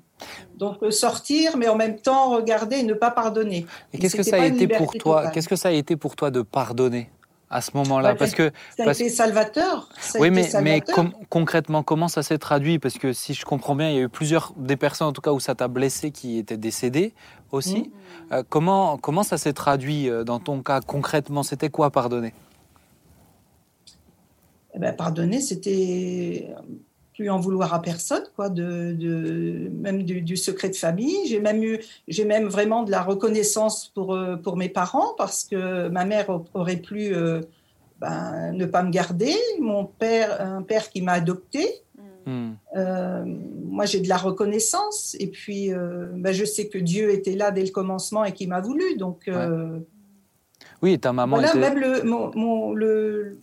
Donc 0.57 0.77
sortir, 0.91 1.57
mais 1.57 1.67
en 1.67 1.75
même 1.75 1.99
temps 1.99 2.29
regarder 2.29 2.77
et 2.77 2.83
ne 2.83 2.93
pas 2.93 3.11
pardonner. 3.11 3.65
Et 3.91 3.97
qu'est-ce 3.97 4.15
que 4.15 4.23
ça 4.23 4.41
a 4.41 4.45
été 4.45 4.69
pour 4.69 4.93
toi 4.93 5.29
Qu'est-ce 5.31 5.49
que 5.49 5.57
ça 5.57 5.69
a 5.69 5.71
été 5.71 5.97
pour 5.97 6.15
toi 6.15 6.31
de 6.31 6.41
pardonner? 6.41 7.09
À 7.53 7.61
ce 7.61 7.71
moment-là 7.75 8.15
Parce 8.15 8.33
que 8.33 8.51
ça 8.75 8.83
a 8.89 8.91
été 8.91 9.09
salvateur. 9.09 9.89
oui, 10.15 10.31
mais, 10.31 10.49
mais 10.61 10.81
concrètement, 11.29 11.83
comment 11.83 12.07
ça 12.07 12.23
s'est 12.23 12.39
traduit? 12.39 12.79
Parce 12.79 12.97
que 12.97 13.13
si 13.13 13.33
je 13.33 13.45
comprends 13.45 13.75
bien, 13.75 13.89
il 13.89 13.95
y 13.95 13.99
a 13.99 14.01
eu 14.01 14.09
plusieurs 14.09 14.53
des 14.57 14.75
personnes, 14.75 15.07
en 15.07 15.13
tout 15.13 15.21
cas 15.21 15.31
où 15.31 15.39
ça 15.39 15.53
t'a 15.55 15.67
blessé, 15.67 16.11
qui 16.11 16.37
étaient 16.39 16.57
décédées 16.57 17.13
aussi. 17.51 17.79
Mm. 17.79 18.33
Euh, 18.33 18.43
comment 18.49 18.97
comment 18.97 19.23
ça 19.23 19.37
s'est 19.37 19.53
traduit 19.53 20.09
euh, 20.09 20.23
dans 20.23 20.39
ton 20.39 20.61
cas 20.63 20.81
concrètement? 20.81 21.43
C'était 21.43 21.69
quoi 21.69 21.91
pardonner? 21.91 22.33
Eh 24.75 24.79
ben, 24.79 24.95
Pardonner, 24.95 25.39
c'était 25.39 26.49
plus 27.23 27.29
en 27.29 27.39
vouloir 27.39 27.73
à 27.73 27.81
personne, 27.81 28.23
quoi, 28.35 28.49
de, 28.49 28.91
de 28.91 29.69
même 29.69 30.03
du, 30.03 30.35
secret 30.35 30.69
de 30.69 30.75
famille. 30.75 31.25
J'ai 31.27 31.39
même 31.39 31.63
eu, 31.63 31.79
j'ai 32.09 32.25
même 32.25 32.47
vraiment 32.47 32.83
de 32.83 32.91
la 32.91 33.01
reconnaissance 33.01 33.87
pour 33.95 34.13
euh, 34.13 34.35
pour 34.35 34.57
mes 34.57 34.67
parents 34.67 35.13
parce 35.17 35.45
que 35.45 35.87
ma 35.87 36.03
mère 36.03 36.27
aurait 36.53 36.81
pu 36.81 37.15
euh, 37.15 37.41
ben, 38.01 38.51
ne 38.51 38.65
pas 38.65 38.83
me 38.83 38.91
garder, 38.91 39.35
mon 39.61 39.85
père, 39.85 40.41
un 40.41 40.63
père 40.63 40.89
qui 40.89 41.01
m'a 41.01 41.13
adopté. 41.13 41.65
Hmm. 42.25 42.51
Euh, 42.75 43.23
moi, 43.25 43.85
j'ai 43.85 44.01
de 44.01 44.09
la 44.09 44.17
reconnaissance 44.17 45.15
et 45.17 45.27
puis 45.27 45.69
ben, 45.69 46.33
je 46.33 46.43
sais 46.43 46.67
que 46.67 46.77
Dieu 46.77 47.11
était 47.11 47.35
là 47.35 47.51
dès 47.51 47.63
le 47.63 47.71
commencement 47.71 48.25
et 48.25 48.33
qui 48.33 48.47
m'a 48.47 48.59
voulu. 48.59 48.97
Donc 48.97 49.29
oui, 50.81 50.99
ta 50.99 51.13
maman. 51.13 51.37
Voilà, 51.37 51.55
même 51.55 51.79
le, 51.79 52.03
mon, 52.03 52.73
le 52.73 53.37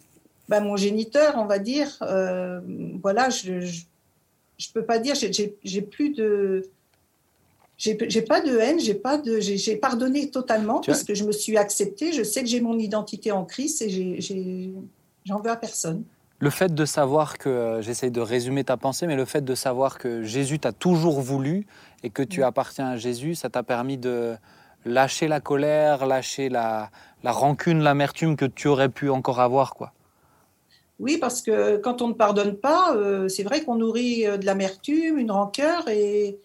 bah, 0.51 0.61
mon 0.61 0.77
géniteur, 0.77 1.35
on 1.37 1.47
va 1.47 1.61
dire, 1.61 1.97
euh, 2.03 2.61
voilà, 3.01 3.31
je 3.31 3.53
ne 3.53 4.73
peux 4.75 4.85
pas 4.85 4.99
dire, 4.99 5.15
j'ai 5.15 5.83
plus 5.83 6.11
de. 6.11 6.69
J'ai 7.79 7.95
pas 8.23 8.43
de 8.43 8.59
haine, 8.59 8.79
j'ai 8.81 8.95
pas 8.95 9.17
de, 9.17 9.39
j'ai 9.39 9.77
pardonné 9.77 10.31
totalement 10.31 10.81
parce 10.81 11.05
que 11.05 11.15
je 11.15 11.25
me 11.25 11.33
suis 11.33 11.57
acceptée. 11.57 12.13
Je 12.13 12.25
sais 12.25 12.43
que 12.43 12.49
j'ai 12.49 12.61
mon 12.61 12.79
identité 12.79 13.31
en 13.33 13.45
Christ 13.45 13.81
et 13.81 14.21
j'en 15.25 15.41
veux 15.41 15.51
à 15.51 15.57
personne. 15.57 16.03
Le 16.41 16.51
fait 16.51 16.75
de 16.75 16.85
savoir 16.85 17.39
que, 17.39 17.49
euh, 17.49 17.83
j'essaye 17.83 18.11
de 18.11 18.21
résumer 18.21 18.65
ta 18.65 18.77
pensée, 18.77 19.07
mais 19.07 19.17
le 19.17 19.27
fait 19.27 19.45
de 19.45 19.55
savoir 19.55 19.99
que 19.99 20.25
Jésus 20.25 20.59
t'a 20.59 20.73
toujours 20.73 21.21
voulu 21.21 21.67
et 22.03 22.11
que 22.11 22.23
tu 22.23 22.41
mm. 22.41 22.45
appartiens 22.45 22.89
à 22.89 22.97
Jésus, 22.97 23.35
ça 23.35 23.51
t'a 23.51 23.63
permis 23.63 23.99
de 23.99 24.37
lâcher 24.87 25.29
la 25.29 25.41
colère, 25.41 26.07
lâcher 26.07 26.49
la, 26.49 26.91
la 27.23 27.33
rancune, 27.33 27.81
l'amertume 27.83 28.37
que 28.37 28.47
tu 28.47 28.69
aurais 28.69 28.89
pu 28.89 29.11
encore 29.11 29.41
avoir, 29.41 29.75
quoi. 29.75 29.93
Oui, 31.01 31.17
parce 31.17 31.41
que 31.41 31.79
quand 31.79 32.03
on 32.03 32.09
ne 32.09 32.13
pardonne 32.13 32.55
pas, 32.55 32.95
euh, 32.95 33.27
c'est 33.27 33.43
vrai 33.43 33.65
qu'on 33.65 33.77
nourrit 33.77 34.27
euh, 34.27 34.37
de 34.37 34.45
l'amertume, 34.45 35.19
une 35.19 35.31
rancœur, 35.31 35.89
et, 35.89 36.39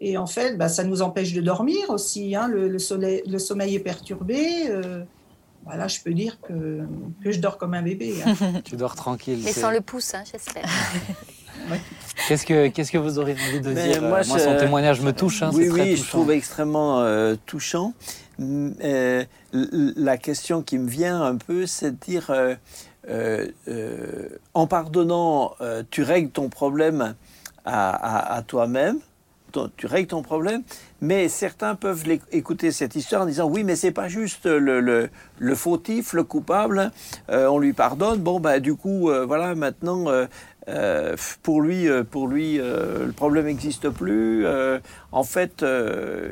et 0.00 0.16
en 0.16 0.28
fait, 0.28 0.56
bah, 0.56 0.68
ça 0.68 0.84
nous 0.84 1.02
empêche 1.02 1.32
de 1.32 1.40
dormir 1.40 1.90
aussi. 1.90 2.36
Hein. 2.36 2.46
Le, 2.46 2.78
soleil, 2.78 3.24
le, 3.26 3.40
sommeil 3.40 3.74
est 3.74 3.80
perturbé. 3.80 4.70
Euh, 4.70 5.02
voilà, 5.64 5.88
je 5.88 5.98
peux 6.04 6.14
dire 6.14 6.38
que, 6.40 6.82
que, 7.24 7.32
je 7.32 7.40
dors 7.40 7.58
comme 7.58 7.74
un 7.74 7.82
bébé. 7.82 8.14
Hein. 8.24 8.60
tu 8.64 8.76
dors 8.76 8.94
tranquille. 8.94 9.40
Mais 9.44 9.52
sans 9.52 9.72
le 9.72 9.80
pouce, 9.80 10.14
hein, 10.14 10.22
j'espère. 10.30 10.68
Qu'est-ce 12.28 12.46
que 12.46 12.68
qu'est-ce 12.68 12.92
que 12.92 12.98
vous 12.98 13.18
auriez 13.18 13.34
envie 13.34 13.60
de 13.60 13.72
dire? 13.72 14.02
moi, 14.02 14.22
son 14.22 14.56
témoignage 14.56 15.00
me 15.00 15.12
touche. 15.12 15.42
Hein, 15.42 15.50
oui, 15.52 15.68
oui, 15.68 15.96
je 15.96 16.06
trouve 16.06 16.30
extrêmement 16.30 17.04
touchant. 17.46 17.92
la 18.38 20.16
question 20.18 20.62
qui 20.62 20.78
me 20.78 20.88
vient 20.88 21.22
un 21.22 21.36
peu, 21.36 21.66
c'est 21.66 21.92
de 21.92 21.96
dire 22.04 22.30
euh, 22.30 22.54
euh, 23.08 23.48
en 24.54 24.66
pardonnant, 24.66 25.54
euh, 25.60 25.82
tu 25.90 26.02
règles 26.02 26.30
ton 26.30 26.48
problème 26.48 27.14
à, 27.64 28.42
toi-même, 28.46 28.98
tu 29.76 29.86
règles 29.86 30.06
ton 30.06 30.22
problème, 30.22 30.62
mais 31.00 31.28
certains 31.28 31.74
peuvent 31.74 32.04
écouter 32.30 32.70
cette 32.70 32.94
histoire 32.94 33.22
en 33.22 33.26
disant 33.26 33.48
oui, 33.48 33.64
mais 33.64 33.74
c'est 33.74 33.90
pas 33.90 34.06
juste 34.06 34.46
le, 34.46 35.08
fautif, 35.56 36.12
le 36.12 36.22
coupable, 36.22 36.92
on 37.28 37.58
lui 37.58 37.72
pardonne. 37.72 38.20
Bon, 38.20 38.38
bah 38.38 38.60
du 38.60 38.76
coup, 38.76 39.10
voilà, 39.26 39.56
maintenant, 39.56 40.06
euh, 40.68 41.14
pour 41.44 41.62
lui, 41.62 41.88
euh, 41.88 42.02
pour 42.02 42.26
lui 42.26 42.58
euh, 42.58 43.06
le 43.06 43.12
problème 43.12 43.46
n'existe 43.46 43.88
plus. 43.88 44.44
en 45.12 45.22
fait, 45.24 45.64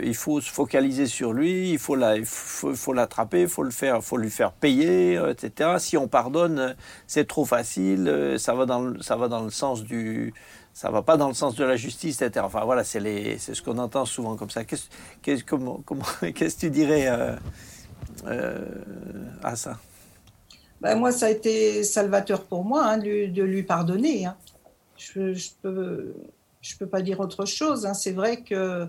il 0.03 0.15
faut 0.15 0.41
se 0.41 0.51
focaliser 0.51 1.07
sur 1.07 1.33
lui, 1.33 1.71
il 1.73 1.79
faut 1.79 1.95
l'attraper, 1.97 3.43
il 3.43 3.49
faut 3.49 3.63
le 3.63 3.71
faire, 3.71 4.03
faut 4.03 4.17
lui 4.17 4.31
faire 4.31 4.53
payer, 4.53 5.21
etc. 5.31 5.77
Si 5.79 5.97
on 5.97 6.09
pardonne, 6.09 6.75
c'est 7.07 7.27
trop 7.27 7.45
facile. 7.45 8.35
ça 8.39 8.55
va 8.55 8.67
dans, 8.67 8.91
va 8.91 9.51
sens 9.51 9.85
du, 9.85 10.35
ça 10.73 10.91
va 10.91 11.03
pas 11.03 11.17
dans 11.17 11.29
le 11.29 11.35
sens 11.35 11.55
de 11.55 11.65
la 11.65 11.77
justice, 11.77 12.21
etc. 12.21 12.45
Enfin 12.45 12.65
voilà, 12.65 12.85
c'est 12.85 13.39
ce 13.39 13.63
qu'on 13.63 13.79
entend 13.79 14.05
souvent 14.05 14.37
comme 14.37 14.51
ça. 14.51 14.65
Qu'est-ce 14.65 15.45
que 15.45 16.61
tu 16.61 16.71
dirais 16.71 17.07
à 19.43 19.57
ça? 19.57 19.79
Ben, 20.85 20.99
moi, 20.99 21.13
ça 21.13 21.27
a 21.27 21.31
été 21.31 21.83
salvateur 21.83 22.43
pour 22.43 22.63
moi 22.63 22.85
hein, 22.85 22.99
de, 22.99 23.43
lui 23.43 23.63
pardonner. 23.63 24.27
Hein. 24.27 24.37
Je 24.99 25.19
ne 25.19 25.33
je 25.33 25.49
peux, 25.63 26.15
je 26.61 26.77
peux 26.77 26.87
pas 26.87 27.01
dire 27.01 27.21
autre 27.21 27.47
chose. 27.47 27.87
Hein. 27.87 27.95
C'est 27.95 28.13
vrai 28.13 28.43
que 28.43 28.87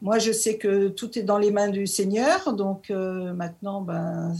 moi, 0.00 0.18
je 0.18 0.32
sais 0.32 0.56
que 0.56 0.88
tout 0.88 1.18
est 1.18 1.22
dans 1.22 1.36
les 1.36 1.50
mains 1.50 1.68
du 1.68 1.86
Seigneur. 1.86 2.54
Donc 2.54 2.90
euh, 2.90 3.34
maintenant, 3.34 3.82
ben, 3.82 4.34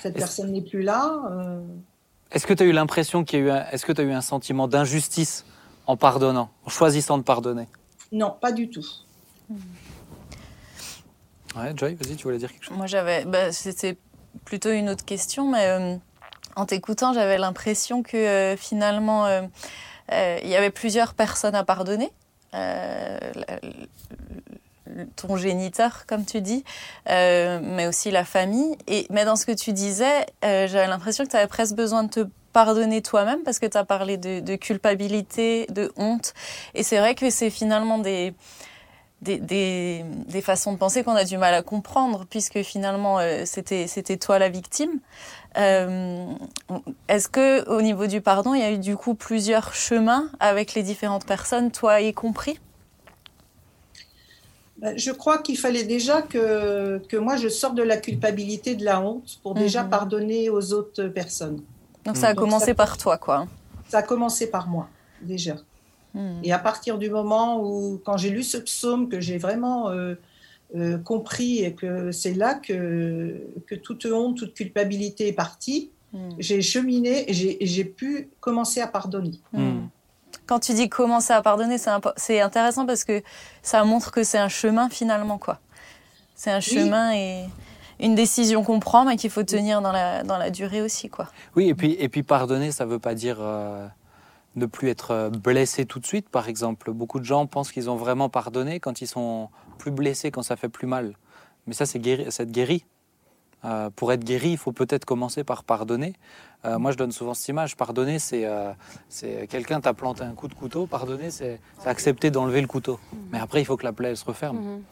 cette 0.00 0.12
personne 0.12 0.52
n'est 0.52 0.60
plus 0.60 0.82
là. 0.82 1.22
Euh. 1.30 1.58
Est-ce 2.30 2.46
que 2.46 2.52
tu 2.52 2.64
as 2.64 2.66
eu 2.66 2.72
l'impression 2.72 3.24
qu'il 3.24 3.38
y 3.38 3.42
a 3.42 3.44
eu 3.46 3.50
un, 3.50 3.64
est-ce 3.70 3.86
que 3.86 3.92
tu 3.92 4.02
as 4.02 4.04
eu 4.04 4.12
un 4.12 4.20
sentiment 4.20 4.68
d'injustice 4.68 5.46
en 5.86 5.96
pardonnant, 5.96 6.50
en 6.66 6.68
choisissant 6.68 7.16
de 7.16 7.22
pardonner? 7.22 7.66
Non, 8.12 8.36
pas 8.38 8.52
du 8.52 8.68
tout. 8.68 8.84
Ouais, 11.56 11.72
Joy, 11.74 11.94
vas-y, 11.94 12.16
tu 12.16 12.24
voulais 12.24 12.36
dire 12.36 12.52
quelque 12.52 12.66
chose? 12.66 12.76
Moi, 12.76 12.86
j'avais, 12.86 13.24
bah, 13.24 13.52
c'était 13.52 13.96
plutôt 14.44 14.70
une 14.70 14.90
autre 14.90 15.06
question, 15.06 15.50
mais 15.50 15.66
euh, 15.68 15.96
en 16.56 16.64
t'écoutant, 16.64 17.12
j'avais 17.12 17.38
l'impression 17.38 18.02
que 18.02 18.16
euh, 18.16 18.56
finalement, 18.56 19.26
euh, 19.26 19.42
euh, 20.12 20.38
il 20.42 20.48
y 20.48 20.56
avait 20.56 20.70
plusieurs 20.70 21.14
personnes 21.14 21.54
à 21.54 21.64
pardonner. 21.64 22.10
ton 25.16 25.36
géniteur, 25.36 26.06
comme 26.06 26.24
tu 26.24 26.40
dis, 26.40 26.64
mais 27.06 27.86
aussi 27.86 28.10
la 28.10 28.24
famille. 28.24 28.76
Et, 28.86 29.06
mais 29.10 29.26
dans 29.26 29.36
ce 29.36 29.44
que 29.44 29.52
tu 29.52 29.72
disais, 29.74 30.24
j'avais 30.42 30.86
l'impression 30.86 31.24
que 31.24 31.30
tu 31.30 31.36
avais 31.36 31.46
presque 31.46 31.74
besoin 31.74 32.04
de 32.04 32.08
te 32.08 32.20
pardonner 32.54 33.02
toi-même 33.02 33.42
parce 33.42 33.58
que 33.58 33.66
tu 33.66 33.76
as 33.76 33.84
parlé 33.84 34.16
de, 34.16 34.56
culpabilité, 34.56 35.66
de 35.68 35.92
honte. 35.96 36.32
Et 36.74 36.82
c'est 36.82 36.98
vrai 36.98 37.14
que 37.14 37.28
c'est 37.28 37.50
finalement 37.50 37.98
des, 37.98 38.32
des, 39.20 39.38
des, 39.38 40.40
façons 40.40 40.72
de 40.72 40.78
penser 40.78 41.04
qu'on 41.04 41.16
a 41.16 41.24
du 41.24 41.36
mal 41.36 41.52
à 41.52 41.62
comprendre 41.62 42.24
puisque 42.30 42.62
finalement 42.62 43.18
c'était 43.44 44.16
toi 44.16 44.38
la 44.38 44.48
victime. 44.48 45.00
Euh, 45.56 46.26
Est-ce 47.08 47.28
que 47.28 47.68
au 47.68 47.80
niveau 47.82 48.06
du 48.06 48.20
pardon, 48.20 48.54
il 48.54 48.60
y 48.60 48.64
a 48.64 48.70
eu 48.70 48.78
du 48.78 48.96
coup 48.96 49.14
plusieurs 49.14 49.74
chemins 49.74 50.28
avec 50.40 50.74
les 50.74 50.82
différentes 50.82 51.26
personnes, 51.26 51.70
toi 51.70 52.00
y 52.00 52.12
compris? 52.12 52.58
Ben, 54.78 54.96
je 54.98 55.10
crois 55.10 55.38
qu'il 55.38 55.56
fallait 55.56 55.84
déjà 55.84 56.20
que, 56.20 56.98
que 57.08 57.16
moi 57.16 57.36
je 57.36 57.48
sorte 57.48 57.74
de 57.74 57.82
la 57.82 57.96
culpabilité, 57.96 58.74
de 58.74 58.84
la 58.84 59.00
honte, 59.00 59.38
pour 59.42 59.54
déjà 59.54 59.82
-hmm. 59.82 59.88
pardonner 59.88 60.50
aux 60.50 60.72
autres 60.72 61.04
personnes. 61.08 61.62
Donc 62.04 62.16
ça 62.16 62.28
a 62.28 62.34
Donc 62.34 62.44
commencé 62.44 62.66
ça, 62.66 62.74
par 62.74 62.98
toi, 62.98 63.16
quoi. 63.16 63.46
Ça 63.88 63.98
a 63.98 64.02
commencé 64.02 64.50
par 64.50 64.68
moi, 64.68 64.88
déjà. 65.22 65.56
Mm. 66.14 66.40
Et 66.44 66.52
à 66.52 66.58
partir 66.58 66.98
du 66.98 67.10
moment 67.10 67.48
où, 67.62 68.00
quand 68.04 68.16
j'ai 68.16 68.30
lu 68.30 68.42
ce 68.42 68.58
psaume, 68.58 69.08
que 69.08 69.20
j'ai 69.20 69.38
vraiment 69.38 69.78
euh, 69.90 70.14
euh, 70.74 70.98
compris 70.98 71.64
et 71.64 71.74
que 71.74 72.10
c'est 72.10 72.34
là 72.34 72.54
que, 72.54 73.40
que 73.66 73.74
toute 73.74 74.06
honte, 74.06 74.36
toute 74.36 74.54
culpabilité 74.54 75.28
est 75.28 75.32
partie, 75.32 75.90
mm. 76.12 76.30
j'ai 76.38 76.62
cheminé 76.62 77.30
et 77.30 77.66
j'ai 77.66 77.84
pu 77.84 78.28
commencer 78.40 78.80
à 78.80 78.86
pardonner. 78.88 79.38
Mm. 79.52 79.86
Quand 80.46 80.58
tu 80.58 80.74
dis 80.74 80.88
commencer 80.88 81.32
à 81.32 81.42
pardonner, 81.42 81.76
c'est 82.16 82.40
intéressant 82.40 82.86
parce 82.86 83.04
que 83.04 83.22
ça 83.62 83.84
montre 83.84 84.10
que 84.10 84.22
c'est 84.22 84.38
un 84.38 84.48
chemin 84.48 84.88
finalement, 84.88 85.38
quoi. 85.38 85.60
C'est 86.34 86.50
un 86.50 86.60
chemin 86.60 87.10
oui. 87.10 87.16
et 87.16 87.44
une 88.04 88.14
décision 88.14 88.62
qu'on 88.62 88.78
prend, 88.78 89.04
mais 89.04 89.16
qu'il 89.16 89.30
faut 89.30 89.42
tenir 89.42 89.80
dans 89.80 89.92
la, 89.92 90.22
dans 90.22 90.38
la 90.38 90.50
durée 90.50 90.82
aussi, 90.82 91.08
quoi. 91.08 91.28
Oui, 91.56 91.68
et 91.68 91.74
puis, 91.74 91.96
et 91.98 92.08
puis 92.08 92.22
pardonner, 92.22 92.72
ça 92.72 92.84
ne 92.84 92.90
veut 92.90 92.98
pas 92.98 93.14
dire 93.14 93.38
euh, 93.40 93.86
ne 94.56 94.66
plus 94.66 94.88
être 94.88 95.30
blessé 95.30 95.86
tout 95.86 96.00
de 96.00 96.06
suite, 96.06 96.28
par 96.28 96.48
exemple. 96.48 96.92
Beaucoup 96.92 97.20
de 97.20 97.24
gens 97.24 97.46
pensent 97.46 97.70
qu'ils 97.70 97.90
ont 97.90 97.96
vraiment 97.96 98.28
pardonné 98.28 98.80
quand 98.80 99.00
ils 99.00 99.06
sont 99.06 99.50
plus 99.78 99.90
blessés, 99.90 100.30
quand 100.30 100.42
ça 100.42 100.56
fait 100.56 100.68
plus 100.68 100.86
mal. 100.86 101.14
Mais 101.66 101.74
ça, 101.74 101.86
c'est 101.86 101.98
guéri, 101.98 102.22
être 102.24 102.50
guéri. 102.50 102.84
Euh, 103.64 103.90
pour 103.90 104.12
être 104.12 104.24
guéri, 104.24 104.50
il 104.50 104.58
faut 104.58 104.72
peut-être 104.72 105.04
commencer 105.04 105.42
par 105.42 105.64
pardonner. 105.64 106.14
Euh, 106.64 106.78
moi, 106.78 106.92
je 106.92 106.96
donne 106.96 107.12
souvent 107.12 107.34
cette 107.34 107.48
image. 107.48 107.76
Pardonner, 107.76 108.18
c'est 108.18 108.44
euh, 108.44 108.72
quelqu'un 109.48 109.80
t'a 109.80 109.92
planté 109.92 110.22
un 110.22 110.34
coup 110.34 110.48
de 110.48 110.54
couteau. 110.54 110.86
Pardonner, 110.86 111.30
c'est 111.30 111.60
accepter 111.84 112.30
d'enlever 112.30 112.60
le 112.60 112.66
couteau. 112.66 112.94
Mmh. 112.94 113.16
Mais 113.32 113.38
après, 113.40 113.60
il 113.60 113.64
faut 113.64 113.76
que 113.76 113.84
la 113.84 113.92
plaie 113.92 114.10
elle 114.10 114.16
se 114.16 114.24
referme. 114.24 114.58
Mmh. 114.58 114.82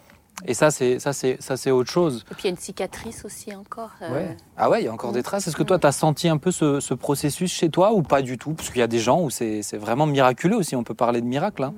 Et 0.47 0.55
ça, 0.55 0.71
c'est 0.71 0.99
ça, 0.99 1.13
c'est 1.13 1.41
ça, 1.41 1.57
c'est 1.57 1.71
autre 1.71 1.91
chose. 1.91 2.25
Et 2.31 2.35
puis 2.35 2.43
il 2.43 2.47
y 2.47 2.49
a 2.49 2.51
une 2.51 2.57
cicatrice 2.57 3.25
aussi 3.25 3.55
encore. 3.55 3.91
Euh... 4.03 4.13
Ouais. 4.13 4.37
Ah 4.57 4.69
ouais, 4.69 4.83
il 4.83 4.85
y 4.85 4.89
a 4.89 4.93
encore 4.93 5.11
mmh. 5.11 5.15
des 5.15 5.23
traces. 5.23 5.47
Est-ce 5.47 5.57
que 5.57 5.63
toi, 5.63 5.79
tu 5.79 5.87
as 5.87 5.93
senti 5.93 6.29
un 6.29 6.39
peu 6.39 6.51
ce, 6.51 6.81
ce, 6.81 6.95
processus 6.95 7.53
chez 7.53 7.69
toi 7.69 7.93
ou 7.93 8.03
pas 8.03 8.21
du 8.21 8.37
tout? 8.37 8.53
Parce 8.53 8.71
qu'il 8.71 8.81
y 8.81 8.83
a 8.83 8.89
des 8.89 8.99
gens 8.99 9.21
où 9.23 9.31
c'est 9.31 9.63
vraiment 9.75 10.07
miraculeux 10.07 10.57
aussi. 10.57 10.77
On 10.77 10.85
peut 10.85 10.95
parler 10.95 11.21
de 11.21 11.27
miracle. 11.27 11.63
Hein. 11.63 11.75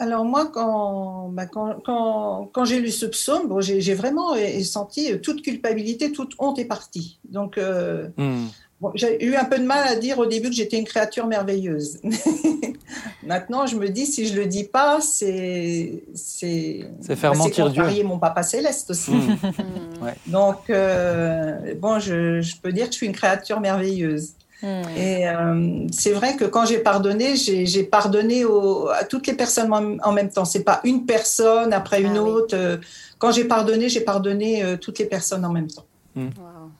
Alors 0.00 0.24
moi, 0.24 0.46
quand, 0.46 1.28
bah, 1.28 1.44
quand, 1.44 1.76
quand, 1.84 2.48
quand 2.52 2.64
j'ai 2.64 2.80
lu 2.80 2.90
ce 2.90 3.04
psaume, 3.04 3.48
bon, 3.48 3.60
j'ai 3.60 3.94
vraiment 3.94 4.34
senti 4.64 5.20
toute 5.20 5.42
culpabilité, 5.42 6.10
toute 6.10 6.32
honte 6.38 6.58
est 6.58 6.64
partie. 6.64 7.20
Donc, 7.28 7.58
euh, 7.58 8.08
mmh. 8.16 8.46
Bon, 8.80 8.90
j'ai 8.94 9.24
eu 9.24 9.36
un 9.36 9.44
peu 9.44 9.58
de 9.58 9.64
mal 9.64 9.86
à 9.86 9.96
dire 9.96 10.18
au 10.18 10.26
début 10.26 10.48
que 10.48 10.54
j'étais 10.54 10.78
une 10.78 10.84
créature 10.84 11.26
merveilleuse. 11.26 12.00
Maintenant, 13.22 13.66
je 13.66 13.76
me 13.76 13.88
dis, 13.88 14.06
si 14.06 14.26
je 14.26 14.34
le 14.34 14.46
dis 14.46 14.64
pas, 14.64 15.00
c'est 15.00 16.02
c'est 16.14 16.86
faire 17.14 17.32
bah, 17.32 17.38
mentir 17.38 17.70
Dieu. 17.70 18.04
mon 18.04 18.18
papa 18.18 18.42
céleste 18.42 18.90
aussi. 18.90 19.12
Mmh. 19.12 19.36
ouais. 20.02 20.14
Donc, 20.26 20.70
euh, 20.70 21.74
bon, 21.76 21.98
je, 21.98 22.40
je, 22.40 22.56
peux 22.56 22.72
dire 22.72 22.86
que 22.86 22.92
je 22.92 22.96
suis 22.96 23.06
une 23.06 23.12
créature 23.12 23.60
merveilleuse. 23.60 24.30
Mmh. 24.62 24.66
Et 24.96 25.28
euh, 25.28 25.86
c'est 25.92 26.12
vrai 26.12 26.36
que 26.36 26.44
quand 26.44 26.66
j'ai 26.66 26.78
pardonné, 26.78 27.36
j'ai 27.36 27.84
pardonné 27.84 28.44
au, 28.44 28.88
à 28.88 29.04
toutes 29.04 29.26
les 29.26 29.34
personnes 29.34 29.72
en, 29.72 29.96
en 30.02 30.12
même 30.12 30.30
temps. 30.30 30.44
C'est 30.44 30.64
pas 30.64 30.80
une 30.84 31.06
personne 31.06 31.72
après 31.72 32.02
une 32.02 32.16
ah, 32.16 32.22
autre. 32.22 32.56
Oui. 32.56 32.86
Quand 33.18 33.32
j'ai 33.32 33.44
pardonné, 33.44 33.88
j'ai 33.88 34.00
pardonné 34.00 34.64
euh, 34.64 34.76
toutes 34.76 34.98
les 34.98 35.06
personnes 35.06 35.44
en 35.44 35.52
même 35.52 35.68
temps. 35.68 35.84
Mmh. 36.14 36.26
Wow. 36.38 36.70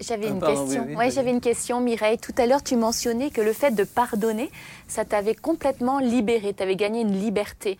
J'avais 0.00 0.28
une, 0.28 0.40
question. 0.40 0.82
Oui, 0.82 0.88
oui, 0.88 0.96
ouais, 0.96 1.10
j'avais 1.10 1.30
une 1.30 1.40
question, 1.40 1.80
Mireille. 1.80 2.18
Tout 2.18 2.34
à 2.36 2.46
l'heure, 2.46 2.62
tu 2.62 2.76
mentionnais 2.76 3.30
que 3.30 3.40
le 3.40 3.52
fait 3.52 3.70
de 3.70 3.84
pardonner, 3.84 4.50
ça 4.86 5.04
t'avait 5.04 5.34
complètement 5.34 5.98
libéré, 5.98 6.52
tu 6.54 6.62
avais 6.62 6.76
gagné 6.76 7.00
une 7.00 7.18
liberté. 7.18 7.78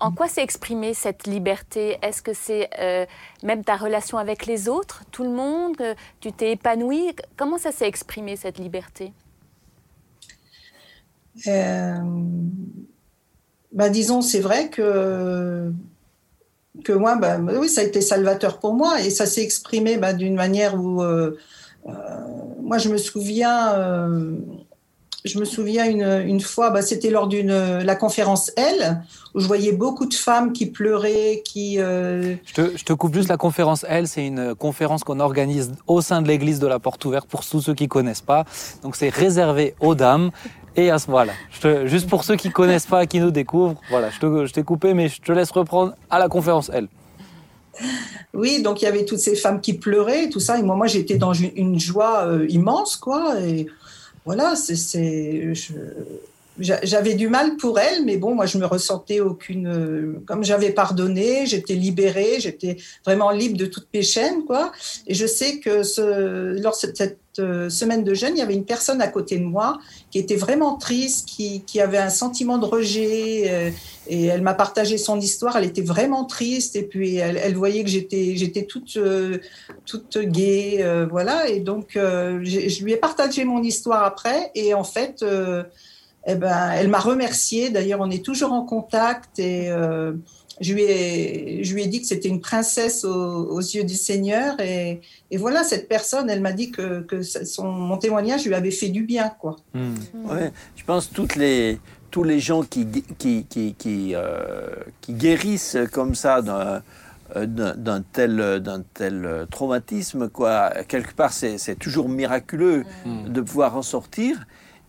En 0.00 0.12
quoi 0.12 0.28
s'est 0.28 0.42
exprimée 0.42 0.92
cette 0.92 1.26
liberté? 1.26 1.98
Est-ce 2.02 2.20
que 2.20 2.34
c'est 2.34 2.68
euh, 2.78 3.06
même 3.42 3.64
ta 3.64 3.76
relation 3.76 4.18
avec 4.18 4.44
les 4.44 4.68
autres, 4.68 5.04
tout 5.10 5.22
le 5.22 5.30
monde 5.30 5.76
euh, 5.80 5.94
Tu 6.20 6.32
t'es 6.32 6.52
épanoui 6.52 7.14
Comment 7.36 7.58
ça 7.58 7.72
s'est 7.72 7.88
exprimé, 7.88 8.36
cette 8.36 8.58
liberté? 8.58 9.12
Euh, 11.46 11.94
bah, 13.72 13.88
Disons, 13.88 14.20
c'est 14.20 14.40
vrai 14.40 14.68
que 14.68 15.72
que 16.82 16.92
moi, 16.92 17.16
bah, 17.16 17.38
oui, 17.38 17.68
ça 17.68 17.82
a 17.82 17.84
été 17.84 18.00
salvateur 18.00 18.58
pour 18.58 18.74
moi 18.74 19.00
et 19.00 19.10
ça 19.10 19.26
s'est 19.26 19.42
exprimé 19.42 19.96
bah, 19.96 20.12
d'une 20.12 20.34
manière 20.34 20.74
où, 20.74 21.02
euh, 21.02 21.36
euh, 21.86 21.92
moi, 22.62 22.78
je 22.78 22.88
me 22.88 22.96
souviens, 22.96 23.74
euh, 23.74 24.32
je 25.24 25.38
me 25.38 25.44
souviens 25.44 25.88
une, 25.88 26.28
une 26.28 26.40
fois, 26.40 26.70
bah, 26.70 26.82
c'était 26.82 27.10
lors 27.10 27.28
d'une 27.28 27.78
la 27.78 27.94
conférence 27.94 28.50
L, 28.56 29.02
où 29.34 29.40
je 29.40 29.46
voyais 29.46 29.72
beaucoup 29.72 30.06
de 30.06 30.14
femmes 30.14 30.52
qui 30.52 30.66
pleuraient, 30.66 31.42
qui. 31.44 31.76
Je 31.76 32.36
te, 32.54 32.76
je, 32.76 32.84
te, 32.84 32.92
coupe 32.92 33.14
juste 33.14 33.28
la 33.28 33.36
conférence 33.36 33.86
L, 33.88 34.08
c'est 34.08 34.26
une 34.26 34.54
conférence 34.54 35.04
qu'on 35.04 35.20
organise 35.20 35.72
au 35.86 36.00
sein 36.00 36.22
de 36.22 36.28
l'église 36.28 36.58
de 36.58 36.66
la 36.66 36.80
Porte 36.80 37.04
Ouverte 37.04 37.28
pour 37.28 37.46
tous 37.46 37.60
ceux 37.60 37.74
qui 37.74 37.86
connaissent 37.86 38.20
pas. 38.20 38.44
Donc 38.82 38.96
c'est 38.96 39.10
réservé 39.10 39.74
aux 39.80 39.94
dames. 39.94 40.30
Et 40.76 40.90
à 40.90 40.98
ce 40.98 41.06
voilà, 41.06 41.32
je 41.52 41.60
te, 41.60 41.86
juste 41.86 42.08
pour 42.08 42.24
ceux 42.24 42.36
qui 42.36 42.50
connaissent 42.50 42.86
pas, 42.86 43.06
qui 43.06 43.20
nous 43.20 43.30
découvrent, 43.30 43.80
voilà, 43.90 44.10
je 44.10 44.52
t'ai 44.52 44.62
coupé, 44.62 44.92
mais 44.94 45.08
je 45.08 45.20
te 45.20 45.32
laisse 45.32 45.50
reprendre 45.50 45.94
à 46.10 46.18
la 46.18 46.28
conférence 46.28 46.70
elle. 46.72 46.88
Oui, 48.32 48.62
donc 48.62 48.82
il 48.82 48.84
y 48.84 48.88
avait 48.88 49.04
toutes 49.04 49.18
ces 49.18 49.36
femmes 49.36 49.60
qui 49.60 49.74
pleuraient, 49.74 50.28
tout 50.28 50.40
ça, 50.40 50.58
et 50.58 50.62
moi, 50.62 50.74
moi 50.74 50.86
j'étais 50.86 51.16
dans 51.16 51.32
une, 51.32 51.52
une 51.54 51.78
joie 51.78 52.26
euh, 52.26 52.46
immense, 52.48 52.96
quoi. 52.96 53.40
Et 53.40 53.66
voilà, 54.24 54.56
c'est, 54.56 55.54
j'avais 56.58 57.14
du 57.14 57.28
mal 57.28 57.56
pour 57.56 57.78
elles, 57.78 58.04
mais 58.04 58.16
bon, 58.16 58.34
moi 58.34 58.46
je 58.46 58.58
me 58.58 58.66
ressentais 58.66 59.20
aucune, 59.20 60.20
comme 60.26 60.44
j'avais 60.44 60.70
pardonné, 60.70 61.46
j'étais 61.46 61.74
libérée, 61.74 62.36
j'étais 62.38 62.76
vraiment 63.04 63.30
libre 63.30 63.56
de 63.56 63.66
toutes 63.66 63.88
mes 63.92 64.02
chaînes, 64.02 64.44
quoi. 64.44 64.72
Et 65.06 65.14
je 65.14 65.26
sais 65.26 65.58
que 65.58 65.82
ce, 65.82 66.60
lors 66.60 66.74
de 66.74 66.92
cette 66.94 67.24
semaine 67.36 68.04
de 68.04 68.14
jeûne, 68.14 68.34
il 68.36 68.38
y 68.38 68.42
avait 68.42 68.54
une 68.54 68.64
personne 68.64 69.00
à 69.00 69.08
côté 69.08 69.38
de 69.38 69.44
moi 69.44 69.78
qui 70.10 70.18
était 70.18 70.36
vraiment 70.36 70.76
triste, 70.76 71.26
qui, 71.26 71.62
qui 71.64 71.80
avait 71.80 71.98
un 71.98 72.10
sentiment 72.10 72.58
de 72.58 72.66
rejet, 72.66 73.44
euh, 73.48 73.70
et 74.06 74.26
elle 74.26 74.42
m'a 74.42 74.54
partagé 74.54 74.98
son 74.98 75.18
histoire. 75.18 75.56
Elle 75.56 75.64
était 75.64 75.82
vraiment 75.82 76.24
triste, 76.24 76.76
et 76.76 76.82
puis 76.82 77.16
elle, 77.16 77.36
elle 77.36 77.56
voyait 77.56 77.82
que 77.82 77.90
j'étais, 77.90 78.36
j'étais 78.36 78.64
toute, 78.64 78.96
euh, 78.96 79.38
toute 79.86 80.18
gaie, 80.18 80.78
euh, 80.80 81.06
voilà. 81.10 81.48
Et 81.48 81.60
donc, 81.60 81.90
je 81.94 82.84
lui 82.84 82.92
ai 82.92 82.96
partagé 82.96 83.44
mon 83.44 83.62
histoire 83.62 84.04
après, 84.04 84.52
et 84.54 84.74
en 84.74 84.84
fait, 84.84 85.24
eh 86.26 86.34
ben, 86.34 86.70
elle 86.72 86.88
m'a 86.88 87.00
remercié. 87.00 87.70
D'ailleurs, 87.70 88.00
on 88.00 88.10
est 88.10 88.24
toujours 88.24 88.52
en 88.52 88.64
contact, 88.64 89.38
et 89.38 89.70
je 90.60 90.72
lui 90.72 90.82
ai, 90.82 91.64
je 91.64 91.74
lui 91.74 91.82
ai 91.82 91.86
dit 91.86 92.00
que 92.00 92.06
c'était 92.06 92.28
une 92.28 92.40
princesse 92.40 93.04
aux, 93.04 93.10
aux, 93.10 93.60
yeux 93.60 93.84
du 93.84 93.94
Seigneur. 93.94 94.58
Et, 94.60 95.00
et 95.30 95.36
voilà, 95.36 95.64
cette 95.64 95.88
personne, 95.88 96.30
elle 96.30 96.40
m'a 96.40 96.52
dit 96.52 96.70
que, 96.70 97.00
que 97.00 97.22
son, 97.22 97.64
mon 97.70 97.96
témoignage 97.96 98.46
lui 98.46 98.54
avait 98.54 98.70
fait 98.70 98.88
du 98.88 99.02
bien. 99.02 99.30
Quoi. 99.40 99.56
Mmh. 99.74 99.94
Ouais, 100.30 100.52
je 100.76 100.84
pense 100.84 101.06
que 101.06 101.14
toutes 101.14 101.36
les, 101.36 101.80
tous 102.10 102.22
les 102.22 102.38
gens 102.40 102.62
qui, 102.62 102.86
qui, 103.18 103.44
qui, 103.44 103.74
qui, 103.74 104.14
euh, 104.14 104.68
qui 105.00 105.14
guérissent 105.14 105.78
comme 105.92 106.14
ça 106.14 106.42
d'un 106.42 106.82
d'un 107.34 108.04
tel, 108.12 108.62
tel 108.92 109.46
traumatisme, 109.50 110.28
quoi. 110.28 110.70
quelque 110.86 111.14
part, 111.14 111.32
c'est 111.32 111.76
toujours 111.80 112.08
miraculeux 112.08 112.84
mmh. 113.04 113.32
de 113.32 113.40
pouvoir 113.40 113.76
en 113.76 113.82
sortir. 113.82 114.46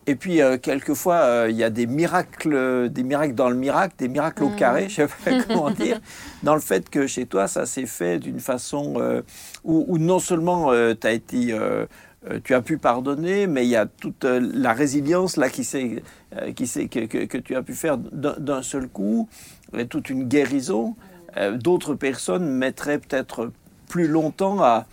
Et 0.08 0.14
puis, 0.14 0.40
euh, 0.40 0.56
quelquefois, 0.56 1.16
euh, 1.16 1.46
il 1.50 1.56
y 1.56 1.64
a 1.64 1.70
des 1.70 1.86
miracles, 1.86 2.88
des 2.90 3.02
miracles 3.02 3.34
dans 3.34 3.50
le 3.50 3.56
miracle, 3.56 3.94
des 3.98 4.08
miracles 4.08 4.44
mmh. 4.44 4.46
au 4.46 4.50
carré, 4.50 4.88
je 4.88 5.02
ne 5.02 5.06
sais 5.08 5.14
pas 5.24 5.42
comment 5.42 5.70
dire, 5.70 6.00
dans 6.44 6.54
le 6.54 6.60
fait 6.60 6.88
que 6.88 7.08
chez 7.08 7.26
toi, 7.26 7.48
ça 7.48 7.66
s'est 7.66 7.86
fait 7.86 8.20
d'une 8.20 8.38
façon 8.38 8.94
euh, 8.98 9.22
où, 9.64 9.84
où, 9.88 9.98
non 9.98 10.20
seulement 10.20 10.72
euh, 10.72 10.94
as 11.02 11.10
été, 11.10 11.48
euh, 11.50 11.86
tu 12.44 12.54
as 12.54 12.62
pu 12.62 12.78
pardonner, 12.78 13.48
mais 13.48 13.66
il 13.66 13.70
y 13.70 13.76
a 13.76 13.86
toute 13.86 14.24
la 14.24 14.72
résilience 14.72 15.36
là 15.36 15.48
qui, 15.48 15.62
qui 15.62 16.88
que, 16.88 17.06
que, 17.06 17.24
que, 17.24 17.38
tu 17.38 17.56
as 17.56 17.62
pu 17.62 17.74
faire 17.74 17.98
d'un 17.98 18.62
seul 18.62 18.88
coup, 18.88 19.28
et 19.76 19.86
toute 19.86 20.10
une 20.10 20.24
guérison. 20.24 20.96
D'autres 21.54 21.94
personnes 21.94 22.48
mettraient 22.48 22.98
peut-être 22.98 23.52
plus 23.88 24.08
longtemps 24.08 24.60
à, 24.62 24.86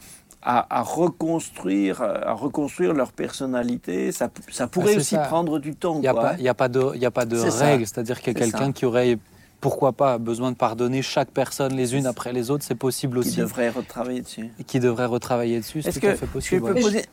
à, 0.43 0.79
à, 0.79 0.81
reconstruire, 0.81 2.01
à 2.01 2.33
reconstruire 2.33 2.93
leur 2.93 3.11
personnalité. 3.11 4.11
Ça, 4.11 4.29
ça 4.51 4.67
pourrait 4.67 4.93
ah, 4.95 4.97
aussi 4.97 5.15
ça. 5.15 5.21
prendre 5.21 5.59
du 5.59 5.75
temps. 5.75 5.95
Il 5.95 6.01
n'y 6.01 6.07
a, 6.07 6.11
a, 6.11 6.53
pas 6.53 6.67
de, 6.67 6.95
y 6.97 7.05
a 7.05 7.11
pas 7.11 7.25
de 7.25 7.37
règle, 7.37 7.87
c'est-à-dire 7.87 8.19
qu'il 8.21 8.33
y 8.33 8.35
a 8.35 8.39
quelqu'un 8.39 8.71
qui 8.71 8.85
aurait 8.85 9.17
pourquoi 9.61 9.93
pas, 9.93 10.17
besoin 10.17 10.51
de 10.51 10.57
pardonner 10.57 11.01
chaque 11.01 11.31
personne 11.31 11.73
les 11.73 11.95
unes 11.95 12.05
après 12.05 12.33
les 12.33 12.51
autres, 12.51 12.65
c'est 12.67 12.75
possible 12.75 13.17
aussi. 13.17 13.35
Qui 13.35 13.37
devrait 13.37 13.69
retravailler 13.69 14.21
dessus. 14.21 14.49
Qui 14.67 14.81
devrait 14.81 15.05
retravailler 15.05 15.59
dessus, 15.61 15.81
c'est 15.81 15.87
Est-ce 15.87 15.99
tout 16.01 16.07
à 16.07 16.15
fait 16.15 16.25
je 16.25 16.31
possible. 16.31 16.61
peux 16.65 16.73
ouais. 16.73 16.81
poser... 16.81 17.05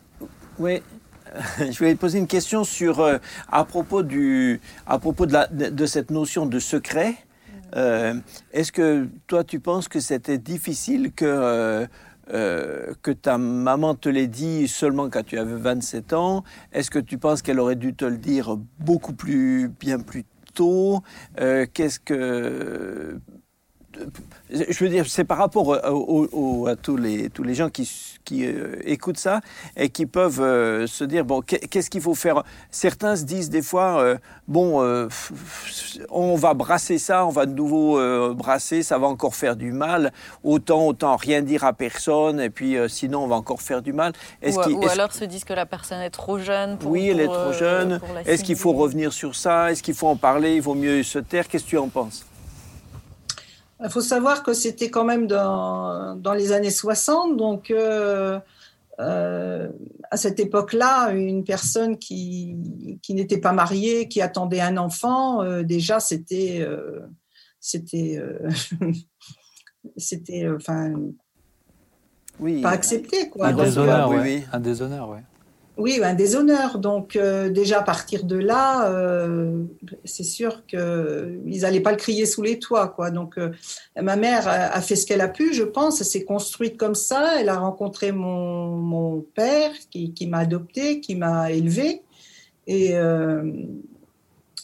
Oui. 0.59 0.81
Je 1.59 1.77
voulais 1.77 1.95
poser 1.95 2.19
une 2.19 2.27
question 2.27 2.65
sur 2.65 2.99
euh, 2.99 3.17
à 3.49 3.63
propos 3.63 4.03
du 4.03 4.59
à 4.85 4.99
propos 4.99 5.25
de, 5.25 5.31
la, 5.31 5.47
de, 5.47 5.69
de 5.69 5.85
cette 5.85 6.11
notion 6.11 6.45
de 6.45 6.59
secret. 6.59 7.15
Euh, 7.77 8.15
Est-ce 8.51 8.73
que 8.73 9.07
toi 9.27 9.45
tu 9.45 9.61
penses 9.61 9.87
que 9.87 10.01
c'était 10.01 10.37
difficile 10.37 11.13
que 11.13 11.23
euh, 11.25 11.85
euh, 12.33 12.93
que 13.01 13.11
ta 13.11 13.37
maman 13.37 13.95
te 13.95 14.09
l'ait 14.09 14.27
dit 14.27 14.67
seulement 14.67 15.09
quand 15.09 15.25
tu 15.25 15.37
avais 15.37 15.55
27 15.55 16.13
ans 16.13 16.43
Est-ce 16.71 16.91
que 16.91 16.99
tu 16.99 17.17
penses 17.17 17.41
qu'elle 17.41 17.59
aurait 17.59 17.75
dû 17.75 17.93
te 17.93 18.05
le 18.05 18.17
dire 18.17 18.57
beaucoup 18.79 19.13
plus 19.13 19.69
bien 19.69 19.99
plus 19.99 20.25
tôt? 20.53 21.01
Euh, 21.39 21.65
Qu'est-ce 21.73 21.99
que 21.99 23.19
je 24.49 24.83
veux 24.83 24.89
dire, 24.89 25.05
c'est 25.07 25.23
par 25.23 25.37
rapport 25.37 25.67
au- 25.67 25.75
au- 25.75 26.29
au- 26.31 26.67
à 26.67 26.75
tous 26.75 26.97
les, 26.97 27.29
tous 27.29 27.43
les 27.43 27.53
gens 27.53 27.69
qui, 27.69 27.89
qui 28.25 28.45
euh, 28.45 28.75
écoutent 28.83 29.17
ça 29.19 29.41
et 29.77 29.89
qui 29.89 30.05
peuvent 30.05 30.41
euh, 30.41 30.87
se 30.87 31.03
dire, 31.03 31.23
bon, 31.25 31.41
qu'est- 31.41 31.67
qu'est-ce 31.67 31.89
qu'il 31.89 32.01
faut 32.01 32.15
faire? 32.15 32.43
Certains 32.69 33.15
se 33.15 33.23
disent 33.23 33.49
des 33.49 33.61
fois, 33.61 34.01
euh, 34.01 34.17
bon, 34.47 34.81
euh, 34.81 35.07
on 36.09 36.35
va 36.35 36.53
brasser 36.53 36.97
ça, 36.97 37.25
on 37.25 37.29
va 37.29 37.45
de 37.45 37.53
nouveau 37.53 37.97
euh, 37.99 38.33
brasser, 38.33 38.83
ça 38.83 38.97
va 38.97 39.07
encore 39.07 39.35
faire 39.35 39.55
du 39.55 39.71
mal. 39.71 40.11
Autant, 40.43 40.85
autant 40.87 41.15
rien 41.15 41.41
dire 41.41 41.63
à 41.63 41.73
personne 41.73 42.39
et 42.39 42.49
puis 42.49 42.77
euh, 42.77 42.87
sinon 42.87 43.23
on 43.23 43.27
va 43.27 43.35
encore 43.35 43.61
faire 43.61 43.81
du 43.81 43.93
mal. 43.93 44.13
Est-ce 44.41 44.57
Ou, 44.57 44.87
alors 44.87 45.11
se 45.13 45.25
disent 45.25 45.43
que 45.43 45.53
la 45.53 45.65
personne 45.65 45.99
est 46.01 46.09
trop 46.09 46.39
jeune 46.39 46.77
pour. 46.77 46.91
oui, 46.91 47.09
elle 47.09 47.19
est 47.19 47.25
trop 47.25 47.35
euh, 47.35 47.53
jeune. 47.53 47.99
Est-ce 48.25 48.43
qu'il 48.43 48.55
faut 48.55 48.73
revenir 48.73 49.13
sur 49.13 49.35
ça? 49.35 49.71
Est-ce 49.71 49.81
qu'il 49.83 49.93
faut 49.93 50.07
en 50.07 50.15
parler? 50.15 50.55
Il 50.55 50.61
vaut 50.61 50.75
mieux 50.75 51.03
se 51.03 51.19
taire 51.19 51.47
Qu'est-ce 51.47 51.63
que 51.63 51.69
tu 51.69 51.77
en 51.77 51.89
penses? 51.89 52.25
Il 53.83 53.89
faut 53.89 54.01
savoir 54.01 54.43
que 54.43 54.53
c'était 54.53 54.89
quand 54.89 55.03
même 55.03 55.27
dans, 55.27 56.15
dans 56.15 56.33
les 56.33 56.51
années 56.51 56.69
60, 56.71 57.35
donc 57.37 57.71
euh, 57.71 58.39
euh, 58.99 59.69
à 60.11 60.17
cette 60.17 60.39
époque-là, 60.39 61.11
une 61.11 61.43
personne 61.43 61.97
qui, 61.97 62.55
qui 63.01 63.13
n'était 63.15 63.39
pas 63.39 63.53
mariée, 63.53 64.07
qui 64.07 64.21
attendait 64.21 64.61
un 64.61 64.77
enfant, 64.77 65.41
euh, 65.41 65.63
déjà 65.63 65.99
c'était 65.99 66.59
euh, 66.61 66.99
c'était 67.59 68.19
euh, 68.19 68.49
c'était 69.97 70.45
euh, 70.45 70.57
enfin 70.57 70.93
Oui. 72.39 72.61
pas 72.61 72.71
accepté 72.71 73.29
quoi. 73.29 73.47
Un 73.47 73.53
déshonneur, 73.53 74.09
oui, 74.09 74.17
oui. 74.21 74.43
Un 74.51 74.59
déshonneur, 74.59 75.09
ouais. 75.09 75.23
Oui, 75.81 75.99
un 76.03 76.13
déshonneur. 76.13 76.77
Donc 76.77 77.15
euh, 77.15 77.49
déjà 77.49 77.79
à 77.79 77.81
partir 77.81 78.23
de 78.23 78.35
là, 78.35 78.91
euh, 78.91 79.63
c'est 80.05 80.23
sûr 80.23 80.63
qu'ils 80.67 81.61
n'allaient 81.61 81.79
pas 81.79 81.89
le 81.89 81.97
crier 81.97 82.27
sous 82.27 82.43
les 82.43 82.59
toits. 82.59 82.87
Quoi. 82.89 83.09
Donc 83.09 83.39
euh, 83.39 83.49
ma 83.99 84.15
mère 84.15 84.47
a, 84.47 84.79
fait 84.81 84.95
ce 84.95 85.07
qu'elle 85.07 85.21
a 85.21 85.27
pu, 85.27 85.55
je 85.55 85.63
pense. 85.63 85.99
Elle 85.99 86.05
s'est 86.05 86.23
construite 86.23 86.77
comme 86.77 86.93
ça. 86.93 87.41
Elle 87.41 87.49
a 87.49 87.57
rencontré 87.57 88.11
mon, 88.11 88.75
mon 88.75 89.21
père 89.33 89.71
qui, 89.89 90.13
qui 90.13 90.27
m'a 90.27 90.37
adopté, 90.39 91.01
qui 91.01 91.15
m'a 91.15 91.51
élevé. 91.51 92.03
Et 92.67 92.93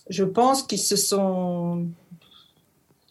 je 0.09 0.23
pense 0.23 0.63
qu'ils 0.63 0.79
se 0.79 0.95
sont... 0.95 1.87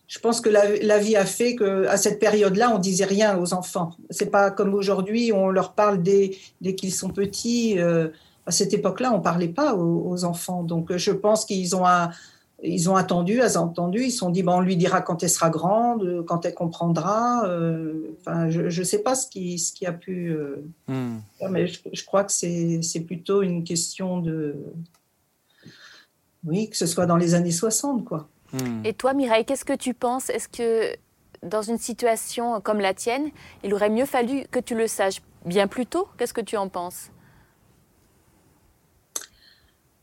Je 0.08 0.18
pense 0.20 0.40
que 0.40 0.48
la, 0.48 0.76
la 0.82 0.98
vie 0.98 1.16
a 1.16 1.24
fait 1.24 1.56
qu'à 1.56 1.96
cette 1.96 2.20
période-là, 2.20 2.70
on 2.74 2.78
disait 2.78 3.04
rien 3.06 3.38
aux 3.38 3.52
enfants. 3.54 3.96
C'est 4.10 4.30
pas 4.30 4.50
comme 4.52 4.72
aujourd'hui, 4.74 5.32
on 5.32 5.48
leur 5.48 5.72
parle 5.72 6.02
dès, 6.02 6.36
dès 6.60 6.74
qu'ils 6.76 6.92
sont 6.94 7.08
petits. 7.10 7.78
Euh, 7.78 8.08
à 8.46 8.52
cette 8.52 8.72
époque-là, 8.72 9.12
on 9.12 9.20
parlait 9.20 9.48
pas 9.48 9.74
aux, 9.74 10.08
aux 10.08 10.24
enfants. 10.24 10.62
Donc, 10.62 10.96
je 10.96 11.10
pense 11.10 11.44
qu'ils 11.44 11.74
ont, 11.74 11.84
un- 11.84 12.10
ils 12.62 12.88
ont 12.88 12.94
attendu, 12.94 13.40
elles 13.40 13.58
ont 13.58 13.62
entendu. 13.62 14.04
Ils 14.04 14.12
se 14.12 14.18
sont 14.18 14.30
dit, 14.30 14.44
bon, 14.44 14.58
on 14.58 14.60
lui 14.60 14.76
dira 14.76 15.00
quand 15.00 15.24
elle 15.24 15.28
sera 15.30 15.50
grande, 15.50 16.24
quand 16.26 16.46
elle 16.46 16.54
comprendra. 16.54 17.44
Euh, 17.48 17.94
Enfin, 18.20 18.48
je 18.48 18.62
ne 18.62 18.84
sais 18.84 19.00
pas 19.00 19.14
ce 19.16 19.26
qui, 19.28 19.58
ce 19.58 19.72
qui 19.72 19.86
a 19.86 19.92
pu. 19.92 20.30
euh, 20.30 20.64
Hmm. 20.86 21.16
mais 21.50 21.66
je, 21.66 21.80
je 21.92 22.04
crois 22.04 22.22
que 22.24 22.30
c'est 22.32 22.80
c'est 22.82 23.00
plutôt 23.00 23.42
une 23.42 23.64
question 23.64 24.18
de. 24.20 24.54
Oui, 26.44 26.68
que 26.70 26.76
ce 26.76 26.86
soit 26.86 27.06
dans 27.06 27.16
les 27.16 27.34
années 27.34 27.50
60, 27.50 28.04
quoi. 28.04 28.28
Et 28.84 28.92
toi, 28.92 29.14
Mireille, 29.14 29.44
qu'est-ce 29.44 29.64
que 29.64 29.76
tu 29.76 29.94
penses? 29.94 30.30
Est-ce 30.30 30.48
que 30.48 30.96
dans 31.42 31.62
une 31.62 31.78
situation 31.78 32.60
comme 32.60 32.80
la 32.80 32.94
tienne, 32.94 33.30
il 33.62 33.74
aurait 33.74 33.90
mieux 33.90 34.06
fallu 34.06 34.44
que 34.50 34.58
tu 34.58 34.74
le 34.74 34.86
saches 34.86 35.20
bien 35.44 35.66
plus 35.66 35.86
tôt? 35.86 36.08
Qu'est-ce 36.18 36.34
que 36.34 36.40
tu 36.40 36.56
en 36.56 36.68
penses? 36.68 37.10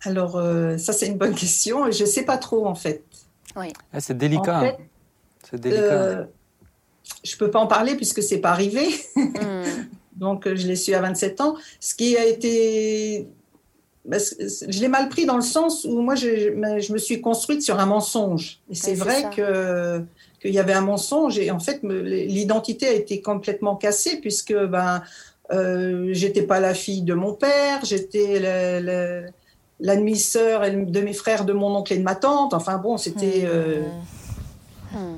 Alors, 0.05 0.35
euh, 0.35 0.77
ça, 0.77 0.93
c'est 0.93 1.07
une 1.07 1.17
bonne 1.17 1.35
question. 1.35 1.89
Je 1.91 2.03
ne 2.03 2.07
sais 2.07 2.25
pas 2.25 2.37
trop, 2.37 2.65
en 2.67 2.75
fait. 2.75 3.03
Ah, 3.55 3.99
c'est 3.99 4.17
délicat. 4.17 4.59
En 4.59 4.61
hein. 4.61 4.61
fait, 4.61 4.77
C'est 5.49 5.59
délicat. 5.59 5.81
euh, 5.81 6.25
je 7.23 7.35
ne 7.35 7.39
peux 7.39 7.51
pas 7.51 7.59
en 7.59 7.67
parler 7.67 7.95
puisque 7.95 8.21
ce 8.21 8.35
n'est 8.35 8.41
pas 8.41 8.51
arrivé. 8.51 8.87
Hmm. 9.15 9.63
Donc, 10.15 10.45
euh, 10.45 10.55
je 10.55 10.67
l'ai 10.67 10.75
su 10.75 10.93
à 10.93 11.01
27 11.01 11.41
ans. 11.41 11.55
Ce 11.79 11.95
qui 11.95 12.17
a 12.17 12.25
été. 12.25 13.27
C- 14.19 14.35
Je 14.69 14.79
l'ai 14.81 14.87
mal 14.87 15.07
pris 15.09 15.25
dans 15.25 15.35
le 15.37 15.41
sens 15.41 15.85
où 15.85 16.01
moi, 16.01 16.15
je, 16.15 16.49
me- 16.51 16.79
je 16.81 16.91
me 16.93 16.97
suis 16.97 17.21
construite 17.21 17.61
sur 17.61 17.79
un 17.79 17.85
mensonge. 17.85 18.59
Et 18.69 18.75
c'est 18.75 18.95
vrai 18.95 19.29
que 19.35 20.03
qu'il 20.41 20.53
y 20.53 20.59
avait 20.59 20.73
un 20.73 20.81
mensonge 20.81 21.39
et 21.39 21.51
en 21.51 21.59
fait, 21.59 21.79
l'identité 21.83 22.87
a 22.87 22.91
été 22.91 23.21
complètement 23.21 23.75
cassée 23.77 24.17
puisque 24.19 24.53
ben, 24.53 25.01
euh, 25.51 26.09
j'étais 26.11 26.41
pas 26.43 26.59
la 26.59 26.73
fille 26.73 27.01
de 27.03 27.13
mon 27.13 27.33
père, 27.33 27.83
j'étais 27.85 28.39
la, 28.39 28.79
la- 28.81 29.21
la 29.79 29.95
demi-sœur 29.95 30.61
de 30.71 31.01
mes 31.01 31.13
frères, 31.13 31.45
de 31.45 31.53
mon 31.53 31.75
oncle 31.75 31.93
et 31.93 31.97
de 31.97 32.03
ma 32.03 32.15
tante. 32.15 32.53
Enfin 32.53 32.77
bon, 32.77 32.97
c'était. 32.97 33.43
euh, 33.45 33.83
Hmm. 34.93 35.17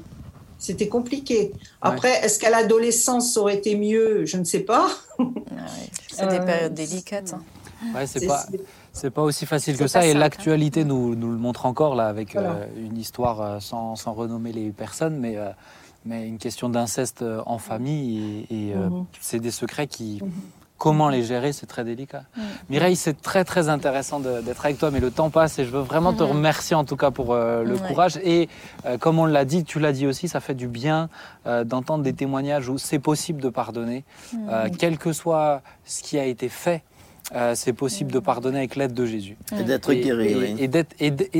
c'était 0.57 0.87
compliqué. 0.87 1.51
Après, 1.81 2.23
est-ce 2.23 2.39
qu'à 2.39 2.49
l'adolescence, 2.49 3.33
ça 3.33 3.41
aurait 3.41 3.55
été 3.57 3.75
mieux? 3.75 4.25
Je 4.25 4.37
ne 4.37 4.45
sais 4.45 4.61
pas. 4.61 4.87
Ah 5.19 5.23
ouais, 5.23 5.89
C'est 6.09 6.27
des 6.27 6.35
Euh, 6.37 6.45
périodes 6.45 6.73
délicates. 6.73 7.33
hein. 7.33 7.43
Ouais, 7.93 8.07
c'est 8.07 8.25
pas, 8.25 8.45
c'est- 8.93 9.09
pas 9.09 9.21
aussi 9.21 9.45
facile 9.45 9.77
que 9.77 9.87
ça. 9.87 10.03
Et 10.05 10.09
simple, 10.09 10.19
l'actualité 10.19 10.83
nous, 10.85 11.15
nous 11.15 11.29
le 11.31 11.37
montre 11.37 11.65
encore 11.65 11.95
là, 11.95 12.07
avec 12.07 12.33
Voilà. 12.33 12.51
euh, 12.51 12.65
une 12.77 12.97
histoire 12.97 13.41
euh, 13.41 13.59
sans, 13.59 13.95
sans 13.95 14.13
renommer 14.13 14.51
les 14.51 14.71
personnes, 14.71 15.17
mais, 15.17 15.37
euh, 15.37 15.49
mais 16.05 16.27
une 16.27 16.37
question 16.37 16.69
d'inceste 16.69 17.23
en 17.45 17.57
famille. 17.57 18.45
Et, 18.49 18.69
et, 18.69 18.75
Mhm. 18.75 19.05
c'est 19.21 19.39
des 19.39 19.51
secrets 19.51 19.87
qui. 19.87 20.19
Mhm. 20.23 20.31
Comment 20.77 21.07
les 21.07 21.23
gérer, 21.23 21.53
c'est 21.53 21.67
très 21.67 21.85
délicat. 21.85 22.23
Mhm. 22.35 22.43
Mireille, 22.69 22.95
c'est 22.97 23.21
très 23.21 23.45
très 23.45 23.69
intéressant 23.69 24.19
d'être 24.19 24.65
avec 24.65 24.77
toi, 24.77 24.91
mais 24.91 24.99
le 24.99 25.09
temps 25.09 25.29
passe 25.29 25.57
et 25.57 25.63
je 25.63 25.69
veux 25.71 25.79
vraiment 25.79 26.11
te 26.11 26.21
Mhm. 26.21 26.31
remercier 26.31 26.75
en 26.75 26.83
tout 26.83 26.97
cas 26.97 27.11
pour 27.11 27.33
le 27.33 27.77
courage. 27.87 28.17
Et 28.25 28.49
comme 28.99 29.17
on 29.17 29.25
l'a 29.25 29.45
dit, 29.45 29.63
tu 29.63 29.79
l'as 29.79 29.93
dit 29.93 30.05
aussi, 30.05 30.27
ça 30.27 30.41
fait 30.41 30.53
du 30.53 30.67
bien 30.67 31.07
d'entendre 31.63 32.03
des 32.03 32.11
témoignages 32.11 32.67
où 32.67 32.77
c'est 32.77 32.99
possible 32.99 33.41
de 33.41 33.47
pardonner, 33.47 34.03
quel 34.77 34.97
que 34.97 35.13
soit 35.13 35.61
ce 35.85 36.03
qui 36.03 36.19
a 36.19 36.25
été 36.25 36.49
fait. 36.49 36.83
Euh, 37.33 37.53
c'est 37.55 37.73
possible 37.73 38.11
de 38.11 38.19
pardonner 38.19 38.59
avec 38.59 38.75
l'aide 38.75 38.93
de 38.93 39.05
Jésus. 39.05 39.35
Et 39.57 39.63
d'être 39.63 39.91
guéri, 39.93 40.27
et, 40.31 40.35
oui. 40.35 40.55
et 40.59 40.67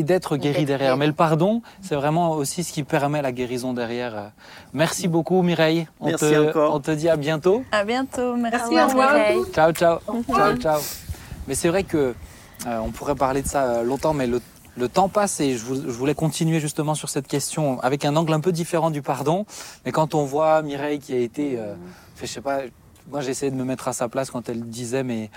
d'être, 0.03 0.35
guéri 0.37 0.65
derrière. 0.65 0.89
guéri. 0.89 0.99
Mais 0.99 1.07
le 1.07 1.13
pardon, 1.13 1.61
c'est 1.81 1.95
vraiment 1.95 2.31
aussi 2.31 2.63
ce 2.63 2.73
qui 2.73 2.83
permet 2.83 3.21
la 3.21 3.31
guérison 3.31 3.73
derrière. 3.73 4.31
Merci 4.73 5.07
beaucoup 5.07 5.41
Mireille. 5.43 5.87
On, 5.99 6.07
Merci 6.07 6.25
te, 6.31 6.49
encore. 6.49 6.73
on 6.73 6.79
te 6.79 6.91
dit 6.91 7.07
à 7.07 7.17
bientôt. 7.17 7.63
À 7.71 7.83
bientôt. 7.83 8.35
Merci. 8.35 8.73
Merci, 8.73 8.83
au 8.83 8.87
revoir. 8.87 9.13
Mireille. 9.13 9.41
Ciao, 9.53 9.71
ciao. 9.73 9.99
Ciao, 10.33 10.55
ciao. 10.57 10.79
Mais 11.47 11.53
c'est 11.55 11.69
vrai 11.69 11.83
que 11.83 12.15
euh, 12.65 12.77
on 12.79 12.89
pourrait 12.89 13.15
parler 13.15 13.43
de 13.43 13.47
ça 13.47 13.63
euh, 13.65 13.83
longtemps, 13.83 14.13
mais 14.13 14.25
le, 14.25 14.41
le 14.77 14.89
temps 14.89 15.07
passe 15.07 15.39
et 15.39 15.51
je, 15.55 15.63
vou- 15.63 15.75
je 15.75 15.91
voulais 15.91 16.15
continuer 16.15 16.59
justement 16.59 16.95
sur 16.95 17.09
cette 17.09 17.27
question 17.27 17.79
avec 17.81 18.05
un 18.05 18.15
angle 18.15 18.33
un 18.33 18.39
peu 18.39 18.51
différent 18.51 18.89
du 18.89 19.03
pardon. 19.03 19.45
Mais 19.85 19.91
quand 19.91 20.15
on 20.15 20.25
voit 20.25 20.63
Mireille 20.63 20.97
qui 20.99 21.13
a 21.13 21.19
été, 21.19 21.59
euh, 21.59 21.75
fait, 22.15 22.25
je 22.25 22.31
sais 22.31 22.41
pas, 22.41 22.61
moi 23.11 23.21
j'ai 23.21 23.29
essayé 23.29 23.51
de 23.51 23.55
me 23.55 23.63
mettre 23.63 23.87
à 23.87 23.93
sa 23.93 24.09
place 24.09 24.31
quand 24.31 24.49
elle 24.49 24.61
disait, 24.63 25.03
mais 25.03 25.29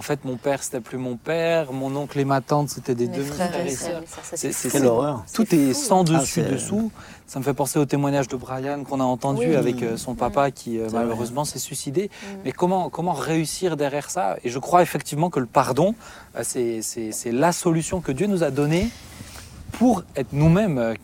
en 0.00 0.02
fait 0.02 0.24
mon 0.24 0.36
père 0.38 0.62
c'était 0.62 0.80
plus 0.80 0.96
mon 0.96 1.16
père, 1.16 1.74
mon 1.74 1.94
oncle 1.94 2.18
et 2.18 2.24
ma 2.24 2.40
tante 2.40 2.70
c'était 2.70 2.94
des 2.94 3.06
demi-frères 3.06 3.50
frères 3.50 3.66
et 3.66 3.70
sœurs. 3.70 4.02
C'est- 4.22 4.50
c'est- 4.54 4.70
Quelle 4.70 4.80
c'est- 4.80 4.86
horreur. 4.86 5.24
Tout 5.30 5.54
est 5.54 5.74
fou. 5.74 5.78
sans 5.78 6.00
Ah, 6.10 6.18
dessus 6.20 6.40
dessous. 6.42 6.90
Ça 7.26 7.38
me 7.38 7.44
fait 7.44 7.52
penser 7.52 7.78
au 7.78 7.84
témoignage 7.84 8.26
de 8.26 8.36
Brian 8.36 8.82
qu'on 8.82 8.98
a 9.00 9.04
entendu 9.04 9.46
Oui. 9.48 9.56
avec 9.56 9.82
euh, 9.82 9.98
son 9.98 10.14
papa 10.14 10.50
qui 10.50 10.78
euh, 10.78 10.88
malheureusement 10.90 11.44
s'est 11.44 11.58
suicidé. 11.58 12.04
Mm. 12.10 12.26
Mais 12.46 12.52
comment, 12.52 12.88
comment 12.88 13.12
réussir 13.12 13.76
derrière 13.76 14.10
ça? 14.10 14.38
Et 14.42 14.48
je 14.48 14.58
crois 14.58 14.80
effectivement 14.80 15.28
que 15.28 15.38
le 15.38 15.44
pardon, 15.44 15.94
euh, 16.34 16.42
c'est- 16.42 17.30
la 17.30 17.52
solution 17.52 18.00
que 18.00 18.10
Dieu 18.10 18.26
nous 18.26 18.42
a 18.42 18.50
donnée 18.50 18.88
pour 19.72 20.02
être 20.16 20.32
nous-mêmes 20.32 20.94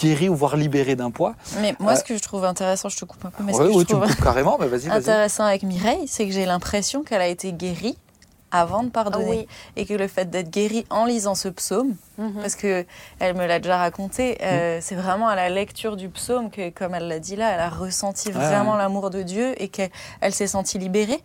guéris 0.00 0.28
ou 0.28 0.34
voire 0.34 0.56
libérés 0.56 0.96
d'un 0.96 1.12
poids. 1.12 1.36
Mais 1.60 1.76
moi, 1.78 1.92
Euh, 1.92 1.94
ce 1.96 2.02
que 2.02 2.16
je 2.16 2.20
trouve 2.22 2.44
intéressant, 2.44 2.88
je 2.88 2.96
te 2.96 3.04
coupe 3.04 3.24
un 3.24 3.30
peu, 3.30 3.44
mais 3.44 3.52
ce 3.52 3.58
Ouais, 3.58 3.68
que 3.68 3.72
ouais, 3.72 3.80
je 3.82 3.86
tu 3.86 3.94
me 3.94 4.00
coupes 4.04 4.20
carrément, 4.20 4.56
mais 4.58 4.66
vas-y, 4.66 4.88
vas-y. 4.88 4.98
intéressant 4.98 5.44
avec 5.44 5.62
Mireille, 5.62 6.08
c'est 6.08 6.26
que 6.26 6.32
j'ai 6.32 6.44
l'impression 6.44 7.04
qu'elle 7.04 7.20
a 7.20 7.28
été 7.28 7.52
guérie 7.52 7.96
avant 8.52 8.82
de 8.84 8.88
Ah 8.88 9.02
pardonner. 9.04 9.30
oui. 9.30 9.46
Et 9.76 9.86
que 9.86 9.94
le 9.94 10.06
fait 10.06 10.30
d'être 10.30 10.50
guérie 10.50 10.86
en 10.90 11.04
lisant 11.06 11.34
ce 11.34 11.48
psaume, 11.48 11.96
Mhm. 12.18 12.34
Parce 12.40 12.56
que 12.56 12.84
elle 13.18 13.34
me 13.34 13.46
l'a 13.46 13.58
déjà 13.58 13.78
raconté, 13.78 14.38
euh, 14.42 14.78
c'est 14.80 14.94
vraiment 14.94 15.28
à 15.28 15.36
la 15.36 15.48
lecture 15.48 15.96
du 15.96 16.08
psaume 16.08 16.50
que, 16.50 16.70
comme 16.70 16.94
elle 16.94 17.08
l'a 17.08 17.18
dit 17.18 17.36
là, 17.36 17.50
elle 17.52 17.60
a 17.60 17.70
ressenti 17.70 18.30
vraiment 18.30 18.76
l'amour 18.76 19.10
de 19.10 19.22
Dieu 19.22 19.54
et 19.62 19.68
qu'elle 19.68 19.90
s'est 20.30 20.46
sentie 20.46 20.78
libérée 20.78 21.20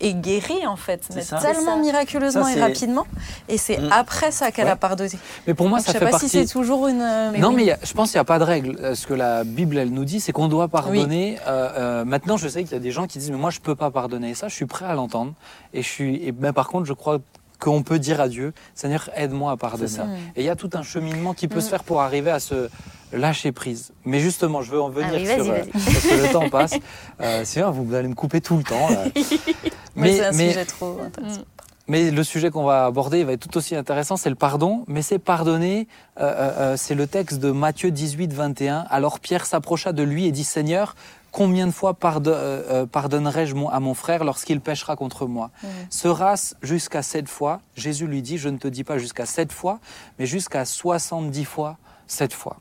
et 0.00 0.14
guérie 0.14 0.66
en 0.66 0.76
fait, 0.76 1.08
mais 1.14 1.22
tellement 1.22 1.78
miraculeusement 1.78 2.48
et 2.48 2.60
rapidement. 2.60 3.06
Et 3.48 3.58
c'est 3.58 3.78
après 3.90 4.30
ça 4.30 4.50
qu'elle 4.50 4.68
a 4.68 4.76
pardonné. 4.76 5.10
Mais 5.46 5.54
pour 5.54 5.68
moi, 5.68 5.80
ça 5.80 5.92
je 5.92 5.98
fait 5.98 6.04
sais 6.04 6.10
pas 6.10 6.18
si 6.18 6.28
c'est 6.28 6.46
toujours 6.46 6.88
une. 6.88 7.30
Mais 7.32 7.38
non, 7.38 7.52
mais 7.52 7.76
je 7.82 7.92
pense 7.92 8.10
qu'il 8.10 8.18
n'y 8.18 8.22
a 8.22 8.24
pas 8.24 8.38
de 8.38 8.44
règle. 8.44 8.76
Euh, 8.80 8.94
ce 8.94 9.06
que 9.06 9.14
la 9.14 9.44
Bible 9.44 9.78
elle 9.78 9.90
nous 9.90 10.04
dit, 10.04 10.20
c'est 10.20 10.32
qu'on 10.32 10.48
doit 10.48 10.68
pardonner. 10.68 11.38
Euh, 11.46 12.04
maintenant, 12.04 12.36
je 12.36 12.48
sais 12.48 12.62
qu'il 12.64 12.72
y 12.72 12.76
a 12.76 12.80
des 12.80 12.90
gens 12.90 13.06
qui 13.06 13.18
disent 13.18 13.30
mais 13.30 13.36
moi 13.36 13.50
je 13.50 13.60
peux 13.60 13.74
pas 13.74 13.90
pardonner. 13.90 14.30
Et 14.30 14.34
ça, 14.34 14.48
je 14.48 14.54
suis 14.54 14.66
prêt 14.66 14.86
à 14.86 14.94
l'entendre. 14.94 15.34
Et 15.72 15.82
je 15.82 15.88
suis. 15.88 16.16
Et 16.26 16.32
ben, 16.32 16.52
par 16.52 16.68
contre, 16.68 16.86
je 16.86 16.92
crois 16.92 17.18
qu'on 17.58 17.82
peut 17.82 17.98
dire 17.98 18.20
à 18.20 18.28
Dieu, 18.28 18.52
Seigneur, 18.74 19.10
aide-moi 19.14 19.52
à 19.52 19.56
pardonner. 19.56 19.90
Et 20.36 20.42
il 20.42 20.44
y 20.44 20.50
a 20.50 20.56
tout 20.56 20.70
un 20.74 20.82
cheminement 20.82 21.34
qui 21.34 21.48
peut 21.48 21.60
se 21.60 21.66
mm. 21.66 21.70
faire 21.70 21.84
pour 21.84 22.00
arriver 22.00 22.30
à 22.30 22.40
se 22.40 22.68
lâcher 23.12 23.52
prise. 23.52 23.92
Mais 24.04 24.20
justement, 24.20 24.62
je 24.62 24.70
veux 24.72 24.80
en 24.80 24.88
venir 24.88 25.12
ah 25.14 25.34
sur... 25.34 25.50
Euh, 25.50 25.62
parce 25.72 26.06
que 26.06 26.26
le 26.26 26.32
temps 26.32 26.48
passe. 26.50 26.74
Euh, 27.20 27.42
c'est 27.44 27.60
vrai, 27.60 27.70
vous 27.72 27.94
allez 27.94 28.08
me 28.08 28.14
couper 28.14 28.40
tout 28.40 28.56
le 28.56 28.64
temps. 28.64 28.88
mais 29.96 30.16
c'est 30.16 30.26
un 30.26 30.32
sujet 30.32 30.64
trop 30.64 30.98
intéressant. 31.00 31.40
Mm. 31.40 31.44
Mais 31.86 32.10
le 32.10 32.24
sujet 32.24 32.50
qu'on 32.50 32.64
va 32.64 32.86
aborder 32.86 33.24
va 33.24 33.32
être 33.32 33.46
tout 33.46 33.58
aussi 33.58 33.76
intéressant, 33.76 34.16
c'est 34.16 34.30
le 34.30 34.36
pardon. 34.36 34.84
Mais 34.88 35.02
c'est 35.02 35.18
pardonner, 35.18 35.86
euh, 36.18 36.76
c'est 36.78 36.94
le 36.94 37.06
texte 37.06 37.40
de 37.40 37.50
Matthieu 37.50 37.90
18, 37.90 38.32
21. 38.32 38.86
Alors 38.88 39.20
Pierre 39.20 39.44
s'approcha 39.44 39.92
de 39.92 40.02
lui 40.02 40.24
et 40.24 40.32
dit, 40.32 40.44
Seigneur, 40.44 40.96
Combien 41.34 41.66
de 41.66 41.72
fois 41.72 41.98
euh, 42.04 42.22
euh, 42.28 42.86
pardonnerai-je 42.86 43.56
à 43.72 43.80
mon 43.80 43.94
frère 43.94 44.22
lorsqu'il 44.22 44.60
pêchera 44.60 44.94
contre 44.94 45.26
moi 45.26 45.50
mmh. 45.64 45.66
Sera-ce 45.90 46.54
jusqu'à 46.62 47.02
sept 47.02 47.28
fois 47.28 47.60
Jésus 47.74 48.06
lui 48.06 48.22
dit, 48.22 48.38
je 48.38 48.48
ne 48.48 48.56
te 48.56 48.68
dis 48.68 48.84
pas 48.84 48.98
jusqu'à 48.98 49.26
sept 49.26 49.50
fois, 49.50 49.80
mais 50.20 50.26
jusqu'à 50.26 50.64
70 50.64 51.44
fois 51.44 51.76
sept 52.06 52.32
fois. 52.32 52.58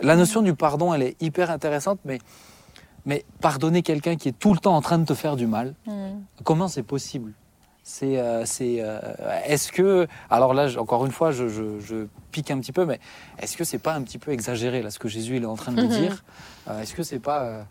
La 0.00 0.16
notion 0.16 0.42
du 0.42 0.54
pardon, 0.54 0.92
elle 0.92 1.02
est 1.02 1.22
hyper 1.22 1.52
intéressante, 1.52 2.00
mais, 2.04 2.18
mais 3.06 3.24
pardonner 3.40 3.82
quelqu'un 3.82 4.16
qui 4.16 4.28
est 4.28 4.36
tout 4.36 4.54
le 4.54 4.58
temps 4.58 4.74
en 4.74 4.80
train 4.80 4.98
de 4.98 5.04
te 5.04 5.14
faire 5.14 5.36
du 5.36 5.46
mal, 5.46 5.76
mmh. 5.86 5.92
comment 6.42 6.66
c'est 6.66 6.82
possible 6.82 7.32
c'est, 7.90 8.80
euh, 8.80 9.12
est-ce 9.46 9.72
que, 9.72 10.06
alors 10.30 10.54
là, 10.54 10.68
encore 10.78 11.04
une 11.06 11.12
fois, 11.12 11.30
je, 11.32 12.06
pique 12.32 12.50
un 12.50 12.58
petit 12.60 12.72
peu, 12.72 12.84
mais 12.84 13.00
est-ce 13.38 13.56
que 13.56 13.64
c'est 13.64 13.78
pas 13.78 13.94
un 13.94 14.02
petit 14.02 14.18
peu 14.18 14.32
exagéré 14.32 14.82
là 14.82 14.90
ce 14.90 14.98
que 14.98 15.08
Jésus 15.08 15.36
il 15.36 15.42
est 15.42 15.46
en 15.46 15.56
train 15.56 15.72
de 15.72 15.82
mmh. 15.82 15.88
dire 15.88 16.24
Est-ce 16.80 16.94
que 16.94 17.02
c'est 17.02 17.18
pas 17.18 17.64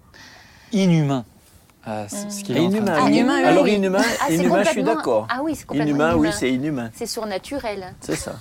inhumain. 0.71 1.25
Euh, 1.87 2.07
ce 2.07 2.43
qu'il 2.43 2.57
est 2.57 2.63
inhumain. 2.63 2.93
Alors 2.93 3.67
inhumain, 3.67 4.01
ah, 4.21 4.31
inhumain 4.31 4.63
je 4.63 4.69
suis 4.69 4.83
d'accord. 4.83 5.27
Ah 5.29 5.39
oui, 5.41 5.55
c'est 5.55 5.65
complètement 5.65 5.89
inhumain. 5.89 6.15
oui, 6.15 6.29
c'est 6.33 6.51
inhumain. 6.51 6.91
C'est 6.93 7.05
surnaturel. 7.05 7.95
C'est 8.01 8.15
ça. 8.15 8.35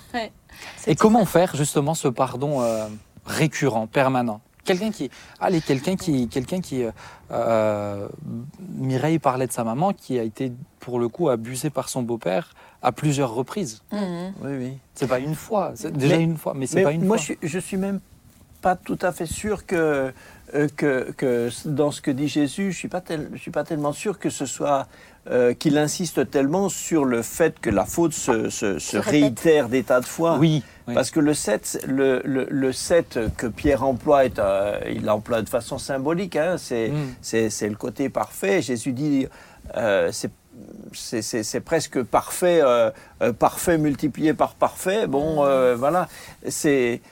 Et 0.86 0.96
comment 0.96 1.24
faire 1.24 1.54
justement 1.54 1.94
ce 1.94 2.08
pardon 2.08 2.60
euh, 2.62 2.88
récurrent, 3.24 3.86
permanent? 3.86 4.40
Quelqu'un 4.68 4.90
qui, 4.90 5.10
allez, 5.40 5.60
quelqu'un 5.62 5.96
qui, 5.96 6.28
quelqu'un 6.28 6.60
qui, 6.60 6.84
euh, 7.30 8.08
Mireille 8.76 9.18
parlait 9.18 9.46
de 9.46 9.52
sa 9.52 9.64
maman 9.64 9.94
qui 9.94 10.18
a 10.18 10.22
été 10.22 10.52
pour 10.78 10.98
le 10.98 11.08
coup 11.08 11.30
abusée 11.30 11.70
par 11.70 11.88
son 11.88 12.02
beau-père 12.02 12.54
à 12.82 12.92
plusieurs 12.92 13.32
reprises. 13.32 13.82
Mhm. 13.92 14.32
Oui, 14.42 14.50
oui. 14.58 14.78
C'est 14.94 15.08
pas 15.08 15.20
une 15.20 15.34
fois, 15.34 15.72
c'est 15.74 15.92
déjà 15.92 16.16
une 16.16 16.36
fois, 16.36 16.52
mais 16.54 16.66
c'est 16.66 16.82
pas 16.82 16.92
une 16.92 17.04
moi, 17.04 17.16
fois. 17.16 17.26
Moi, 17.28 17.38
je, 17.42 17.48
je 17.48 17.58
suis 17.58 17.76
même 17.76 18.00
pas 18.60 18.76
tout 18.76 18.98
à 19.02 19.12
fait 19.12 19.26
sûr 19.26 19.64
que 19.64 20.12
euh, 20.54 20.68
que, 20.76 21.50
dans 21.66 21.90
ce 21.90 22.00
que 22.00 22.10
dit 22.10 22.28
Jésus, 22.28 22.72
je 22.72 22.86
ne 22.86 23.36
suis, 23.36 23.50
pas 23.50 23.64
tellement 23.64 23.92
sûr 23.92 24.18
que 24.18 24.30
ce 24.30 24.46
soit 24.46 24.86
euh, 25.30 25.52
qu'il 25.52 25.76
insiste 25.76 26.30
tellement 26.30 26.68
sur 26.70 27.04
le 27.04 27.22
fait 27.22 27.60
que 27.60 27.68
la 27.68 27.84
faute 27.84 28.14
se, 28.14 28.96
réitère 28.96 29.68
des 29.68 29.82
tas 29.82 30.00
de 30.00 30.06
fois. 30.06 30.38
Oui. 30.38 30.62
Parce 30.86 31.10
que 31.10 31.20
le 31.20 31.34
7, 31.34 31.84
le, 31.86 32.22
le, 32.24 32.72
7 32.72 33.36
que 33.36 33.46
Pierre 33.46 33.84
emploie, 33.84 34.24
est, 34.24 34.38
euh, 34.38 34.80
il 34.90 35.04
l'emploie 35.04 35.42
de 35.42 35.48
façon 35.48 35.76
symbolique. 35.76 36.36
Hein, 36.36 36.56
mm. 36.56 36.94
c'est 37.20 37.68
le 37.68 37.76
côté 37.76 38.08
parfait. 38.08 38.62
Jésus 38.62 38.92
dit 38.92 39.26
c'est 40.94 41.60
presque 41.60 42.02
parfait, 42.04 42.62
parfait 43.38 43.76
multiplié 43.76 44.32
par 44.32 44.54
parfait. 44.54 45.06
Bon, 45.06 45.44
mm. 45.44 45.74
voilà. 45.74 46.08
C'est 46.48 47.02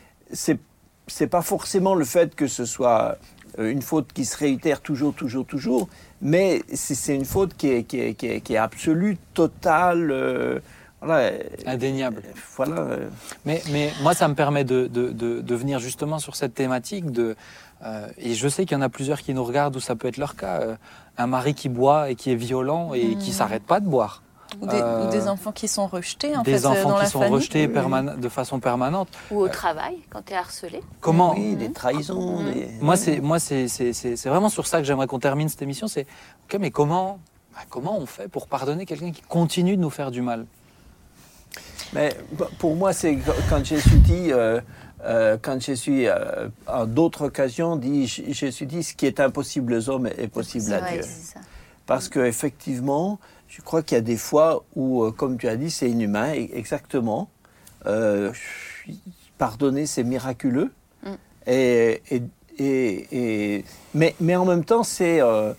c'est 1.06 1.26
pas 1.26 1.42
forcément 1.42 1.94
le 1.94 2.04
fait 2.04 2.34
que 2.34 2.46
ce 2.46 2.64
soit 2.64 3.18
euh, 3.58 3.70
une 3.70 3.82
faute 3.82 4.12
qui 4.12 4.24
se 4.24 4.36
réitère 4.36 4.80
toujours, 4.80 5.14
toujours, 5.14 5.46
toujours, 5.46 5.88
mais 6.20 6.62
c'est 6.72 7.14
une 7.14 7.24
faute 7.24 7.56
qui 7.56 7.68
est, 7.68 7.84
qui 7.84 8.00
est, 8.00 8.14
qui 8.14 8.26
est, 8.26 8.40
qui 8.40 8.54
est 8.54 8.58
absolue, 8.58 9.16
totale. 9.34 10.10
Euh, 10.10 10.58
voilà. 11.00 11.32
Indéniable. 11.66 12.22
Voilà. 12.56 12.98
Mais, 13.44 13.62
mais 13.70 13.92
moi, 14.02 14.14
ça 14.14 14.26
me 14.28 14.34
permet 14.34 14.64
de, 14.64 14.86
de, 14.86 15.12
de, 15.12 15.54
venir 15.54 15.78
justement 15.78 16.18
sur 16.18 16.34
cette 16.34 16.54
thématique 16.54 17.12
de. 17.12 17.36
Euh, 17.84 18.08
et 18.18 18.34
je 18.34 18.48
sais 18.48 18.64
qu'il 18.64 18.76
y 18.76 18.78
en 18.78 18.82
a 18.82 18.88
plusieurs 18.88 19.20
qui 19.20 19.34
nous 19.34 19.44
regardent 19.44 19.76
où 19.76 19.80
ça 19.80 19.94
peut 19.94 20.08
être 20.08 20.16
leur 20.16 20.36
cas. 20.36 20.78
un 21.18 21.26
mari 21.26 21.54
qui 21.54 21.68
boit 21.68 22.10
et 22.10 22.14
qui 22.14 22.30
est 22.32 22.36
violent 22.36 22.94
et 22.94 23.00
qui 23.00 23.16
qui 23.16 23.30
mmh. 23.30 23.34
s'arrête 23.34 23.62
pas 23.62 23.80
de 23.80 23.88
boire. 23.88 24.22
Ou 24.60 24.66
des, 24.66 24.80
euh, 24.80 25.28
enfants 25.28 25.52
qui 25.52 25.68
sont 25.68 25.86
rejetés, 25.86 26.36
en 26.36 26.42
des 26.42 26.58
fait, 26.58 26.66
enfants 26.66 26.90
dans 26.90 27.00
qui 27.00 27.06
sont 27.06 27.20
rejetés 27.20 27.66
de 27.66 28.28
façon 28.28 28.60
permanente. 28.60 29.08
Ou 29.30 29.40
au 29.40 29.48
travail, 29.48 29.98
quand 30.10 30.22
tu 30.24 30.32
es 30.32 30.36
harcelé. 30.36 30.82
Comment 31.00 31.34
Oui, 31.34 31.56
des 31.56 31.72
trahisons. 31.72 32.42
Moi, 32.80 32.96
c'est 32.96 33.20
moi, 33.20 33.38
c'est 33.38 33.66
vraiment 34.24 34.48
sur 34.48 34.66
ça 34.66 34.78
que 34.78 34.84
j'aimerais 34.84 35.06
qu'on 35.06 35.18
termine 35.18 35.48
cette 35.48 35.62
émission. 35.62 35.88
C'est 35.88 36.06
ok, 36.48 36.58
mais 36.60 36.70
comment, 36.70 37.18
bah, 37.54 37.60
comment 37.68 37.98
on 37.98 38.06
fait 38.06 38.28
pour 38.28 38.46
pardonner 38.46 38.86
quelqu'un 38.86 39.12
qui 39.12 39.22
continue 39.22 39.76
de 39.76 39.82
nous 39.82 39.90
faire 39.90 40.10
du 40.10 40.22
mal? 40.22 40.46
Mais 41.92 42.16
pour 42.58 42.76
moi, 42.76 42.92
c'est 42.92 43.18
quand 43.48 43.64
Jésus 43.64 43.98
dit. 43.98 44.32
Euh, 44.32 44.60
euh, 45.04 45.36
quand 45.40 45.60
Jésus, 45.60 46.06
euh, 46.06 46.48
à 46.66 46.86
d'autres 46.86 47.26
occasions, 47.26 47.76
dit, 47.76 48.06
Jésus 48.06 48.66
dit 48.66 48.82
ce 48.82 48.94
qui 48.94 49.06
est 49.06 49.20
impossible 49.20 49.74
aux 49.74 49.90
hommes 49.90 50.06
est 50.06 50.28
possible 50.28 50.72
à 50.72 50.80
Dieu. 50.90 51.02
Parce 51.86 52.08
qu'effectivement, 52.08 53.20
je 53.48 53.62
crois 53.62 53.82
qu'il 53.82 53.96
y 53.96 53.98
a 53.98 54.02
des 54.02 54.16
fois 54.16 54.64
où, 54.74 55.04
euh, 55.04 55.10
comme 55.10 55.38
tu 55.38 55.48
as 55.48 55.56
dit, 55.56 55.70
c'est 55.70 55.90
inhumain, 55.90 56.32
exactement. 56.32 57.28
Euh, 57.86 58.32
pardonner, 59.38 59.86
c'est 59.86 60.04
miraculeux. 60.04 60.72
Mm. 61.04 61.10
Et, 61.46 62.02
et, 62.58 63.64
mais, 63.94 64.14
mais, 64.20 64.36
en 64.36 64.44
même 64.44 64.64
temps, 64.64 64.82
c'est 64.82 65.20
euh, 65.20 65.54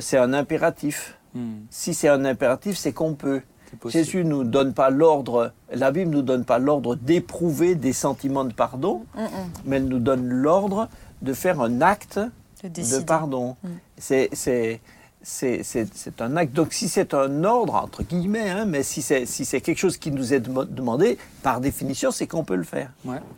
c'est 0.00 0.16
un 0.16 0.32
impératif. 0.32 1.16
Mm. 1.34 1.52
Si 1.70 1.94
c'est 1.94 2.08
un 2.08 2.24
impératif, 2.24 2.76
c'est 2.76 2.92
qu'on 2.92 3.14
peut. 3.14 3.42
Jésus 3.86 4.24
nous 4.24 4.44
donne 4.44 4.72
pas 4.72 4.88
l'ordre, 4.88 5.52
la 5.70 5.90
Bible 5.90 6.10
nous 6.10 6.22
donne 6.22 6.46
pas 6.46 6.58
l'ordre 6.58 6.94
d'éprouver 6.94 7.74
des 7.74 7.92
sentiments 7.92 8.46
de 8.46 8.54
pardon, 8.54 9.04
mm, 9.14 9.20
mais 9.66 9.76
elle 9.76 9.88
nous 9.88 9.98
donne 9.98 10.26
l'ordre 10.26 10.88
de 11.20 11.34
faire 11.34 11.60
un 11.60 11.82
acte 11.82 12.18
de, 12.64 13.00
pardon. 13.00 13.56
C'est 13.98 14.80
c'est 15.22 16.20
un 16.20 16.36
acte. 16.36 16.52
Donc 16.52 16.72
si 16.72 16.88
c'est 16.88 17.14
un 17.14 17.44
ordre, 17.44 17.74
entre 17.74 18.02
guillemets, 18.02 18.50
hein, 18.50 18.64
mais 18.64 18.82
si 18.82 19.02
c'est 19.02 19.26
si 19.26 19.46
quelque 19.46 19.78
chose 19.78 19.96
qui 19.96 20.10
nous 20.10 20.32
est 20.32 20.40
demandé, 20.40 21.18
par 21.42 21.60
définition, 21.60 22.10
c'est 22.10 22.26
qu'on 22.26 22.44
peut 22.44 22.56
le 22.56 22.64
faire. 22.64 22.90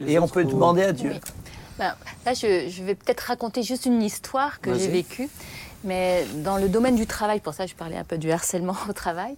Et 0.07 0.19
on 0.19 0.29
peut 0.29 0.45
demander 0.45 0.83
à 0.83 0.93
Dieu. 0.93 1.13
Ben, 1.79 1.95
là, 2.27 2.35
je, 2.35 2.83
vais 2.83 2.95
peut-être 2.95 3.21
raconter 3.21 3.63
juste 3.63 3.87
une 3.87 4.03
histoire 4.03 4.61
que 4.61 4.75
j'ai 4.75 4.89
vécue. 4.89 5.29
Mais 5.83 6.27
dans 6.45 6.59
le 6.59 6.69
domaine 6.69 6.95
du 6.95 7.07
travail, 7.07 7.41
pour 7.41 7.55
ça 7.55 7.67
je 7.67 7.75
parlais 7.75 7.97
un 7.97 8.05
peu 8.05 8.19
du 8.19 8.31
harcèlement 8.31 8.77
au 8.89 8.93
travail, 8.93 9.37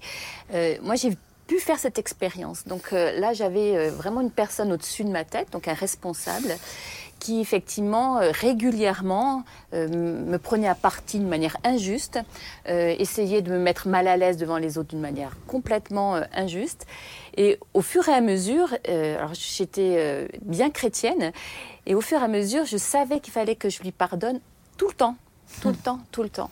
euh, 0.55 0.77
moi 0.83 0.97
j'ai 0.97 1.17
pu 1.47 1.59
faire 1.59 1.79
cette 1.79 1.99
expérience. 1.99 2.67
Donc 2.67 2.93
euh, 2.93 3.19
là 3.19 3.33
j'avais 3.33 3.77
euh, 3.77 3.91
vraiment 3.91 4.21
une 4.21 4.31
personne 4.31 4.73
au-dessus 4.73 5.05
de 5.05 5.11
ma 5.11 5.25
tête, 5.25 5.53
donc 5.53 5.69
un 5.69 5.75
responsable, 5.75 6.57
qui 7.23 7.39
effectivement 7.41 8.19
euh, 8.19 8.33
régulièrement 8.33 9.45
euh, 9.75 9.87
me 9.87 10.39
prenait 10.39 10.67
à 10.67 10.75
partie 10.75 11.21
d'une 11.21 11.29
manière 11.29 11.57
injuste, 11.63 12.19
euh, 12.69 12.97
essayait 12.99 13.43
de 13.43 13.53
me 13.53 13.59
mettre 13.59 13.87
mal 13.87 14.09
à 14.09 14.17
l'aise 14.17 14.39
devant 14.39 14.59
les 14.59 14.77
autres 14.77 14.89
d'une 14.89 15.01
manière 15.01 15.37
complètement 15.47 16.21
injuste. 16.35 16.85
Et 17.37 17.61
au 17.75 17.81
fur 17.81 18.09
et 18.09 18.13
à 18.13 18.21
mesure, 18.21 18.77
alors 18.89 19.35
j'étais 19.35 20.29
bien 20.43 20.71
chrétienne, 20.71 21.33
et 21.87 21.95
au 21.95 22.01
fur 22.01 22.21
et 22.21 22.25
à 22.25 22.29
mesure, 22.29 22.65
je 22.65 22.77
savais 22.77 23.21
qu'il 23.21 23.33
fallait 23.33 23.55
que 23.55 23.71
je 23.71 23.83
lui 23.83 23.93
pardonne 23.93 24.41
tout 24.77 24.89
le 24.89 24.95
temps, 24.95 25.17
tout 25.61 25.69
le 25.69 25.77
temps, 25.77 26.01
tout 26.11 26.23
le 26.23 26.29
temps. 26.29 26.51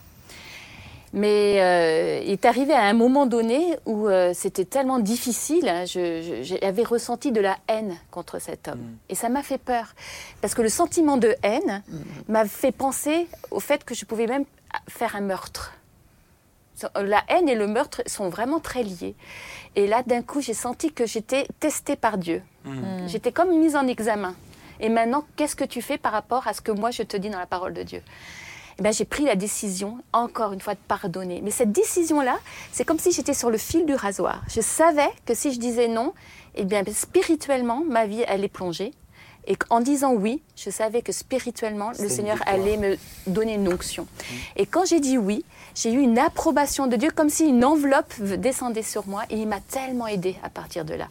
Mais 1.13 1.61
euh, 1.61 2.21
il 2.23 2.31
est 2.31 2.45
arrivé 2.45 2.73
à 2.73 2.83
un 2.83 2.93
moment 2.93 3.25
donné 3.25 3.77
où 3.85 4.07
euh, 4.07 4.31
c'était 4.33 4.63
tellement 4.63 4.99
difficile, 4.99 5.67
hein, 5.67 5.83
j'avais 5.85 6.83
ressenti 6.83 7.33
de 7.33 7.41
la 7.41 7.57
haine 7.67 7.97
contre 8.11 8.39
cet 8.39 8.69
homme. 8.69 8.79
Mm. 8.79 8.97
Et 9.09 9.15
ça 9.15 9.27
m'a 9.27 9.43
fait 9.43 9.57
peur. 9.57 9.93
Parce 10.39 10.53
que 10.53 10.61
le 10.61 10.69
sentiment 10.69 11.17
de 11.17 11.35
haine 11.43 11.83
mm. 11.87 11.97
m'a 12.29 12.45
fait 12.45 12.71
penser 12.71 13.27
au 13.51 13.59
fait 13.59 13.83
que 13.83 13.93
je 13.93 14.05
pouvais 14.05 14.27
même 14.27 14.45
faire 14.87 15.15
un 15.15 15.21
meurtre. 15.21 15.73
La 16.95 17.23
haine 17.27 17.47
et 17.47 17.55
le 17.55 17.67
meurtre 17.67 18.01
sont 18.07 18.29
vraiment 18.29 18.59
très 18.59 18.81
liés. 18.81 19.13
Et 19.75 19.85
là, 19.85 20.01
d'un 20.03 20.23
coup, 20.23 20.41
j'ai 20.41 20.55
senti 20.55 20.91
que 20.91 21.05
j'étais 21.05 21.45
testée 21.59 21.95
par 21.95 22.17
Dieu. 22.17 22.41
Mm. 22.63 23.07
J'étais 23.07 23.33
comme 23.33 23.59
mise 23.59 23.75
en 23.75 23.85
examen. 23.85 24.33
Et 24.79 24.89
maintenant, 24.89 25.25
qu'est-ce 25.35 25.55
que 25.57 25.65
tu 25.65 25.81
fais 25.81 25.97
par 25.97 26.13
rapport 26.13 26.47
à 26.47 26.53
ce 26.53 26.61
que 26.61 26.71
moi 26.71 26.89
je 26.89 27.03
te 27.03 27.17
dis 27.17 27.29
dans 27.29 27.37
la 27.37 27.45
parole 27.45 27.73
de 27.73 27.83
Dieu? 27.83 28.01
Eh 28.79 28.81
ben, 28.81 28.93
j'ai 28.93 29.05
pris 29.05 29.25
la 29.25 29.35
décision, 29.35 29.99
encore 30.13 30.53
une 30.53 30.61
fois, 30.61 30.73
de 30.73 30.79
pardonner. 30.87 31.41
Mais 31.43 31.51
cette 31.51 31.71
décision-là, 31.71 32.39
c'est 32.71 32.85
comme 32.85 32.99
si 32.99 33.11
j'étais 33.11 33.33
sur 33.33 33.49
le 33.49 33.57
fil 33.57 33.85
du 33.85 33.95
rasoir. 33.95 34.41
Je 34.47 34.61
savais 34.61 35.09
que 35.25 35.33
si 35.33 35.53
je 35.53 35.59
disais 35.59 35.87
non, 35.87 36.13
eh 36.55 36.65
bien, 36.65 36.83
spirituellement, 36.93 37.83
ma 37.87 38.05
vie 38.05 38.23
allait 38.25 38.47
plonger. 38.47 38.91
Et 39.47 39.57
en 39.71 39.79
disant 39.79 40.13
oui, 40.13 40.43
je 40.55 40.69
savais 40.69 41.01
que 41.01 41.11
spirituellement, 41.11 41.91
le 41.99 42.09
Seigneur 42.09 42.37
allait 42.45 42.77
me 42.77 42.95
donner 43.25 43.55
une 43.55 43.73
onction. 43.73 44.05
Et 44.55 44.67
quand 44.67 44.85
j'ai 44.85 44.99
dit 44.99 45.17
oui, 45.17 45.43
j'ai 45.73 45.91
eu 45.91 45.99
une 45.99 46.19
approbation 46.19 46.85
de 46.85 46.95
Dieu, 46.95 47.09
comme 47.09 47.29
si 47.29 47.45
une 47.47 47.65
enveloppe 47.65 48.13
descendait 48.21 48.83
sur 48.83 49.07
moi, 49.07 49.23
et 49.31 49.37
il 49.37 49.47
m'a 49.47 49.59
tellement 49.59 50.05
aidé 50.05 50.35
à 50.43 50.49
partir 50.49 50.85
de 50.85 50.93
là. 50.93 51.07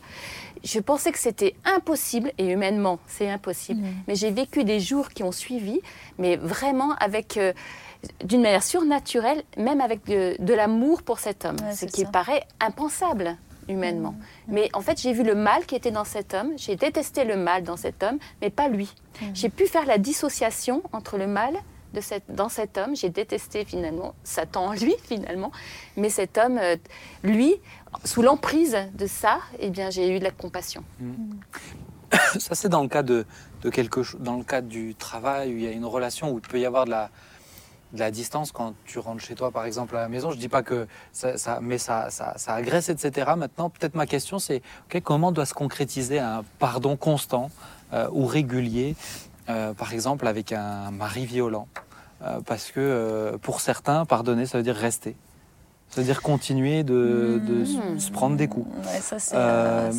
Je 0.64 0.78
pensais 0.80 1.11
que 1.12 1.18
c'était 1.18 1.54
impossible, 1.64 2.32
et 2.38 2.46
humainement, 2.52 2.98
c'est 3.06 3.30
impossible. 3.30 3.80
Mais 4.06 4.14
j'ai 4.14 4.30
vécu 4.30 4.64
des 4.64 4.80
jours 4.80 5.08
qui 5.11 5.22
ont 5.22 5.32
suivi, 5.32 5.80
mais 6.18 6.36
vraiment 6.36 6.94
avec, 7.00 7.36
euh, 7.36 7.52
d'une 8.24 8.42
manière 8.42 8.62
surnaturelle, 8.62 9.42
même 9.56 9.80
avec 9.80 10.04
de, 10.06 10.36
de 10.38 10.54
l'amour 10.54 11.02
pour 11.02 11.18
cet 11.18 11.44
homme, 11.44 11.56
Ouais, 11.64 11.74
ce 11.74 11.86
qui 11.86 12.02
ça. 12.02 12.08
paraît 12.11 12.42
impensable 12.61 13.36
humainement. 13.68 14.14
Mais 14.48 14.68
en 14.72 14.80
fait, 14.80 15.00
j'ai 15.00 15.12
vu 15.12 15.22
le 15.22 15.34
mal 15.36 15.64
qui 15.64 15.76
était 15.76 15.92
dans 15.92 16.04
cet 16.04 16.34
homme, 16.34 16.52
j'ai 16.56 16.74
détesté 16.76 17.24
le 17.24 17.36
mal 17.36 17.62
dans 17.62 17.76
cet 17.76 18.02
homme, 18.02 18.18
mais 18.42 18.50
pas 18.50 18.68
lui. 18.68 18.92
J'ai 19.32 19.48
pu 19.48 19.66
faire 19.66 19.86
la 19.86 19.96
dissociation 19.98 20.82
entre 20.92 21.18
le 21.18 21.26
mal 21.28 21.54
de 21.94 22.00
cette, 22.00 22.24
dans 22.28 22.48
cet 22.48 22.78
homme, 22.78 22.94
j'ai 22.96 23.08
détesté 23.11 23.64
finalement 23.64 24.14
Satan 24.24 24.66
en 24.66 24.72
lui 24.72 24.94
finalement, 25.04 25.50
mais 25.96 26.08
cet 26.08 26.38
homme, 26.38 26.58
euh, 26.58 26.76
lui, 27.24 27.54
sous 28.05 28.22
l'emprise 28.22 28.76
de 28.95 29.07
ça, 29.07 29.38
eh 29.59 29.70
bien, 29.70 29.91
j'ai 29.91 30.14
eu 30.14 30.18
de 30.18 30.24
la 30.24 30.30
compassion. 30.30 30.84
Ça, 32.38 32.55
c'est 32.55 32.68
dans 32.68 32.82
le 32.82 32.88
cas 32.88 33.03
de, 33.03 33.24
quelque 33.72 34.03
chose, 34.03 34.20
dans 34.20 34.36
le 34.36 34.45
cadre 34.45 34.68
du 34.68 34.95
travail 34.95 35.53
où 35.53 35.57
il 35.57 35.62
y 35.62 35.66
a 35.66 35.70
une 35.72 35.84
relation 35.84 36.32
où 36.32 36.38
il 36.38 36.49
peut 36.49 36.59
y 36.61 36.66
avoir 36.66 36.84
de 36.84 36.91
la, 36.91 38.11
distance 38.11 38.53
quand 38.53 38.74
tu 38.84 38.99
rentres 39.01 39.22
chez 39.22 39.34
toi, 39.34 39.51
par 39.51 39.64
exemple, 39.64 39.97
à 39.97 40.01
la 40.01 40.09
maison. 40.09 40.30
Je 40.30 40.36
dis 40.36 40.49
pas 40.49 40.62
que 40.62 40.86
ça, 41.12 41.36
ça- 41.36 41.61
ça, 41.78 42.11
ça, 42.11 42.34
ça 42.36 42.55
agresse, 42.55 42.88
etc. 42.88 43.32
Maintenant, 43.36 43.70
peut-être 43.70 43.95
ma 43.97 44.07
question, 44.07 44.38
c'est 44.38 44.62
ok, 44.86 45.03
comment 45.03 45.32
doit 45.32 45.47
se 45.47 45.55
concrétiser 45.55 46.18
un 46.20 46.45
pardon 46.59 46.97
constant 46.97 47.51
euh, 47.93 48.09
ou 48.12 48.26
régulier, 48.26 48.95
euh, 49.49 49.72
par 49.74 49.93
exemple, 49.93 50.26
avec 50.28 50.53
un 50.53 50.91
mari 50.93 51.26
violent? 51.26 51.66
Euh, 52.22 52.41
Parce 52.47 52.70
que 52.70 53.36
pour 53.43 53.61
certains, 53.61 54.05
pardonner, 54.05 54.47
ça 54.47 54.59
veut 54.59 54.64
dire 54.64 54.76
rester. 54.76 55.16
Ça 55.91 56.01
veut 56.01 56.07
dire 56.07 56.22
continuer 56.22 56.84
de, 56.84 57.41
Mmh. 57.41 57.99
se 57.99 58.11
prendre 58.12 58.36
des 58.36 58.47
coups. 58.49 58.68
Ouais, 58.86 59.01
ça 59.01 59.18
c'est. 59.18 59.34
Euh, 59.34 59.91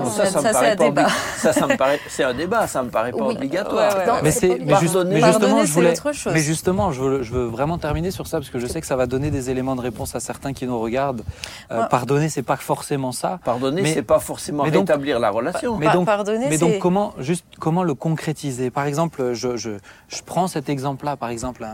euh, 0.00 0.04
ça 0.06 0.24
ça, 0.26 0.30
ça, 0.30 0.38
me 0.38 0.42
ça, 0.42 0.48
c'est 0.48 0.52
paraît 0.52 0.70
un 0.72 0.92
pas 0.92 1.02
obli- 1.02 1.12
ça, 1.38 1.52
ça 1.52 1.66
me 1.66 1.76
paraît, 1.76 2.00
c'est 2.08 2.24
un 2.24 2.34
débat, 2.34 2.66
ça 2.66 2.82
me 2.82 2.90
paraît 2.90 3.12
pas 3.12 3.24
Oui. 3.26 3.34
obligatoire. 3.36 3.92
Ouais, 3.94 3.98
ouais, 4.00 4.06
Non, 4.06 4.12
ouais. 4.14 4.20
Mais, 4.22 4.30
c'est 4.30 4.48
mais, 4.60 4.74
juste- 4.80 4.82
justement, 5.14 5.64
je 5.64 5.72
voulais, 5.72 5.90
autre 5.92 6.12
chose. 6.12 6.32
mais 6.32 6.40
justement, 6.40 6.92
je 6.92 7.00
veux, 7.02 7.22
je 7.22 7.32
veux 7.32 7.44
vraiment 7.46 7.78
terminer 7.78 8.10
sur 8.10 8.26
ça 8.26 8.38
parce 8.38 8.50
que 8.50 8.58
je 8.58 8.66
sais 8.66 8.80
que 8.80 8.86
ça 8.86 8.96
va 8.96 9.06
donner 9.06 9.30
des 9.30 9.50
éléments 9.50 9.76
de 9.76 9.80
réponse 9.80 10.14
à 10.14 10.20
certains 10.20 10.52
qui 10.52 10.66
nous 10.66 10.78
regardent. 10.80 11.22
Euh, 11.70 11.80
Ouais. 11.82 11.88
Pardonner, 11.90 12.28
c'est 12.28 12.42
pas 12.42 12.56
forcément 12.56 13.12
ça. 13.12 13.40
Pardonner, 13.44 13.82
Mais- 13.82 13.94
c'est 13.94 14.02
pas 14.02 14.18
forcément 14.20 14.64
mais 14.64 14.70
donc- 14.70 14.88
rétablir 14.88 15.18
la 15.18 15.30
relation. 15.30 15.76
Mais 15.76 15.90
donc- 15.92 16.06
pardonner, 16.06 16.48
Mais 16.48 16.58
donc, 16.58 16.78
comment, 16.78 17.12
juste, 17.18 17.44
comment 17.60 17.82
le 17.82 17.94
concrétiser? 17.94 18.70
Par 18.70 18.84
exemple, 18.86 19.32
je, 19.34 19.56
je, 19.56 19.70
je 20.08 20.22
prends 20.24 20.46
cet 20.48 20.68
exemple-là, 20.68 21.16
par 21.16 21.28
exemple, 21.30 21.64
un, 21.64 21.68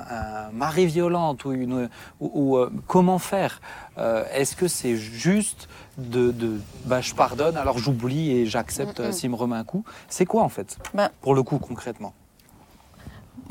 un 0.48 0.50
mari 0.52 0.86
violent 0.86 1.36
ou, 1.44 1.52
une, 1.52 1.88
ou, 2.20 2.30
ou, 2.34 2.56
euh, 2.56 2.70
comment 2.86 3.18
faire? 3.18 3.60
Euh, 3.98 4.22
Est-ce 4.32 4.54
que 4.56 4.68
c'est 4.68 4.96
juste 4.96 5.68
de, 5.98 6.30
de 6.30 6.60
bah, 6.86 7.00
je 7.00 7.12
pardonne, 7.14 7.56
alors 7.56 7.78
j'oublie 7.78 8.30
et 8.30 8.46
j'accepte 8.46 9.00
euh, 9.00 9.12
s'il 9.12 9.30
me 9.30 9.34
remet 9.36 9.56
un 9.56 9.64
coup 9.64 9.84
C'est 10.08 10.24
quoi 10.26 10.42
en 10.42 10.48
fait 10.48 10.78
Bah- 10.94 11.10
Pour 11.20 11.34
le 11.34 11.42
coup, 11.42 11.58
concrètement? 11.58 12.14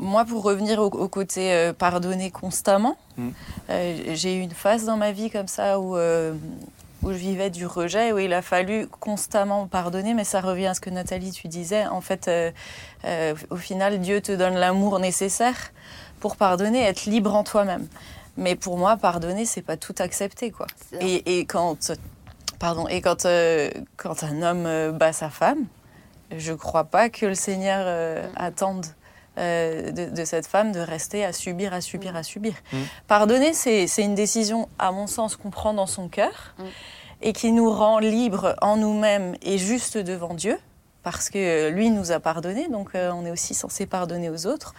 Moi, 0.00 0.24
pour 0.24 0.42
revenir 0.44 0.78
au, 0.80 0.86
au 0.86 1.08
côté 1.08 1.52
euh, 1.52 1.72
pardonner 1.72 2.30
constamment, 2.30 2.96
Mm. 3.16 3.28
euh, 3.70 3.96
j'ai 4.14 4.36
eu 4.36 4.40
une 4.40 4.52
phase 4.52 4.84
dans 4.84 4.96
ma 4.96 5.10
vie 5.10 5.28
comme 5.28 5.48
ça 5.48 5.80
où, 5.80 5.96
euh, 5.96 6.34
où 7.02 7.08
je 7.10 7.16
vivais 7.16 7.50
du 7.50 7.66
rejet, 7.66 8.12
où 8.12 8.18
il 8.18 8.32
a 8.32 8.42
fallu 8.42 8.86
constamment 9.00 9.66
pardonner, 9.66 10.14
mais 10.14 10.22
ça 10.22 10.40
revient 10.40 10.66
à 10.66 10.74
ce 10.74 10.80
que 10.80 10.88
Nathalie, 10.90 11.32
tu 11.32 11.48
disais. 11.48 11.84
En 11.88 12.00
fait, 12.00 12.28
euh, 12.28 12.52
euh, 13.04 13.34
au 13.50 13.56
final, 13.56 13.98
Dieu 14.00 14.20
te 14.20 14.30
donne 14.30 14.54
l'amour 14.54 15.00
nécessaire 15.00 15.56
pour 16.20 16.36
pardonner, 16.36 16.80
être 16.82 17.06
libre 17.06 17.34
en 17.34 17.42
toi-même. 17.42 17.88
Mais 18.36 18.54
pour 18.54 18.78
moi, 18.78 18.96
pardonner, 18.96 19.44
c'est 19.46 19.62
pas 19.62 19.76
tout 19.76 19.94
accepter, 19.98 20.52
quoi. 20.52 20.68
Et, 21.00 21.40
et 21.40 21.44
quand, 21.44 21.90
pardon, 22.58 22.88
et 22.88 23.00
quand, 23.00 23.24
euh, 23.24 23.70
quand 23.96 24.22
un 24.24 24.42
homme 24.42 24.66
euh, 24.66 24.92
bat 24.92 25.12
sa 25.12 25.30
femme, 25.30 25.66
je 26.36 26.52
crois 26.52 26.84
pas 26.84 27.08
que 27.08 27.26
le 27.26 27.34
Seigneur 27.34 27.84
euh, 27.86 28.26
attende 28.36 28.86
euh, 29.38 29.90
de, 29.92 30.10
de 30.14 30.24
cette 30.24 30.46
femme 30.46 30.72
de 30.72 30.80
rester 30.80 31.24
à 31.24 31.32
subir, 31.32 31.72
à 31.72 31.80
subir, 31.80 32.16
à 32.16 32.22
subir. 32.22 32.54
Mm. 32.72 32.76
Pardonner, 33.06 33.52
c'est 33.54 33.86
c'est 33.86 34.02
une 34.02 34.14
décision, 34.16 34.68
à 34.78 34.90
mon 34.92 35.06
sens, 35.06 35.36
qu'on 35.36 35.50
prend 35.50 35.74
dans 35.74 35.86
son 35.86 36.08
cœur 36.08 36.54
Mm. 36.58 36.64
et 37.22 37.32
qui 37.32 37.52
nous 37.52 37.70
rend 37.72 37.98
libres 37.98 38.56
en 38.60 38.76
nous-mêmes 38.76 39.36
et 39.42 39.58
juste 39.58 39.96
devant 39.96 40.34
Dieu. 40.34 40.58
Parce 41.02 41.30
que 41.30 41.70
lui 41.70 41.90
nous 41.90 42.10
a 42.12 42.20
pardonné, 42.20 42.68
donc 42.68 42.90
euh, 42.94 43.10
on 43.12 43.24
est 43.24 43.30
aussi 43.30 43.54
censé 43.54 43.86
pardonner 43.86 44.30
aux 44.30 44.46
autres. 44.46 44.74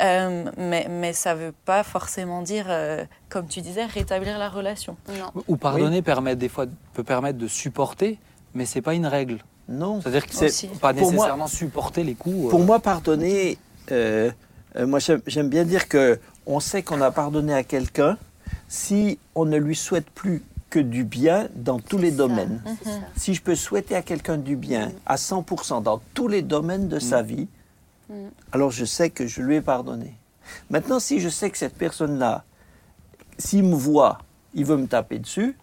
Euh, 0.00 0.44
mais, 0.56 0.86
mais 0.88 1.12
ça 1.12 1.34
ne 1.34 1.40
veut 1.46 1.54
pas 1.64 1.82
forcément 1.82 2.42
dire, 2.42 2.66
euh, 2.68 3.04
comme 3.28 3.46
tu 3.48 3.60
disais, 3.60 3.84
rétablir 3.84 4.38
la 4.38 4.48
relation. 4.48 4.96
Non. 5.08 5.42
Ou 5.48 5.56
pardonner 5.56 6.02
permet 6.02 6.36
des 6.36 6.48
fois 6.48 6.66
peut 6.94 7.02
permettre 7.04 7.38
de 7.38 7.48
supporter, 7.48 8.18
mais 8.54 8.64
c'est 8.64 8.80
pas 8.82 8.94
une 8.94 9.06
règle. 9.06 9.38
Non. 9.68 10.00
C'est-à-dire 10.00 10.26
que 10.26 10.32
C'est- 10.34 10.68
pas 10.78 10.94
pour 10.94 11.02
moi- 11.02 11.12
nécessairement 11.12 11.46
supporter 11.48 12.04
les 12.04 12.14
coups. 12.14 12.46
euh, 12.46 12.50
Pour 12.50 12.60
moi, 12.60 12.78
pardonner, 12.78 13.58
euh, 13.90 14.30
euh, 14.76 14.86
moi 14.86 15.00
j'aime 15.00 15.20
j'aime 15.26 15.48
bien 15.48 15.64
dire 15.64 15.88
que 15.88 16.20
on 16.46 16.60
sait 16.60 16.82
qu'on 16.84 17.00
a 17.00 17.10
pardonné 17.10 17.52
à 17.52 17.64
quelqu'un 17.64 18.16
si 18.68 19.18
on 19.34 19.44
ne 19.44 19.56
lui 19.56 19.74
souhaite 19.74 20.08
plus 20.10 20.42
que 20.76 20.80
du 20.82 21.04
bien 21.04 21.48
dans 21.54 21.78
tous 21.80 21.96
les 21.96 22.10
Ça, 22.10 22.16
domaines. 22.18 22.62
Si 23.16 23.32
je 23.32 23.40
peux 23.40 23.54
souhaiter 23.54 23.96
à 23.96 24.02
quelqu'un 24.02 24.36
du 24.36 24.56
bien 24.56 24.92
à 25.06 25.16
100% 25.16 25.82
dans 25.82 26.02
tous 26.12 26.28
les 26.28 26.42
domaines 26.42 26.88
de 26.88 26.98
sa 26.98 27.22
vie, 27.22 27.48
Mm. 28.08 28.28
alors 28.52 28.70
je 28.70 28.84
sais 28.84 29.10
que 29.10 29.26
je 29.26 29.42
lui 29.42 29.56
ai 29.56 29.60
pardonné. 29.60 30.14
Maintenant, 30.70 31.00
si 31.00 31.18
je 31.18 31.28
sais 31.28 31.50
que 31.50 31.58
cette 31.58 31.74
personne-là, 31.76 32.44
s'il 33.36 33.64
me 33.64 33.74
voit, 33.74 34.18
il 34.54 34.64
veut 34.64 34.76
me 34.76 34.86
taper 34.86 35.18
dessus, 35.18 35.56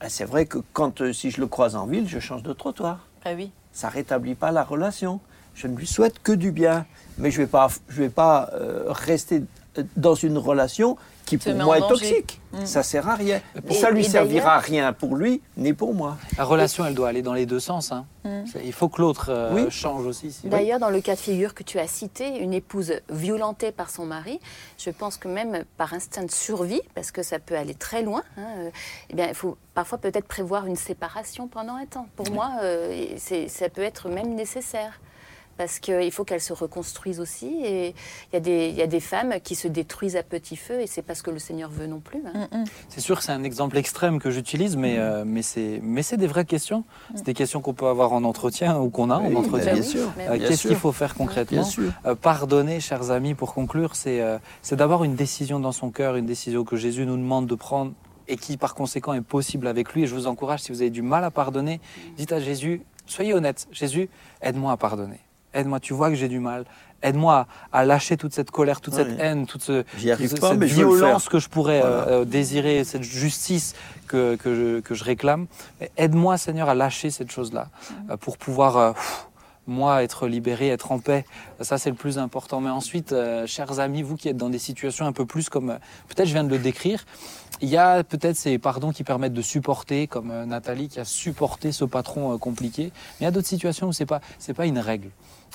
ben, 0.00 0.08
c'est 0.08 0.24
vrai 0.24 0.46
que 0.46 0.58
quand 0.74 1.00
euh, 1.00 1.12
si 1.12 1.32
je 1.32 1.40
le 1.40 1.48
croise 1.48 1.74
en 1.74 1.86
ville, 1.86 2.06
je 2.08 2.20
change 2.20 2.44
de 2.44 2.52
trottoir 2.52 3.08
Ah 3.24 3.30
oui. 3.34 3.50
ça 3.72 3.88
rétablit 3.88 4.36
pas 4.36 4.52
la 4.52 4.62
relation. 4.62 5.18
Je 5.54 5.66
ne 5.66 5.76
lui 5.76 5.88
souhaite 5.88 6.22
que 6.22 6.30
du 6.30 6.52
bien, 6.52 6.86
mais 7.18 7.32
je 7.32 7.38
vais 7.38 7.48
pas, 7.48 7.66
je 7.88 8.02
vais 8.02 8.10
pas 8.10 8.50
euh, 8.54 8.84
rester 8.88 9.42
dans 9.96 10.14
une 10.14 10.38
relation 10.38 10.96
qui 11.24 11.38
pour 11.38 11.54
moi 11.54 11.78
est 11.78 11.80
danger. 11.80 11.94
toxique. 12.10 12.40
Mm. 12.52 12.66
Ça 12.66 12.82
sert 12.82 13.08
à 13.08 13.14
rien. 13.14 13.40
Et- 13.70 13.74
ça 13.74 13.90
lui 13.90 14.04
servira 14.04 14.56
à 14.56 14.58
rien 14.58 14.92
pour 14.92 15.14
lui 15.16 15.40
ni 15.56 15.72
pour 15.72 15.94
moi. 15.94 16.18
La 16.36 16.44
relation, 16.44 16.84
elle 16.84 16.94
doit 16.94 17.08
aller 17.08 17.22
dans 17.22 17.32
les 17.32 17.46
deux 17.46 17.60
sens. 17.60 17.90
hein. 17.92 18.04
Mm. 18.24 18.42
Il 18.64 18.72
faut 18.72 18.88
que 18.88 19.00
l'autre 19.00 19.30
euh, 19.30 19.52
Oui. 19.54 19.70
change 19.70 20.04
aussi. 20.04 20.32
si- 20.32 20.48
D'ailleurs, 20.48 20.78
dans 20.78 20.90
le 20.90 21.00
cas 21.00 21.14
de 21.14 21.20
figure 21.20 21.54
que 21.54 21.62
tu 21.62 21.78
as 21.78 21.86
cité, 21.86 22.38
une 22.38 22.52
épouse 22.52 22.92
violentée 23.08 23.72
par 23.72 23.88
son 23.88 24.04
mari, 24.04 24.40
je 24.78 24.90
pense 24.90 25.16
que 25.16 25.28
même 25.28 25.64
par 25.78 25.94
instinct 25.94 26.24
de 26.24 26.30
survie, 26.30 26.82
parce 26.94 27.10
que 27.10 27.22
ça 27.22 27.38
peut 27.38 27.56
aller 27.56 27.74
très 27.74 28.02
loin, 28.02 28.22
hein, 28.36 28.42
euh, 28.58 28.70
eh 29.10 29.14
bien, 29.14 29.28
il 29.28 29.34
faut 29.34 29.56
parfois 29.74 29.98
peut-être 29.98 30.26
prévoir 30.26 30.66
une 30.66 30.76
séparation 30.76 31.46
pendant 31.48 31.76
un 31.76 31.86
temps. 31.86 32.06
Pour 32.16 32.30
moi, 32.32 32.50
euh, 32.62 33.06
ça 33.48 33.68
peut 33.70 33.82
être 33.82 34.08
même 34.08 34.34
nécessaire. 34.34 35.00
Parce 35.58 35.78
qu'il 35.78 36.10
faut 36.10 36.24
qu'elle 36.24 36.40
se 36.40 36.52
reconstruise 36.52 37.20
aussi. 37.20 37.60
Et 37.64 37.88
il 37.88 38.34
y, 38.34 38.36
a 38.36 38.40
des- 38.40 38.68
il 38.68 38.74
y 38.74 38.82
a 38.82 38.86
des 38.86 39.00
femmes 39.00 39.34
qui 39.44 39.54
se 39.54 39.68
détruisent 39.68 40.16
à 40.16 40.22
petit 40.22 40.56
feu, 40.56 40.80
et 40.80 40.86
c'est 40.86 41.02
pas 41.02 41.14
ce 41.14 41.22
que 41.22 41.30
le 41.30 41.38
Seigneur 41.38 41.70
veut 41.70 41.86
non 41.86 42.00
plus. 42.00 42.22
hein. 42.34 42.48
Mm, 42.52 42.58
mm. 42.60 42.64
C'est 42.88 43.00
sûr 43.00 43.18
que 43.18 43.24
c'est 43.24 43.32
un 43.32 43.44
exemple 43.44 43.76
extrême 43.76 44.18
que 44.18 44.30
j'utilise, 44.30 44.76
mais, 44.76 44.98
euh, 44.98 45.24
mais 45.26 45.42
c'est 45.42 45.80
mais 45.82 46.02
c'est 46.02 46.16
des 46.16 46.26
vraies 46.26 46.44
questions. 46.46 46.84
C'est 47.14 47.26
des 47.26 47.34
questions 47.34 47.60
qu'on 47.60 47.74
peut 47.74 47.86
avoir 47.86 48.12
en 48.12 48.24
entretien 48.24 48.78
ou 48.78 48.90
qu'on 48.90 49.10
a 49.10 49.16
en 49.16 49.34
entretien. 49.34 49.74
bien 49.74 49.82
sûr. 49.82 50.10
Euh, 50.18 50.38
Qu'est-ce 50.38 50.68
qu'il 50.68 50.76
faut 50.76 50.92
faire 50.92 51.14
concrètement 51.14 51.60
Bien 51.62 51.68
sûr. 51.70 51.92
Euh, 52.06 52.14
Pardonner, 52.14 52.80
chers 52.80 53.10
amis, 53.10 53.34
pour 53.34 53.54
conclure, 53.54 53.94
c'est 53.94 54.20
euh, 54.20 54.38
c'est 54.62 54.76
d'abord 54.76 55.04
une 55.04 55.14
décision 55.14 55.60
dans 55.60 55.72
son 55.72 55.90
cœur, 55.90 56.16
une 56.16 56.26
décision 56.26 56.64
que 56.64 56.76
Jésus 56.76 57.04
nous 57.06 57.16
demande 57.16 57.46
de 57.46 57.54
prendre 57.54 57.92
et 58.28 58.36
qui, 58.36 58.56
par 58.56 58.74
conséquent, 58.74 59.12
est 59.12 59.20
possible 59.20 59.66
avec 59.66 59.92
lui. 59.92 60.04
Et 60.04 60.06
je 60.06 60.14
vous 60.14 60.26
encourage, 60.26 60.60
si 60.60 60.72
vous 60.72 60.80
avez 60.80 60.90
du 60.90 61.02
mal 61.02 61.24
à 61.24 61.30
pardonner, 61.30 61.80
dites 62.16 62.32
à 62.32 62.40
Jésus, 62.40 62.80
soyez 63.06 63.34
honnête, 63.34 63.66
Jésus, 63.72 64.08
aide-moi 64.40 64.72
à 64.72 64.76
pardonner. 64.76 65.18
Aide-moi, 65.54 65.80
tu 65.80 65.92
vois 65.94 66.08
que 66.08 66.14
j'ai 66.14 66.28
du 66.28 66.38
mal. 66.38 66.64
Aide-moi 67.02 67.46
à, 67.72 67.78
à 67.80 67.84
lâcher 67.84 68.16
toute 68.16 68.32
cette 68.32 68.50
colère, 68.52 68.80
toute 68.80 68.94
Ouais. 68.94 69.04
cette 69.04 69.18
haine, 69.20 69.46
toute 69.46 69.62
ce, 69.62 69.82
pas, 69.82 70.50
cette 70.50 70.60
je 70.60 70.74
violence 70.74 71.28
que 71.28 71.38
je 71.40 71.48
pourrais 71.48 71.82
euh, 71.82 72.02
Voilà. 72.02 72.12
euh, 72.18 72.24
désirer, 72.24 72.84
cette 72.84 73.02
justice 73.02 73.74
que, 74.06 74.36
que, 74.36 74.54
je, 74.54 74.80
que 74.80 74.94
je 74.94 75.02
réclame. 75.02 75.46
Aide-moi, 75.96 76.38
Seigneur, 76.38 76.68
à 76.68 76.74
lâcher 76.76 77.10
cette 77.10 77.30
chose-là 77.32 77.68
euh, 78.10 78.16
pour 78.16 78.38
pouvoir 78.38 78.76
euh, 78.76 78.92
pff, 78.92 79.26
moi, 79.66 80.02
être 80.04 80.26
libéré, 80.28 80.68
être 80.68 80.90
en 80.92 80.98
paix, 81.00 81.24
ça 81.60 81.76
c'est 81.78 81.90
le 81.90 81.96
plus 81.96 82.18
important. 82.18 82.60
Mais 82.60 82.70
ensuite, 82.70 83.12
euh, 83.12 83.46
chers 83.46 83.78
amis, 83.80 84.02
vous 84.02 84.16
qui 84.16 84.28
êtes 84.28 84.36
dans 84.36 84.50
des 84.50 84.58
situations 84.58 85.06
un 85.06 85.12
peu 85.12 85.26
plus 85.26 85.48
comme 85.48 85.78
peut-être 86.08 86.26
je 86.28 86.32
viens 86.34 86.44
de 86.44 86.50
le 86.50 86.58
décrire, 86.58 87.04
il 87.60 87.68
y 87.68 87.76
a 87.76 88.02
peut-être 88.02 88.36
ces 88.36 88.58
pardons 88.58 88.92
qui 88.92 89.04
permettent 89.04 89.34
de 89.34 89.42
supporter, 89.42 90.06
comme 90.06 90.30
euh, 90.30 90.44
Nathalie 90.46 90.88
qui 90.88 90.98
a 91.00 91.04
supporté 91.04 91.70
ce 91.72 91.84
patron 91.84 92.34
euh, 92.34 92.38
compliqué. 92.38 92.84
Mais 92.84 93.20
il 93.20 93.24
y 93.24 93.26
a 93.26 93.30
d'autres 93.30 93.48
situations 93.48 93.88
où 93.88 93.92
c'est 93.92 94.06
pas 94.06 94.20
c'est 94.38 94.54
pas 94.54 94.66
une 94.66 94.78
règle. 94.78 95.10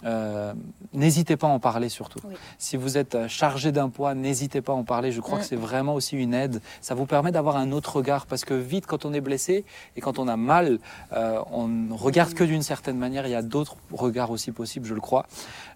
Euh, 0.05 0.53
n'hésitez 0.93 1.37
pas 1.37 1.47
à 1.47 1.49
en 1.49 1.57
parler 1.59 1.89
surtout. 1.89 2.19
Oui. 2.23 2.35
Si 2.59 2.77
vous 2.77 2.99
êtes 2.99 3.27
chargé 3.27 3.71
d'un 3.71 3.89
poids, 3.89 4.13
n'hésitez 4.13 4.61
pas 4.61 4.73
à 4.73 4.75
en 4.75 4.83
parler. 4.83 5.11
Je 5.11 5.21
crois 5.21 5.39
Mm. 5.39 5.41
que 5.41 5.47
c'est 5.47 5.55
vraiment 5.55 5.95
aussi 5.95 6.15
une 6.15 6.35
aide. 6.35 6.61
Ça 6.81 6.93
vous 6.93 7.07
permet 7.07 7.31
d'avoir 7.31 7.57
un 7.57 7.71
autre 7.71 7.95
regard 7.95 8.27
parce 8.27 8.45
que 8.45 8.53
vite, 8.53 8.85
quand 8.85 9.05
on 9.05 9.13
est 9.13 9.21
blessé 9.21 9.65
et 9.95 10.01
quand 10.01 10.19
on 10.19 10.27
a 10.27 10.37
mal, 10.37 10.77
euh, 11.13 11.41
on 11.51 11.67
ne 11.67 11.93
regarde 11.93 12.35
que 12.35 12.43
d'une 12.43 12.61
certaine 12.61 12.97
manière. 12.97 13.25
Il 13.25 13.31
y 13.31 13.35
a 13.35 13.41
d'autres 13.41 13.75
regards 13.91 14.29
aussi 14.29 14.51
possibles, 14.51 14.85
je 14.85 14.93
le 14.93 15.01
crois. 15.01 15.25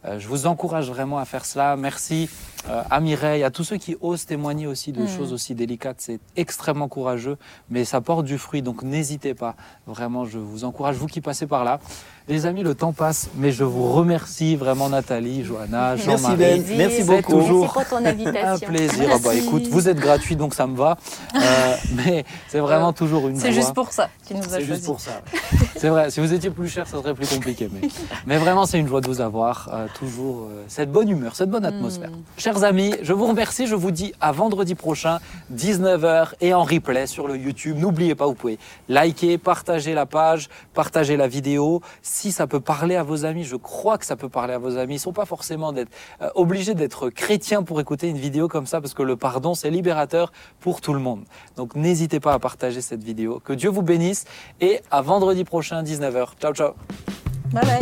Euh, 0.06 0.20
je 0.20 0.28
vous 0.28 0.46
encourage 0.46 0.88
vraiment 0.92 1.18
à 1.18 1.26
faire 1.26 1.44
cela. 1.46 1.76
Merci 1.76 2.30
à 2.92 3.00
Mireille, 3.00 3.42
à 3.44 3.50
tous 3.50 3.64
ceux 3.64 3.78
qui 3.78 3.98
osent 4.02 4.28
témoigner 4.28 4.68
aussi 4.68 4.92
de 4.92 5.02
Mm. 5.02 5.08
choses 5.08 5.34
aussi 5.34 5.56
délicates. 5.56 6.00
C'est 6.12 6.20
extrêmement 6.36 6.90
courageux, 6.90 7.38
mais 7.70 7.86
ça 7.86 8.02
porte 8.02 8.26
du 8.26 8.38
fruit. 8.38 8.62
Donc 8.62 8.84
n'hésitez 8.84 9.34
pas. 9.34 9.56
Vraiment, 9.88 10.26
je 10.26 10.40
vous 10.40 10.66
encourage, 10.66 10.98
vous 10.98 11.08
qui 11.08 11.22
passez 11.22 11.48
par 11.48 11.64
là. 11.64 11.80
Les 12.28 12.46
amis, 12.46 12.64
le 12.64 12.76
temps 12.76 12.94
passe, 12.94 13.30
mais 13.36 13.52
je 13.52 13.64
vous 13.64 13.92
remercie 13.92 14.56
vraiment 14.56 14.90
Nathalie, 14.90 15.44
Johanna, 15.44 15.96
Merci, 15.96 16.06
Jean-Marie. 16.06 16.38
Ben. 16.38 16.64
Plaisir. 16.64 16.78
Merci 16.78 17.04
beaucoup. 17.04 17.32
toujours 17.34 17.62
Merci 17.62 17.74
pour 17.74 17.86
ton 17.90 17.96
un 17.98 18.06
invitation. 18.06 18.68
plaisir. 18.68 19.04
Ah 19.12 19.18
bah, 19.18 19.30
Merci. 19.34 19.40
écoute, 19.48 19.68
vous 19.70 19.90
êtes 19.90 19.98
gratuit, 19.98 20.36
donc 20.36 20.54
ça 20.54 20.68
me 20.68 20.78
va. 20.78 20.98
Euh, 21.36 21.40
mais 21.96 22.24
c'est 22.48 22.60
vraiment 22.60 22.94
toujours 22.94 23.28
une 23.28 23.36
C'est 23.38 23.52
joie. 23.52 23.62
juste 23.62 23.74
pour 23.74 23.92
ça 23.92 24.10
qu'il 24.26 24.38
nous 24.38 24.44
a 24.44 24.48
C'est 24.50 24.62
juste 24.66 24.86
pour 24.86 25.02
ça. 25.02 25.12
ouais. 25.34 25.40
C'est 25.76 25.90
vrai, 25.90 26.12
si 26.12 26.20
vous 26.20 26.32
étiez 26.32 26.52
plus 26.52 26.70
cher, 26.70 26.88
ça 26.88 26.98
serait 27.02 27.16
plus 27.16 27.28
compliqué. 27.28 27.70
Mais, 27.74 27.90
mais 28.28 28.38
vraiment, 28.38 28.66
c'est 28.68 28.78
une 28.78 28.88
joie 28.88 29.02
de 29.02 29.08
vous 29.08 29.20
avoir. 29.20 29.70
euh, 29.74 29.88
toujours 29.98 30.44
euh, 30.44 30.64
cette 30.68 30.92
bonne 30.92 31.10
humeur, 31.10 31.36
cette 31.36 31.50
bonne 31.50 31.66
atmosphère. 31.66 32.12
Chers 32.38 32.64
amis, 32.64 32.94
je 33.02 33.14
vous 33.14 33.26
remercie. 33.28 33.66
Je 33.68 33.76
vous 33.76 33.92
dis 33.92 34.14
à 34.22 34.32
vendredi 34.32 34.76
prochain, 34.76 35.20
19h 35.54 36.34
et 36.40 36.54
en 36.54 36.64
replay 36.64 37.08
sur 37.08 37.28
le 37.28 37.36
YouTube. 37.36 37.78
N'oubliez 37.80 38.16
pas, 38.16 38.28
vous 38.28 38.36
pouvez 38.36 38.60
liker, 38.90 39.38
partager 39.40 39.94
la 39.96 40.06
page, 40.06 40.50
partager 40.74 41.18
la 41.18 41.28
vidéo. 41.28 41.82
Si 42.14 42.34
ça 42.34 42.46
peut 42.46 42.60
parler 42.60 42.98
à 42.98 43.04
vos 43.04 43.24
amis, 43.24 43.46
je 43.46 43.56
crois 43.56 43.98
que 43.98 44.06
ça 44.06 44.18
peut 44.18 44.28
parler 44.28 44.54
à 44.54 44.58
vos 44.58 44.78
amis. 44.78 44.96
Ils 44.96 44.98
ne 44.98 45.02
sont 45.02 45.14
pas 45.14 45.24
forcément 45.24 45.74
euh, 45.74 45.86
obligés 46.36 46.74
d'être 46.74 47.10
chrétiens 47.10 47.64
pour 47.64 47.80
écouter 47.80 48.10
une 48.10 48.18
vidéo 48.18 48.50
comme 48.50 48.66
ça 48.66 48.82
parce 48.82 48.94
que 48.94 49.02
le 49.02 49.16
pardon, 49.16 49.54
c'est 49.54 49.70
libérateur 49.70 50.34
pour 50.60 50.82
tout 50.82 50.92
le 50.94 51.00
monde. 51.00 51.24
Donc 51.56 51.74
n'hésitez 51.74 52.20
pas 52.20 52.34
à 52.34 52.40
partager 52.40 52.82
cette 52.82 53.02
vidéo. 53.02 53.42
Que 53.46 53.54
Dieu 53.54 53.70
vous 53.70 53.82
bénisse 53.82 54.26
et 54.60 54.82
à 54.92 55.02
vendredi 55.02 55.46
prochain, 55.46 55.84
19h. 55.84 56.32
Ciao, 56.42 56.54
ciao. 56.54 56.74
Bye 57.54 57.80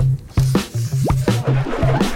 bye. 1.47 2.08